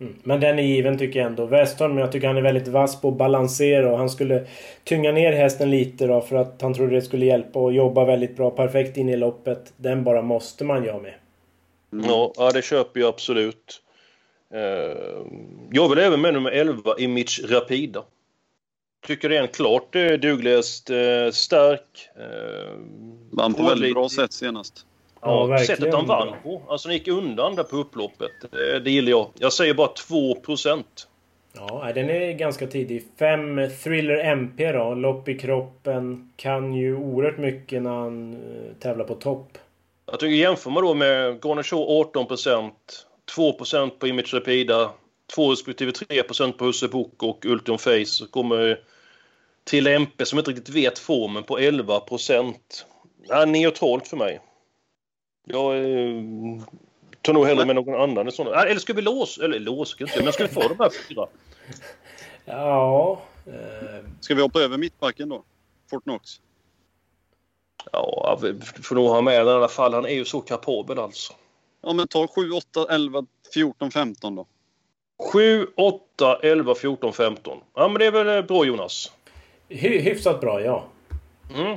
Mm. 0.00 0.14
Men 0.22 0.40
den 0.40 0.58
är 0.58 0.62
given 0.62 0.98
tycker 0.98 1.18
jag 1.18 1.26
ändå. 1.26 1.46
Westholm, 1.46 1.98
jag 1.98 2.12
tycker 2.12 2.26
han 2.26 2.36
är 2.36 2.42
väldigt 2.42 2.68
vass 2.68 3.00
på 3.00 3.08
att 3.08 3.16
balansera 3.16 3.92
och 3.92 3.98
han 3.98 4.10
skulle 4.10 4.46
tynga 4.84 5.12
ner 5.12 5.32
hästen 5.32 5.70
lite 5.70 6.06
då 6.06 6.20
för 6.20 6.36
att 6.36 6.62
han 6.62 6.74
trodde 6.74 6.94
det 6.94 7.02
skulle 7.02 7.26
hjälpa 7.26 7.58
och 7.58 7.72
jobba 7.72 8.04
väldigt 8.04 8.36
bra. 8.36 8.50
Perfekt 8.50 8.96
in 8.96 9.08
i 9.08 9.16
loppet. 9.16 9.72
Den 9.76 10.04
bara 10.04 10.22
måste 10.22 10.64
man 10.64 10.84
göra 10.84 11.00
med. 11.00 11.14
Ja, 11.90 12.32
ja, 12.36 12.50
det 12.50 12.62
köper 12.62 13.00
jag 13.00 13.08
absolut. 13.08 13.83
Eh, 14.54 15.26
Jag 15.72 15.88
vill 15.88 15.98
även 15.98 16.20
med 16.20 16.34
nummer 16.34 16.50
11, 16.50 16.94
Image 16.98 17.40
Rapida. 17.48 18.02
Tycker 19.06 19.28
det 19.28 19.36
är 19.36 19.42
en 19.42 19.48
klart 19.48 19.94
eh, 19.96 20.12
dugligast, 20.12 20.90
eh, 20.90 21.30
stark. 21.32 22.08
eh, 22.16 22.72
Vann 23.30 23.54
på 23.54 23.62
väldigt 23.62 23.94
bra 23.94 24.08
sätt 24.08 24.32
senast. 24.32 24.86
Ja, 25.20 25.28
Ja, 25.30 25.46
verkligen 25.46 25.76
sättet 25.76 25.94
han 25.94 26.06
vann 26.06 26.34
på. 26.42 26.62
Alltså 26.68 26.88
han 26.88 26.94
gick 26.94 27.08
undan 27.08 27.54
där 27.54 27.62
på 27.62 27.76
upploppet. 27.76 28.30
Det, 28.50 28.80
det 28.80 28.90
gillar 28.90 29.10
jag. 29.10 29.26
Jag 29.38 29.52
säger 29.52 29.74
bara 29.74 29.88
2% 30.08 30.82
Ja, 31.56 31.92
den 31.94 32.10
är 32.10 32.32
ganska 32.32 32.66
tidig. 32.66 33.04
5 33.18 33.60
Thriller 33.84 34.16
MP 34.18 34.72
då. 34.72 34.94
Lopp 34.94 35.28
i 35.28 35.38
kroppen. 35.38 36.32
Kan 36.36 36.74
ju 36.74 36.96
oerhört 36.96 37.38
mycket 37.38 37.82
när 37.82 37.90
han 37.90 38.42
tävlar 38.80 39.04
på 39.04 39.14
topp. 39.14 39.58
Jag 40.06 40.20
tycker 40.20 40.34
jämför 40.36 40.70
man 40.70 40.82
då 40.84 40.94
med 40.94 41.40
Garner 41.44 41.62
Shaw 41.62 41.82
18 42.00 42.26
2% 43.36 43.90
på 43.90 44.06
Image 44.06 44.34
Rapida, 44.34 44.90
2 45.34 45.52
respektive 45.52 45.90
3% 45.90 46.52
på 46.52 46.64
Husse 46.64 46.88
Book 46.88 47.22
och 47.22 47.44
Ultion 47.44 47.78
Face 47.78 48.04
så 48.06 48.26
kommer 48.26 48.80
till 49.64 49.86
MP 49.86 50.26
som 50.26 50.38
inte 50.38 50.50
riktigt 50.50 50.74
vet 50.74 50.98
formen 50.98 51.42
på 51.42 51.58
11% 51.58 52.54
ja, 53.28 53.44
Neutralt 53.44 54.08
för 54.08 54.16
mig. 54.16 54.40
Jag 55.44 55.76
eh, 55.76 56.22
tar 57.22 57.32
nog 57.32 57.46
hellre 57.46 57.64
med 57.64 57.76
någon 57.76 58.00
annan. 58.00 58.32
sån. 58.32 58.46
Eller 58.46 58.78
ska 58.80 58.92
vi 58.92 59.02
låsa? 59.02 59.44
Eller 59.44 59.58
låsa 59.58 59.96
inte, 60.00 60.22
men 60.24 60.32
ska 60.32 60.46
vi 60.46 60.54
ta 60.54 60.68
de 60.68 60.78
här 60.78 60.90
fyra? 61.08 61.26
Ja... 62.44 63.22
Eh, 63.46 64.04
Ska 64.20 64.34
vi 64.34 64.42
hoppa 64.42 64.60
över 64.60 64.78
mittbacken 64.78 65.28
då? 65.28 65.44
Fort 65.90 66.02
Knox. 66.02 66.40
Ja, 67.92 68.38
vi 68.42 68.60
får 68.60 68.94
nog 68.94 69.08
ha 69.08 69.20
med 69.20 69.40
den 69.40 69.48
i 69.48 69.50
alla 69.50 69.68
fall. 69.68 69.94
Han 69.94 70.04
är 70.04 70.14
ju 70.14 70.24
så 70.24 70.40
kapabel 70.40 70.98
alltså. 70.98 71.32
Ja, 71.86 71.92
men 71.92 72.08
ta 72.08 72.26
7, 72.28 72.50
8, 72.50 72.86
11, 72.90 73.26
14, 73.54 73.90
15 73.90 74.34
då. 74.34 74.46
7, 75.32 75.66
8, 75.76 76.38
11, 76.42 76.74
14, 76.74 77.12
15. 77.12 77.58
Ja, 77.74 77.88
men 77.88 77.98
det 77.98 78.06
är 78.06 78.10
väl 78.10 78.28
eh, 78.28 78.42
bra 78.42 78.64
Jonas. 78.64 79.12
hy 79.68 79.98
hyfsat 79.98 80.40
bra, 80.40 80.60
ja. 80.60 80.84
Mm. 81.56 81.76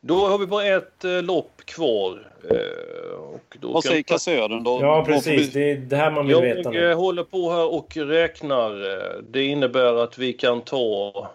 Då 0.00 0.26
har 0.26 0.38
vi 0.38 0.46
bara 0.46 0.64
ett 0.64 1.04
eh, 1.04 1.22
lopp 1.22 1.56
kvar. 1.64 2.32
Eh, 2.50 3.18
och 3.18 3.56
då 3.60 3.72
Vad 3.72 3.84
säger 3.84 4.02
kassören 4.02 4.64
då? 4.64 4.78
Ja, 4.82 5.04
precis. 5.04 5.52
Det 5.52 5.70
är 5.70 5.76
det 5.76 5.96
här 5.96 6.10
man 6.10 6.26
vill 6.26 6.40
veta 6.40 6.60
Jag 6.62 6.72
nu. 6.74 6.90
eh, 6.90 6.96
håller 6.96 7.24
på 7.24 7.50
här 7.50 7.74
och 7.74 7.96
räknar. 7.96 8.90
Eh, 8.92 9.22
Det 9.30 9.44
innebär 9.44 9.94
att 9.94 10.18
vi 10.18 10.32
kan 10.32 10.60
ta 10.60 11.30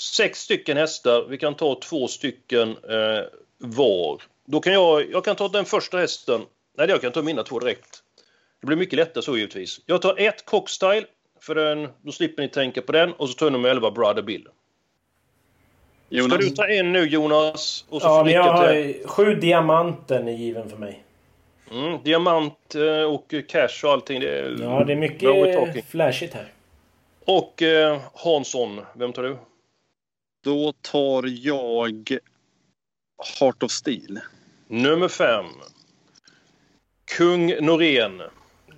sex 0.00 0.38
stycken 0.40 0.76
hästar. 0.76 1.26
Vi 1.28 1.38
kan 1.38 1.54
ta 1.54 1.80
två 1.80 2.08
stycken 2.08 2.68
eh, 2.70 3.24
var. 3.58 4.22
Då 4.46 4.60
kan 4.60 4.72
jag, 4.72 5.10
jag 5.10 5.24
kan 5.24 5.36
ta 5.36 5.48
den 5.48 5.64
första 5.64 5.98
hästen. 5.98 6.40
Nej, 6.78 6.88
jag 6.88 7.00
kan 7.00 7.12
ta 7.12 7.22
mina 7.22 7.42
två 7.42 7.58
direkt. 7.58 8.02
Det 8.60 8.66
blir 8.66 8.76
mycket 8.76 8.96
lättare 8.96 9.22
så 9.22 9.36
givetvis. 9.36 9.80
Jag 9.86 10.02
tar 10.02 10.20
ett 10.20 10.44
Cockstyle. 10.44 11.06
För 11.40 11.54
den, 11.54 11.88
då 12.02 12.12
slipper 12.12 12.42
ni 12.42 12.48
tänka 12.48 12.82
på 12.82 12.92
den. 12.92 13.12
Och 13.12 13.28
så 13.28 13.34
tar 13.34 13.46
jag 13.46 13.52
nummer 13.52 13.68
11 13.68 13.90
Brother 13.90 14.22
Bill. 14.22 14.42
Ska 16.06 16.16
Jonas? 16.16 16.38
du 16.38 16.50
ta 16.50 16.68
en 16.68 16.92
nu 16.92 17.04
Jonas? 17.04 17.84
Och 17.88 18.02
så 18.02 18.08
Ja, 18.08 18.30
jag 18.30 18.42
har 18.42 19.06
sju 19.06 19.34
diamanten 19.34 20.28
är 20.28 20.32
given 20.32 20.70
för 20.70 20.76
mig. 20.76 21.04
Mm, 21.70 22.02
diamant 22.02 22.74
eh, 22.74 23.02
och 23.02 23.34
cash 23.48 23.84
och 23.84 23.90
allting. 23.90 24.20
Det 24.20 24.38
är, 24.38 24.56
Ja, 24.60 24.84
det 24.84 24.92
är 24.92 24.96
mycket 24.96 25.84
flashigt 25.90 26.34
här. 26.34 26.52
Och 27.24 27.62
eh, 27.62 28.00
Hansson, 28.14 28.80
vem 28.94 29.12
tar 29.12 29.22
du? 29.22 29.36
Då 30.44 30.72
tar 30.72 31.24
jag 31.26 32.18
Heart 33.40 33.62
of 33.62 33.70
Steel. 33.70 34.20
Nummer 34.66 35.08
fem. 35.08 35.46
Kung 37.16 37.54
Norén. 37.60 38.22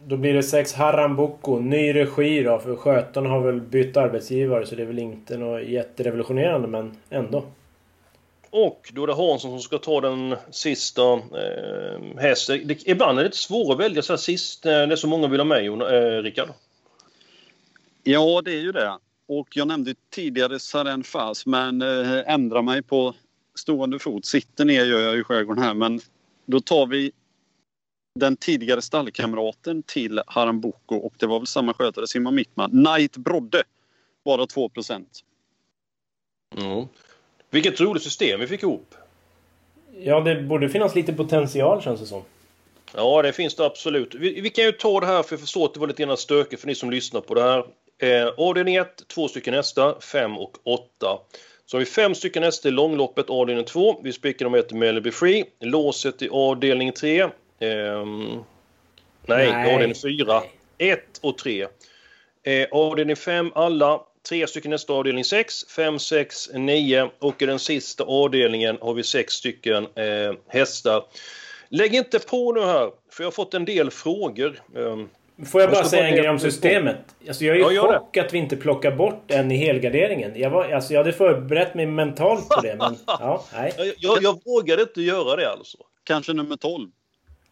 Då 0.04 0.16
blir 0.16 0.34
det 0.34 0.42
sex 0.42 0.72
Harambuco. 0.72 1.58
Ny 1.58 1.94
regi 1.94 2.42
då, 2.42 2.58
för 2.58 2.76
skötarna 2.76 3.28
har 3.28 3.40
väl 3.40 3.60
bytt 3.60 3.96
arbetsgivare 3.96 4.66
så 4.66 4.74
det 4.74 4.82
är 4.82 4.86
väl 4.86 4.98
inte 4.98 5.36
något 5.36 5.62
jätterevolutionerande 5.62 6.68
men 6.68 6.96
ändå. 7.10 7.44
Och 8.50 8.90
då 8.92 9.02
är 9.02 9.06
det 9.06 9.14
Hansson 9.14 9.50
som 9.50 9.60
ska 9.60 9.78
ta 9.78 10.00
den 10.00 10.36
sista 10.50 11.12
eh, 11.12 12.18
hästen. 12.18 12.60
Det, 12.64 12.88
ibland 12.88 13.18
är 13.18 13.22
det 13.22 13.28
lite 13.28 13.36
svårt 13.36 13.72
att 13.72 13.80
välja 13.80 14.02
så 14.02 14.12
här 14.12 14.18
sist 14.18 14.64
när 14.64 14.86
det 14.86 14.94
är 14.94 14.96
så 14.96 15.08
många 15.08 15.28
vill 15.28 15.40
ha 15.40 15.44
med, 15.44 15.66
eh, 15.66 16.22
Rickard. 16.22 16.48
Ja, 18.02 18.42
det 18.44 18.52
är 18.52 18.60
ju 18.60 18.72
det. 18.72 18.98
Och 19.28 19.48
jag 19.54 19.68
nämnde 19.68 19.94
tidigare 20.14 20.58
Saren 20.58 21.04
Fas, 21.04 21.46
men 21.46 21.82
eh, 21.82 22.32
ändrar 22.34 22.62
mig 22.62 22.82
på 22.82 23.14
stående 23.54 23.98
fot. 23.98 24.24
Sitter 24.24 24.64
ner 24.64 24.84
gör 24.84 25.00
jag 25.00 25.18
i 25.18 25.22
skärgården 25.22 25.62
här, 25.62 25.74
men 25.74 26.00
då 26.46 26.60
tar 26.60 26.86
vi 26.86 27.12
den 28.14 28.37
tidigare 28.37 28.83
stallkamraten 28.83 29.83
till 29.83 30.23
Harambuco 30.27 30.96
och 30.96 31.14
det 31.16 31.27
var 31.27 31.38
väl 31.38 31.46
samma 31.46 31.75
skötare, 31.75 32.07
Simon 32.07 32.35
Mittman. 32.35 32.70
Knight 32.70 33.16
Brodde, 33.16 33.62
bara 34.25 34.46
2 34.46 34.68
procent. 34.68 35.20
Mm. 36.57 36.87
Vilket 37.51 37.81
roligt 37.81 38.03
system 38.03 38.40
vi 38.40 38.46
fick 38.46 38.62
ihop. 38.62 38.94
Ja, 40.03 40.20
det 40.20 40.42
borde 40.42 40.68
finnas 40.68 40.94
lite 40.94 41.12
potential 41.12 41.83
känns 41.83 42.01
det 42.01 42.07
som. 42.07 42.23
Ja, 42.94 43.23
det 43.23 43.33
finns 43.33 43.55
det 43.55 43.66
absolut. 43.66 44.14
Vi, 44.14 44.40
vi 44.40 44.51
kan 44.51 44.64
ju 44.64 44.73
ta 44.73 45.01
det 45.01 45.07
här 45.07 45.23
för 45.23 45.33
jag 45.33 45.40
förstår 45.40 45.64
att 45.64 45.75
det 45.75 45.81
var 45.81 45.87
lite 45.87 46.03
grann 46.03 46.16
stökigt 46.16 46.61
för 46.61 46.68
ni 46.68 46.75
som 46.75 46.90
lyssnar 46.90 47.20
på 47.20 47.35
det 47.35 47.42
här. 47.42 47.64
Eh, 47.99 48.29
avdelning 48.37 48.77
1, 48.77 49.09
två 49.09 49.29
stycken 49.29 49.55
nästa, 49.55 50.01
5 50.01 50.38
och 50.38 50.59
8. 50.64 51.18
Så 51.66 51.77
har 51.77 51.79
vi 51.79 51.87
fem 51.87 52.14
stycken 52.14 52.42
hästar 52.42 52.68
i 52.68 52.73
långloppet, 52.73 53.31
avdelning 53.31 53.64
2. 53.64 54.01
Vi 54.03 54.12
spikar 54.12 54.46
nummer 54.46 54.59
1 54.59 54.73
Melby 54.73 55.11
Free. 55.11 55.44
Låset 55.61 56.23
i 56.23 56.29
avdelning 56.29 56.92
3. 56.92 57.29
Ehm, 57.61 58.29
nej, 59.27 59.53
Nej. 59.53 59.75
avdelning 59.75 59.94
4. 60.03 60.42
1 60.79 61.01
och 61.23 61.38
3. 61.38 61.66
Eh, 62.42 62.68
avdelning 62.73 63.16
5 63.16 63.53
alla. 63.55 64.01
Tre 64.29 64.46
stycken 64.46 64.70
nästa 64.70 64.92
avdelning 64.92 65.25
6, 65.25 65.55
5, 65.77 65.99
6, 65.99 66.51
9 66.55 67.11
och 67.18 67.42
i 67.42 67.46
den 67.46 67.59
sista 67.59 68.05
avdelningen 68.05 68.79
har 68.81 68.94
vi 68.94 69.03
sex 69.03 69.35
stycken 69.35 69.87
eh, 69.94 70.35
hästar. 70.49 71.05
Lägg 71.68 71.94
inte 71.94 72.18
på 72.18 72.53
nu 72.53 72.61
här, 72.61 72.90
för 73.11 73.23
jag 73.23 73.27
har 73.27 73.31
fått 73.33 73.55
en 73.55 73.64
del 73.64 73.90
frågor. 73.90 74.62
Ehm, 74.77 75.09
Får 75.46 75.61
jag 75.61 75.68
Jag 75.68 75.75
bara 75.75 75.85
säga 75.85 76.09
en 76.09 76.16
grej 76.16 76.29
om 76.29 76.38
systemet? 76.38 76.96
Alltså 77.29 77.44
jag 77.44 77.57
är 77.57 77.61
Ja, 77.61 77.92
det. 77.92 77.99
chock 77.99 78.16
att 78.16 78.33
vi 78.35 78.38
inte 78.38 78.57
plockar 78.57 78.96
bort 78.96 79.25
en 79.31 79.53
i 79.53 79.57
helgarderingen. 79.57 80.33
Jag, 80.37 80.51
var, 80.51 80.70
alltså 80.73 80.92
jag 80.92 81.01
hade 81.01 81.12
förberett 81.12 81.75
mig 81.75 81.87
mentalt 81.87 82.49
på 82.49 82.61
det, 82.61 82.77
men... 82.77 82.96
Ja, 83.07 83.44
nej. 83.53 83.73
jag, 83.77 83.87
jag, 83.99 84.23
jag 84.23 84.40
vågade 84.44 84.83
inte 84.83 85.03
göra 85.03 85.37
det 85.37 85.51
alltså. 85.51 85.79
Kanske 86.05 86.33
nummer 86.33 86.57
12. 86.57 86.88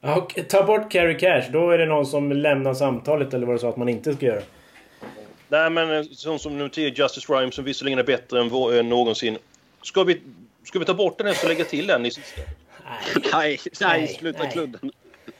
Ja, 0.00 0.16
och 0.16 0.38
ta 0.48 0.62
bort 0.62 0.92
carry 0.92 1.18
cash, 1.18 1.42
då 1.52 1.70
är 1.70 1.78
det 1.78 1.86
någon 1.86 2.06
som 2.06 2.32
lämnar 2.32 2.74
samtalet 2.74 3.34
eller 3.34 3.46
vad 3.46 3.54
du 3.54 3.58
sa 3.58 3.68
att 3.68 3.76
man 3.76 3.88
inte 3.88 4.14
ska 4.14 4.26
göra. 4.26 4.42
Nej, 5.48 5.70
men 5.70 5.92
eh, 5.92 6.02
sån 6.02 6.38
som 6.38 6.58
nummer 6.58 6.68
10, 6.68 6.88
Justice 6.88 7.32
Rhyme, 7.32 7.52
som 7.52 7.64
visserligen 7.64 7.98
är 7.98 8.02
bättre 8.02 8.40
än 8.40 8.48
vår, 8.48 8.76
eh, 8.76 8.82
någonsin. 8.82 9.38
Ska 9.82 10.04
vi, 10.04 10.20
ska 10.64 10.78
vi 10.78 10.84
ta 10.84 10.94
bort 10.94 11.18
den 11.18 11.26
här 11.26 11.36
och 11.42 11.48
lägga 11.48 11.64
till 11.64 11.86
den 11.86 12.06
i 12.06 12.10
sista? 12.10 12.40
Nej. 12.84 13.22
Nej, 13.32 13.58
nej, 13.80 14.08
sluta 14.08 14.42
nej. 14.42 14.52
kludden. 14.52 14.90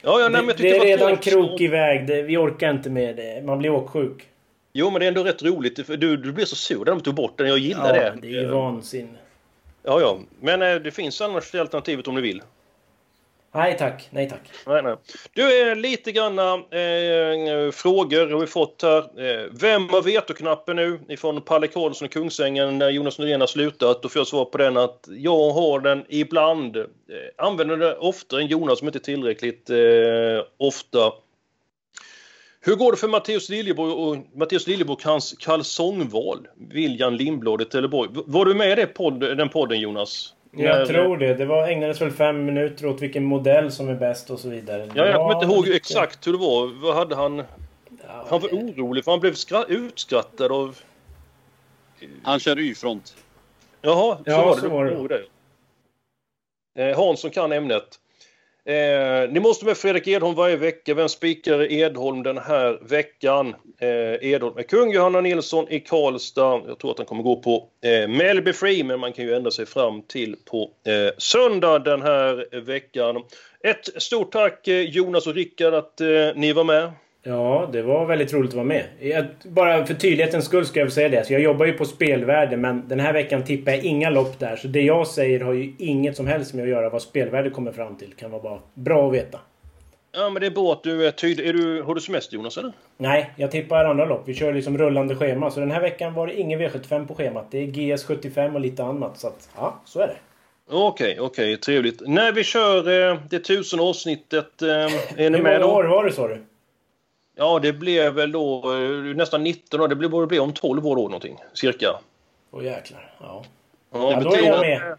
Ja, 0.03 0.21
ja, 0.21 0.29
nej, 0.29 0.43
Det, 0.47 0.53
det 0.63 0.77
är 0.77 0.85
redan 0.85 1.13
ett 1.13 1.23
krokig 1.23 1.71
väg. 1.71 2.07
Det, 2.07 2.23
vi 2.23 2.37
orkar 2.37 2.71
inte 2.71 2.91
med 2.91 3.17
det. 3.17 3.43
Man 3.45 3.59
blir 3.59 3.71
åksjuk. 3.71 4.27
Jo, 4.73 4.91
men 4.91 5.01
det 5.01 5.07
är 5.07 5.09
ändå 5.09 5.25
rätt 5.25 5.43
roligt. 5.43 5.87
För 5.87 5.97
du, 5.97 6.17
du 6.17 6.33
blev 6.33 6.45
så 6.45 6.57
sur 6.57 6.79
när 6.79 6.85
de 6.85 7.01
tog 7.01 7.15
bort 7.15 7.39
den. 7.39 7.49
Jag 7.49 7.59
gillar 7.59 7.97
Ja, 7.97 8.03
det. 8.03 8.19
det 8.23 8.29
är 8.29 8.43
ju 8.43 8.47
vansinne. 8.47 9.19
Ja, 9.83 10.01
ja. 10.01 10.19
Men 10.41 10.63
eh, 10.63 10.75
det 10.75 10.91
finns 10.91 11.21
annars 11.21 11.51
det 11.51 11.61
alternativet 11.61 12.09
om 12.09 12.15
du 12.15 12.23
vill. 12.23 12.43
Nej 13.53 13.79
tack, 13.79 14.09
nej 14.11 14.29
tack. 14.29 14.41
Nej, 14.67 14.83
nej. 14.83 14.97
Du, 15.33 15.43
är 15.43 15.75
lite 15.75 16.13
granna 16.13 16.55
eh, 16.71 16.81
eh, 16.81 17.71
frågor 17.71 18.31
har 18.31 18.41
vi 18.41 18.47
fått 18.47 18.83
här. 18.83 18.99
Eh, 18.99 19.47
vem 19.61 19.89
har 19.89 20.03
vetoknappen 20.03 20.77
nu 20.77 21.01
ifrån 21.09 21.43
Palle 21.43 21.67
Karlsson 21.67 22.07
och 22.07 22.13
Kungsängen 22.13 22.79
när 22.79 22.91
Jonas 22.91 23.19
Norén 23.19 23.41
har 23.41 23.47
slutat? 23.47 24.03
Då 24.03 24.09
får 24.09 24.21
jag 24.21 24.27
svar 24.27 24.45
på 24.45 24.59
den 24.59 24.77
att 24.77 25.09
jag 25.09 25.51
har 25.51 25.81
den 25.81 26.05
ibland. 26.09 26.77
Eh, 26.77 26.85
använder 27.39 27.77
den 27.77 27.97
oftare 27.99 28.41
än 28.41 28.47
Jonas, 28.47 28.79
som 28.79 28.89
inte 28.89 29.01
tillräckligt 29.01 29.71
eh, 29.71 29.77
ofta. 30.57 31.13
Hur 32.61 32.77
går 32.77 32.93
det 32.93 32.99
för 32.99 33.09
Matteus 33.09 33.49
Liljeborg 33.49 33.93
och 33.93 34.39
Mattias 34.39 34.67
Liljeborg 34.67 34.95
och 34.95 35.03
hans 35.05 35.33
kalsongval? 35.39 36.47
William 36.71 37.15
Lindblad 37.15 37.63
i 37.63 37.65
Trelleborg. 37.65 38.11
Var 38.13 38.45
du 38.45 38.55
med 38.55 38.79
i 38.79 39.35
den 39.35 39.49
podden 39.49 39.81
Jonas? 39.81 40.35
Jag 40.53 40.89
tror 40.89 41.17
det. 41.17 41.35
Det 41.35 41.45
var, 41.45 41.69
ägnades 41.69 42.01
väl 42.01 42.11
fem 42.11 42.45
minuter 42.45 42.87
åt 42.87 43.03
vilken 43.03 43.25
modell 43.25 43.73
som 43.73 43.89
är 43.89 43.95
bäst 43.95 44.31
och 44.31 44.41
så 44.41 44.49
vidare. 44.49 44.89
Ja, 44.95 45.07
jag 45.07 45.15
kommer 45.17 45.35
inte 45.35 45.47
ihåg 45.55 45.65
lite- 45.65 45.77
exakt 45.77 46.27
hur 46.27 46.33
det 46.33 46.39
var. 46.39 46.83
Vad 46.83 46.95
hade 46.95 47.15
han? 47.17 47.37
Ja, 47.39 47.45
Han 48.31 48.41
var 48.41 48.49
orolig 48.49 49.05
för 49.05 49.11
han 49.11 49.21
blev 49.21 49.33
skra- 49.33 49.67
utskrattad 49.69 50.53
av... 50.53 50.79
Han 52.23 52.41
kör 52.41 52.59
Y-front. 52.59 53.17
Jaha, 53.83 54.17
så 54.17 54.23
Ja, 54.27 54.45
var 54.47 54.55
det. 54.55 54.61
så 54.61 54.69
var 54.69 55.09
det. 55.09 55.23
det. 56.75 56.91
Eh, 56.91 56.97
Hansson 56.97 57.31
kan 57.31 57.53
ämnet. 57.53 57.89
Eh, 58.69 59.31
ni 59.31 59.41
måste 59.41 59.65
med 59.65 59.77
Fredrik 59.77 60.07
Edholm 60.07 60.35
varje 60.35 60.57
vecka. 60.57 60.95
Vem 60.95 61.09
spikar 61.09 61.73
Edholm 61.73 62.23
den 62.23 62.39
här 62.39 62.79
veckan? 62.89 63.55
Eh, 63.81 64.31
Edholm 64.31 64.59
är 64.59 64.63
kung 64.63 64.93
Johanna 64.93 65.21
Nilsson 65.21 65.69
i 65.69 65.81
Karlstad. 65.81 66.63
Jag 66.67 66.79
tror 66.79 66.91
att 66.91 66.99
han 66.99 67.07
kommer 67.07 67.23
gå 67.23 67.37
på 67.37 67.69
eh, 67.85 68.09
Melby 68.09 68.53
Free, 68.53 68.85
men 68.85 69.01
man 69.01 69.13
kan 69.13 69.25
ju 69.25 69.35
ändra 69.35 69.51
sig 69.51 69.67
fram 69.67 70.03
till 70.03 70.37
på 70.45 70.71
eh, 70.87 71.15
söndag 71.19 71.79
den 71.79 72.03
här 72.03 72.61
veckan. 72.61 73.17
Ett 73.65 74.03
stort 74.03 74.33
tack 74.33 74.69
eh, 74.69 74.81
Jonas 74.81 75.27
och 75.27 75.35
Rickard 75.35 75.75
att 75.75 76.01
eh, 76.01 76.09
ni 76.35 76.53
var 76.53 76.65
med. 76.65 76.93
Ja, 77.23 77.69
det 77.73 77.83
var 77.83 78.07
väldigt 78.07 78.33
roligt 78.33 78.51
att 78.51 78.55
vara 78.55 78.65
med. 78.65 78.85
Jag, 79.01 79.25
bara 79.43 79.87
för 79.87 79.95
tydlighetens 79.95 80.45
skull 80.45 80.67
ska 80.67 80.81
jag 80.81 80.93
säga 80.93 81.09
det. 81.09 81.27
Så 81.27 81.33
jag 81.33 81.43
jobbar 81.43 81.67
ju 81.67 81.73
på 81.73 81.85
spelvärde 81.85 82.57
men 82.57 82.89
den 82.89 83.01
här 83.01 83.13
veckan 83.13 83.45
tippar 83.45 83.73
jag 83.73 83.85
inga 83.85 84.11
lopp 84.11 84.39
där. 84.39 84.57
Så 84.57 84.69
det 84.69 84.81
jag 84.81 85.07
säger 85.07 85.41
har 85.41 85.53
ju 85.53 85.73
inget 85.79 86.17
som 86.17 86.27
helst 86.27 86.55
med 86.55 86.63
att 86.63 86.69
göra 86.69 86.89
vad 86.91 87.03
spelvärde 87.03 87.51
kommer 87.51 87.73
fram 87.73 87.97
till. 87.97 88.15
Kan 88.15 88.31
vara 88.31 88.43
bara 88.43 88.59
bra 88.75 89.07
att 89.09 89.15
veta. 89.15 89.39
Ja, 90.13 90.31
men 90.31 90.41
det 90.41 90.47
är 90.47 90.51
bra 90.51 90.73
att 90.73 90.83
du 90.83 91.07
är 91.07 91.11
tydlig. 91.11 91.49
Är 91.49 91.53
du, 91.53 91.83
har 91.83 91.95
du 91.95 92.01
semester 92.01 92.35
Jonas, 92.35 92.59
eller? 92.59 92.73
Nej, 92.97 93.31
jag 93.37 93.51
tippar 93.51 93.85
andra 93.85 94.05
lopp. 94.05 94.23
Vi 94.27 94.35
kör 94.35 94.53
liksom 94.55 94.79
rullande 94.79 95.15
schema. 95.17 95.51
Så 95.51 95.61
den 95.61 95.71
här 95.71 95.81
veckan 95.81 96.15
var 96.15 96.27
det 96.27 96.35
ingen 96.41 96.61
V75 96.61 97.07
på 97.07 97.15
schemat. 97.15 97.47
Det 97.51 97.59
är 97.59 97.67
GS75 97.67 98.55
och 98.55 98.61
lite 98.61 98.85
annat. 98.85 99.19
Så 99.19 99.27
att, 99.27 99.49
ja, 99.57 99.81
så 99.85 100.01
är 100.01 100.07
det. 100.07 100.17
Okej, 100.71 101.21
okej, 101.21 101.57
trevligt. 101.57 102.01
När 102.07 102.33
vi 102.33 102.45
kör 102.45 103.11
eh, 103.11 103.19
det 103.31 103.39
tusen 103.39 103.81
avsnittet, 103.81 104.63
eh, 104.63 104.69
är 104.69 104.91
ni 105.17 105.25
Hur 105.25 105.31
med 105.31 105.43
många 105.43 105.59
då? 105.59 105.67
år 105.67 105.85
var 105.85 106.05
det 106.05 106.13
sa 106.13 106.29
du? 106.29 106.39
Ja, 107.39 107.59
det 107.59 107.73
blev 107.73 108.15
väl 108.15 108.33
då 108.33 108.73
eh, 108.75 109.17
nästan 109.17 109.43
19 109.45 109.81
år. 109.81 109.89
Det 109.89 110.09
borde 110.09 110.27
bli 110.27 110.39
om 110.39 110.53
12 110.53 110.87
år 110.87 110.97
då 110.97 111.03
någonting, 111.03 111.39
cirka. 111.55 112.01
Åh 112.51 112.65
jäklar. 112.65 113.15
Ja. 113.21 113.45
Ja, 113.93 114.13
Ja, 114.13 114.21
då 114.21 114.35
är 114.35 114.43
jag 114.43 114.61
med. 114.61 114.99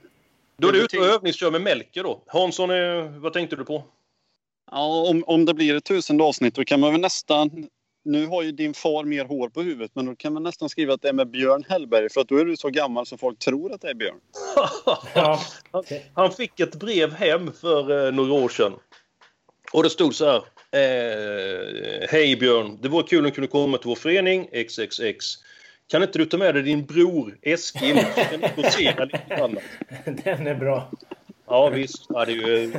Då 0.57 0.67
är 0.67 0.71
Det 0.71 0.77
du 0.77 0.83
ute 0.83 0.97
och 0.97 1.05
övningskör 1.05 1.51
med 1.51 1.61
Melker 1.61 2.03
då. 2.03 2.21
Hansson, 2.27 2.69
eh, 2.69 3.03
vad 3.03 3.33
tänkte 3.33 3.55
du 3.55 3.65
på? 3.65 3.83
Ja, 4.71 5.09
om, 5.09 5.23
om 5.27 5.45
det 5.45 5.53
blir 5.53 5.75
ett 5.75 5.83
tusende 5.83 6.23
avsnitt 6.23 6.55
då 6.55 6.63
kan 6.63 6.79
man 6.79 6.91
väl 6.91 7.01
nästan... 7.01 7.67
Nu 8.03 8.25
har 8.25 8.43
ju 8.43 8.51
din 8.51 8.73
far 8.73 9.03
mer 9.03 9.25
hår 9.25 9.49
på 9.49 9.61
huvudet 9.61 9.91
men 9.93 10.05
då 10.05 10.15
kan 10.15 10.33
man 10.33 10.43
nästan 10.43 10.69
skriva 10.69 10.93
att 10.93 11.01
det 11.01 11.09
är 11.09 11.13
med 11.13 11.29
Björn 11.29 11.63
Hellberg 11.69 12.09
för 12.09 12.21
att 12.21 12.27
då 12.27 12.37
är 12.37 12.45
du 12.45 12.57
så 12.57 12.69
gammal 12.69 13.05
så 13.05 13.17
folk 13.17 13.39
tror 13.39 13.73
att 13.73 13.81
det 13.81 13.89
är 13.89 13.93
Björn. 13.93 14.19
Ja. 15.15 15.39
Han, 15.71 15.83
han 16.13 16.31
fick 16.31 16.59
ett 16.59 16.75
brev 16.75 17.13
hem 17.13 17.51
för 17.53 18.07
eh, 18.07 18.13
några 18.13 18.33
år 18.33 18.49
sedan. 18.49 18.73
Och 19.73 19.83
det 19.83 19.89
stod 19.89 20.15
så 20.15 20.25
här. 20.25 20.43
Eh, 20.71 22.07
Hej 22.09 22.35
Björn, 22.35 22.77
det 22.81 22.89
vore 22.89 23.03
kul 23.07 23.19
om 23.19 23.25
du 23.25 23.31
kunde 23.31 23.47
komma 23.47 23.77
till 23.77 23.87
vår 23.87 23.95
förening 23.95 24.49
XXX. 24.53 25.25
Kan 25.87 26.03
inte 26.03 26.19
du 26.19 26.25
ta 26.25 26.37
med 26.37 26.55
dig 26.55 26.63
din 26.63 26.85
bror 26.85 27.37
Eskil? 27.41 27.95
Kan 28.15 28.39
ni 28.39 28.47
dosera 28.55 29.05
lite 29.05 29.23
grann. 29.29 29.57
Den 30.05 30.47
är 30.47 30.55
bra. 30.55 30.91
Ja 31.47 31.69
visst. 31.69 32.05
Ja, 32.09 32.25
det, 32.25 32.31
är 32.31 32.35
ju, 32.35 32.73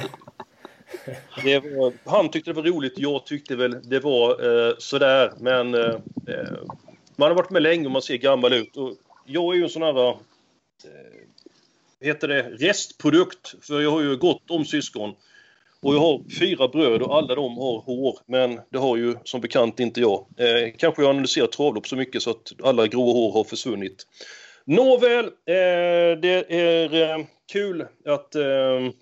det 1.45 1.61
var, 1.61 1.93
han 2.05 2.31
tyckte 2.31 2.51
det 2.51 2.55
var 2.55 2.63
roligt. 2.63 2.99
Jag 2.99 3.27
tyckte 3.27 3.57
väl 3.57 3.89
det 3.89 4.01
var 4.01 4.31
eh, 4.31 4.75
sådär. 4.79 5.33
Men 5.39 5.75
eh, 5.75 5.95
eh, 6.27 6.59
man 7.17 7.29
har 7.29 7.35
varit 7.35 7.51
med 7.51 7.63
länge 7.63 7.87
och 7.87 7.93
man 7.93 8.03
ser 8.03 8.17
gammal 8.17 8.53
ut. 8.53 8.77
Och 8.77 8.97
jag 9.27 9.55
är 9.55 9.59
ju 9.59 9.65
en 9.65 9.71
sån 9.71 9.83
här... 9.83 10.09
Eh, 10.09 10.17
heter 12.01 12.29
det? 12.29 12.43
Restprodukt. 12.43 13.55
För 13.61 13.81
jag 13.81 13.91
har 13.91 14.01
ju 14.01 14.17
gott 14.17 14.51
om 14.51 14.65
syskon. 14.65 15.15
Och 15.83 15.95
jag 15.95 16.01
har 16.01 16.23
fyra 16.39 16.69
bröder 16.69 17.03
och 17.03 17.17
alla 17.17 17.35
de 17.35 17.59
har 17.59 17.81
hår. 17.81 18.19
Men 18.27 18.61
det 18.71 18.79
har 18.79 18.97
ju 18.97 19.15
som 19.25 19.41
bekant 19.41 19.81
inte 19.81 20.01
jag. 20.01 20.27
Eh, 20.37 20.73
kanske 20.77 21.03
jag 21.03 21.11
analyserar 21.11 21.47
travlopp 21.47 21.87
så 21.89 21.97
mycket 21.97 22.23
så 22.23 22.31
att 22.31 22.53
alla 22.63 22.87
gråa 22.87 23.13
hår 23.13 23.33
har 23.33 23.45
försvunnit. 23.45 24.07
Nåväl, 24.65 25.25
eh, 25.25 26.21
det 26.23 26.45
är 26.49 26.95
eh, 26.95 27.25
kul 27.53 27.81
att 28.07 28.35
eh, 28.35 28.43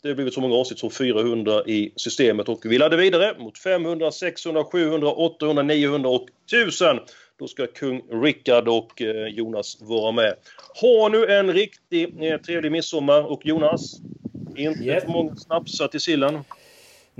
det 0.02 0.08
har 0.08 0.14
blivit 0.14 0.34
så 0.34 0.40
många 0.40 0.54
avsnitt 0.54 0.78
som 0.78 0.90
400 0.90 1.62
i 1.66 1.92
systemet 1.96 2.48
och 2.48 2.60
vi 2.64 2.78
laddar 2.78 2.96
vidare 2.96 3.34
mot 3.38 3.58
500, 3.58 4.10
600, 4.12 4.64
700, 4.64 5.08
800, 5.08 5.62
900 5.62 6.10
och 6.10 6.26
1000. 6.52 6.98
Då 7.38 7.46
ska 7.46 7.66
kung 7.66 8.02
Rickard 8.22 8.68
och 8.68 9.02
eh, 9.02 9.26
Jonas 9.26 9.78
vara 9.80 10.12
med. 10.12 10.34
Ha 10.80 11.08
nu 11.08 11.26
en 11.26 11.52
riktigt 11.52 12.14
eh, 12.20 12.40
trevlig 12.40 12.72
midsommar 12.72 13.22
och 13.22 13.46
Jonas, 13.46 14.00
inte 14.56 14.84
Yes. 14.84 15.04
för 15.04 15.10
många 15.10 15.36
snapsar 15.36 15.88
till 15.88 16.00
sillen. 16.00 16.38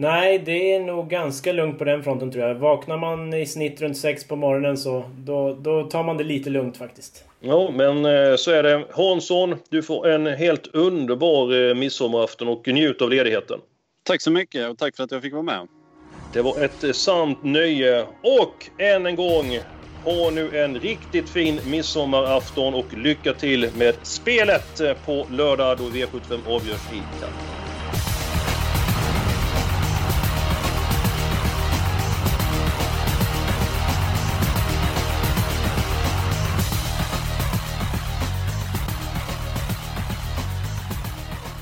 Nej, 0.01 0.39
det 0.39 0.75
är 0.75 0.81
nog 0.81 1.09
ganska 1.09 1.53
lugnt 1.53 1.79
på 1.79 1.85
den 1.85 2.03
fronten 2.03 2.31
tror 2.31 2.45
jag. 2.45 2.55
Vaknar 2.55 2.99
man 2.99 3.35
i 3.35 3.47
snitt 3.47 3.81
runt 3.81 3.97
sex 3.97 4.25
på 4.25 4.37
morgonen 4.37 4.77
så 4.77 5.05
då, 5.17 5.55
då 5.55 5.83
tar 5.83 6.05
man 6.05 6.17
det 6.17 6.25
lite 6.25 6.51
lugnt 6.51 6.77
faktiskt. 6.77 7.25
Ja, 7.41 7.71
men 7.75 8.05
eh, 8.05 8.37
så 8.37 8.51
är 8.51 8.63
det. 8.63 8.85
Hansson, 8.91 9.57
du 9.69 9.83
får 9.83 10.09
en 10.09 10.27
helt 10.27 10.67
underbar 10.67 11.69
eh, 11.69 11.75
midsommarafton 11.75 12.49
och 12.49 12.69
njut 12.69 13.03
av 13.03 13.11
ledigheten. 13.11 13.61
Tack 14.03 14.21
så 14.21 14.31
mycket 14.31 14.71
och 14.71 14.79
tack 14.79 14.97
för 14.97 15.05
att 15.05 15.11
jag 15.11 15.23
fick 15.23 15.33
vara 15.33 15.43
med. 15.43 15.69
Det 16.33 16.43
var 16.43 16.65
ett 16.65 16.85
eh, 16.85 16.93
sant 16.93 17.39
nöje. 17.43 18.03
Och 18.23 18.83
än 18.83 19.07
en 19.07 19.17
gång, 19.17 19.59
Ha 20.05 20.31
nu 20.31 20.59
en 20.59 20.81
riktigt 20.81 21.29
fin 21.29 21.61
midsommarafton 21.71 22.75
och 22.75 22.95
lycka 22.97 23.33
till 23.33 23.71
med 23.79 23.95
spelet 24.03 24.81
på 25.07 25.27
lördag 25.31 25.79
då 25.79 25.85
V75 25.85 26.39
avgörs 26.47 26.93
i 26.93 27.03
Kalmar. 27.21 27.58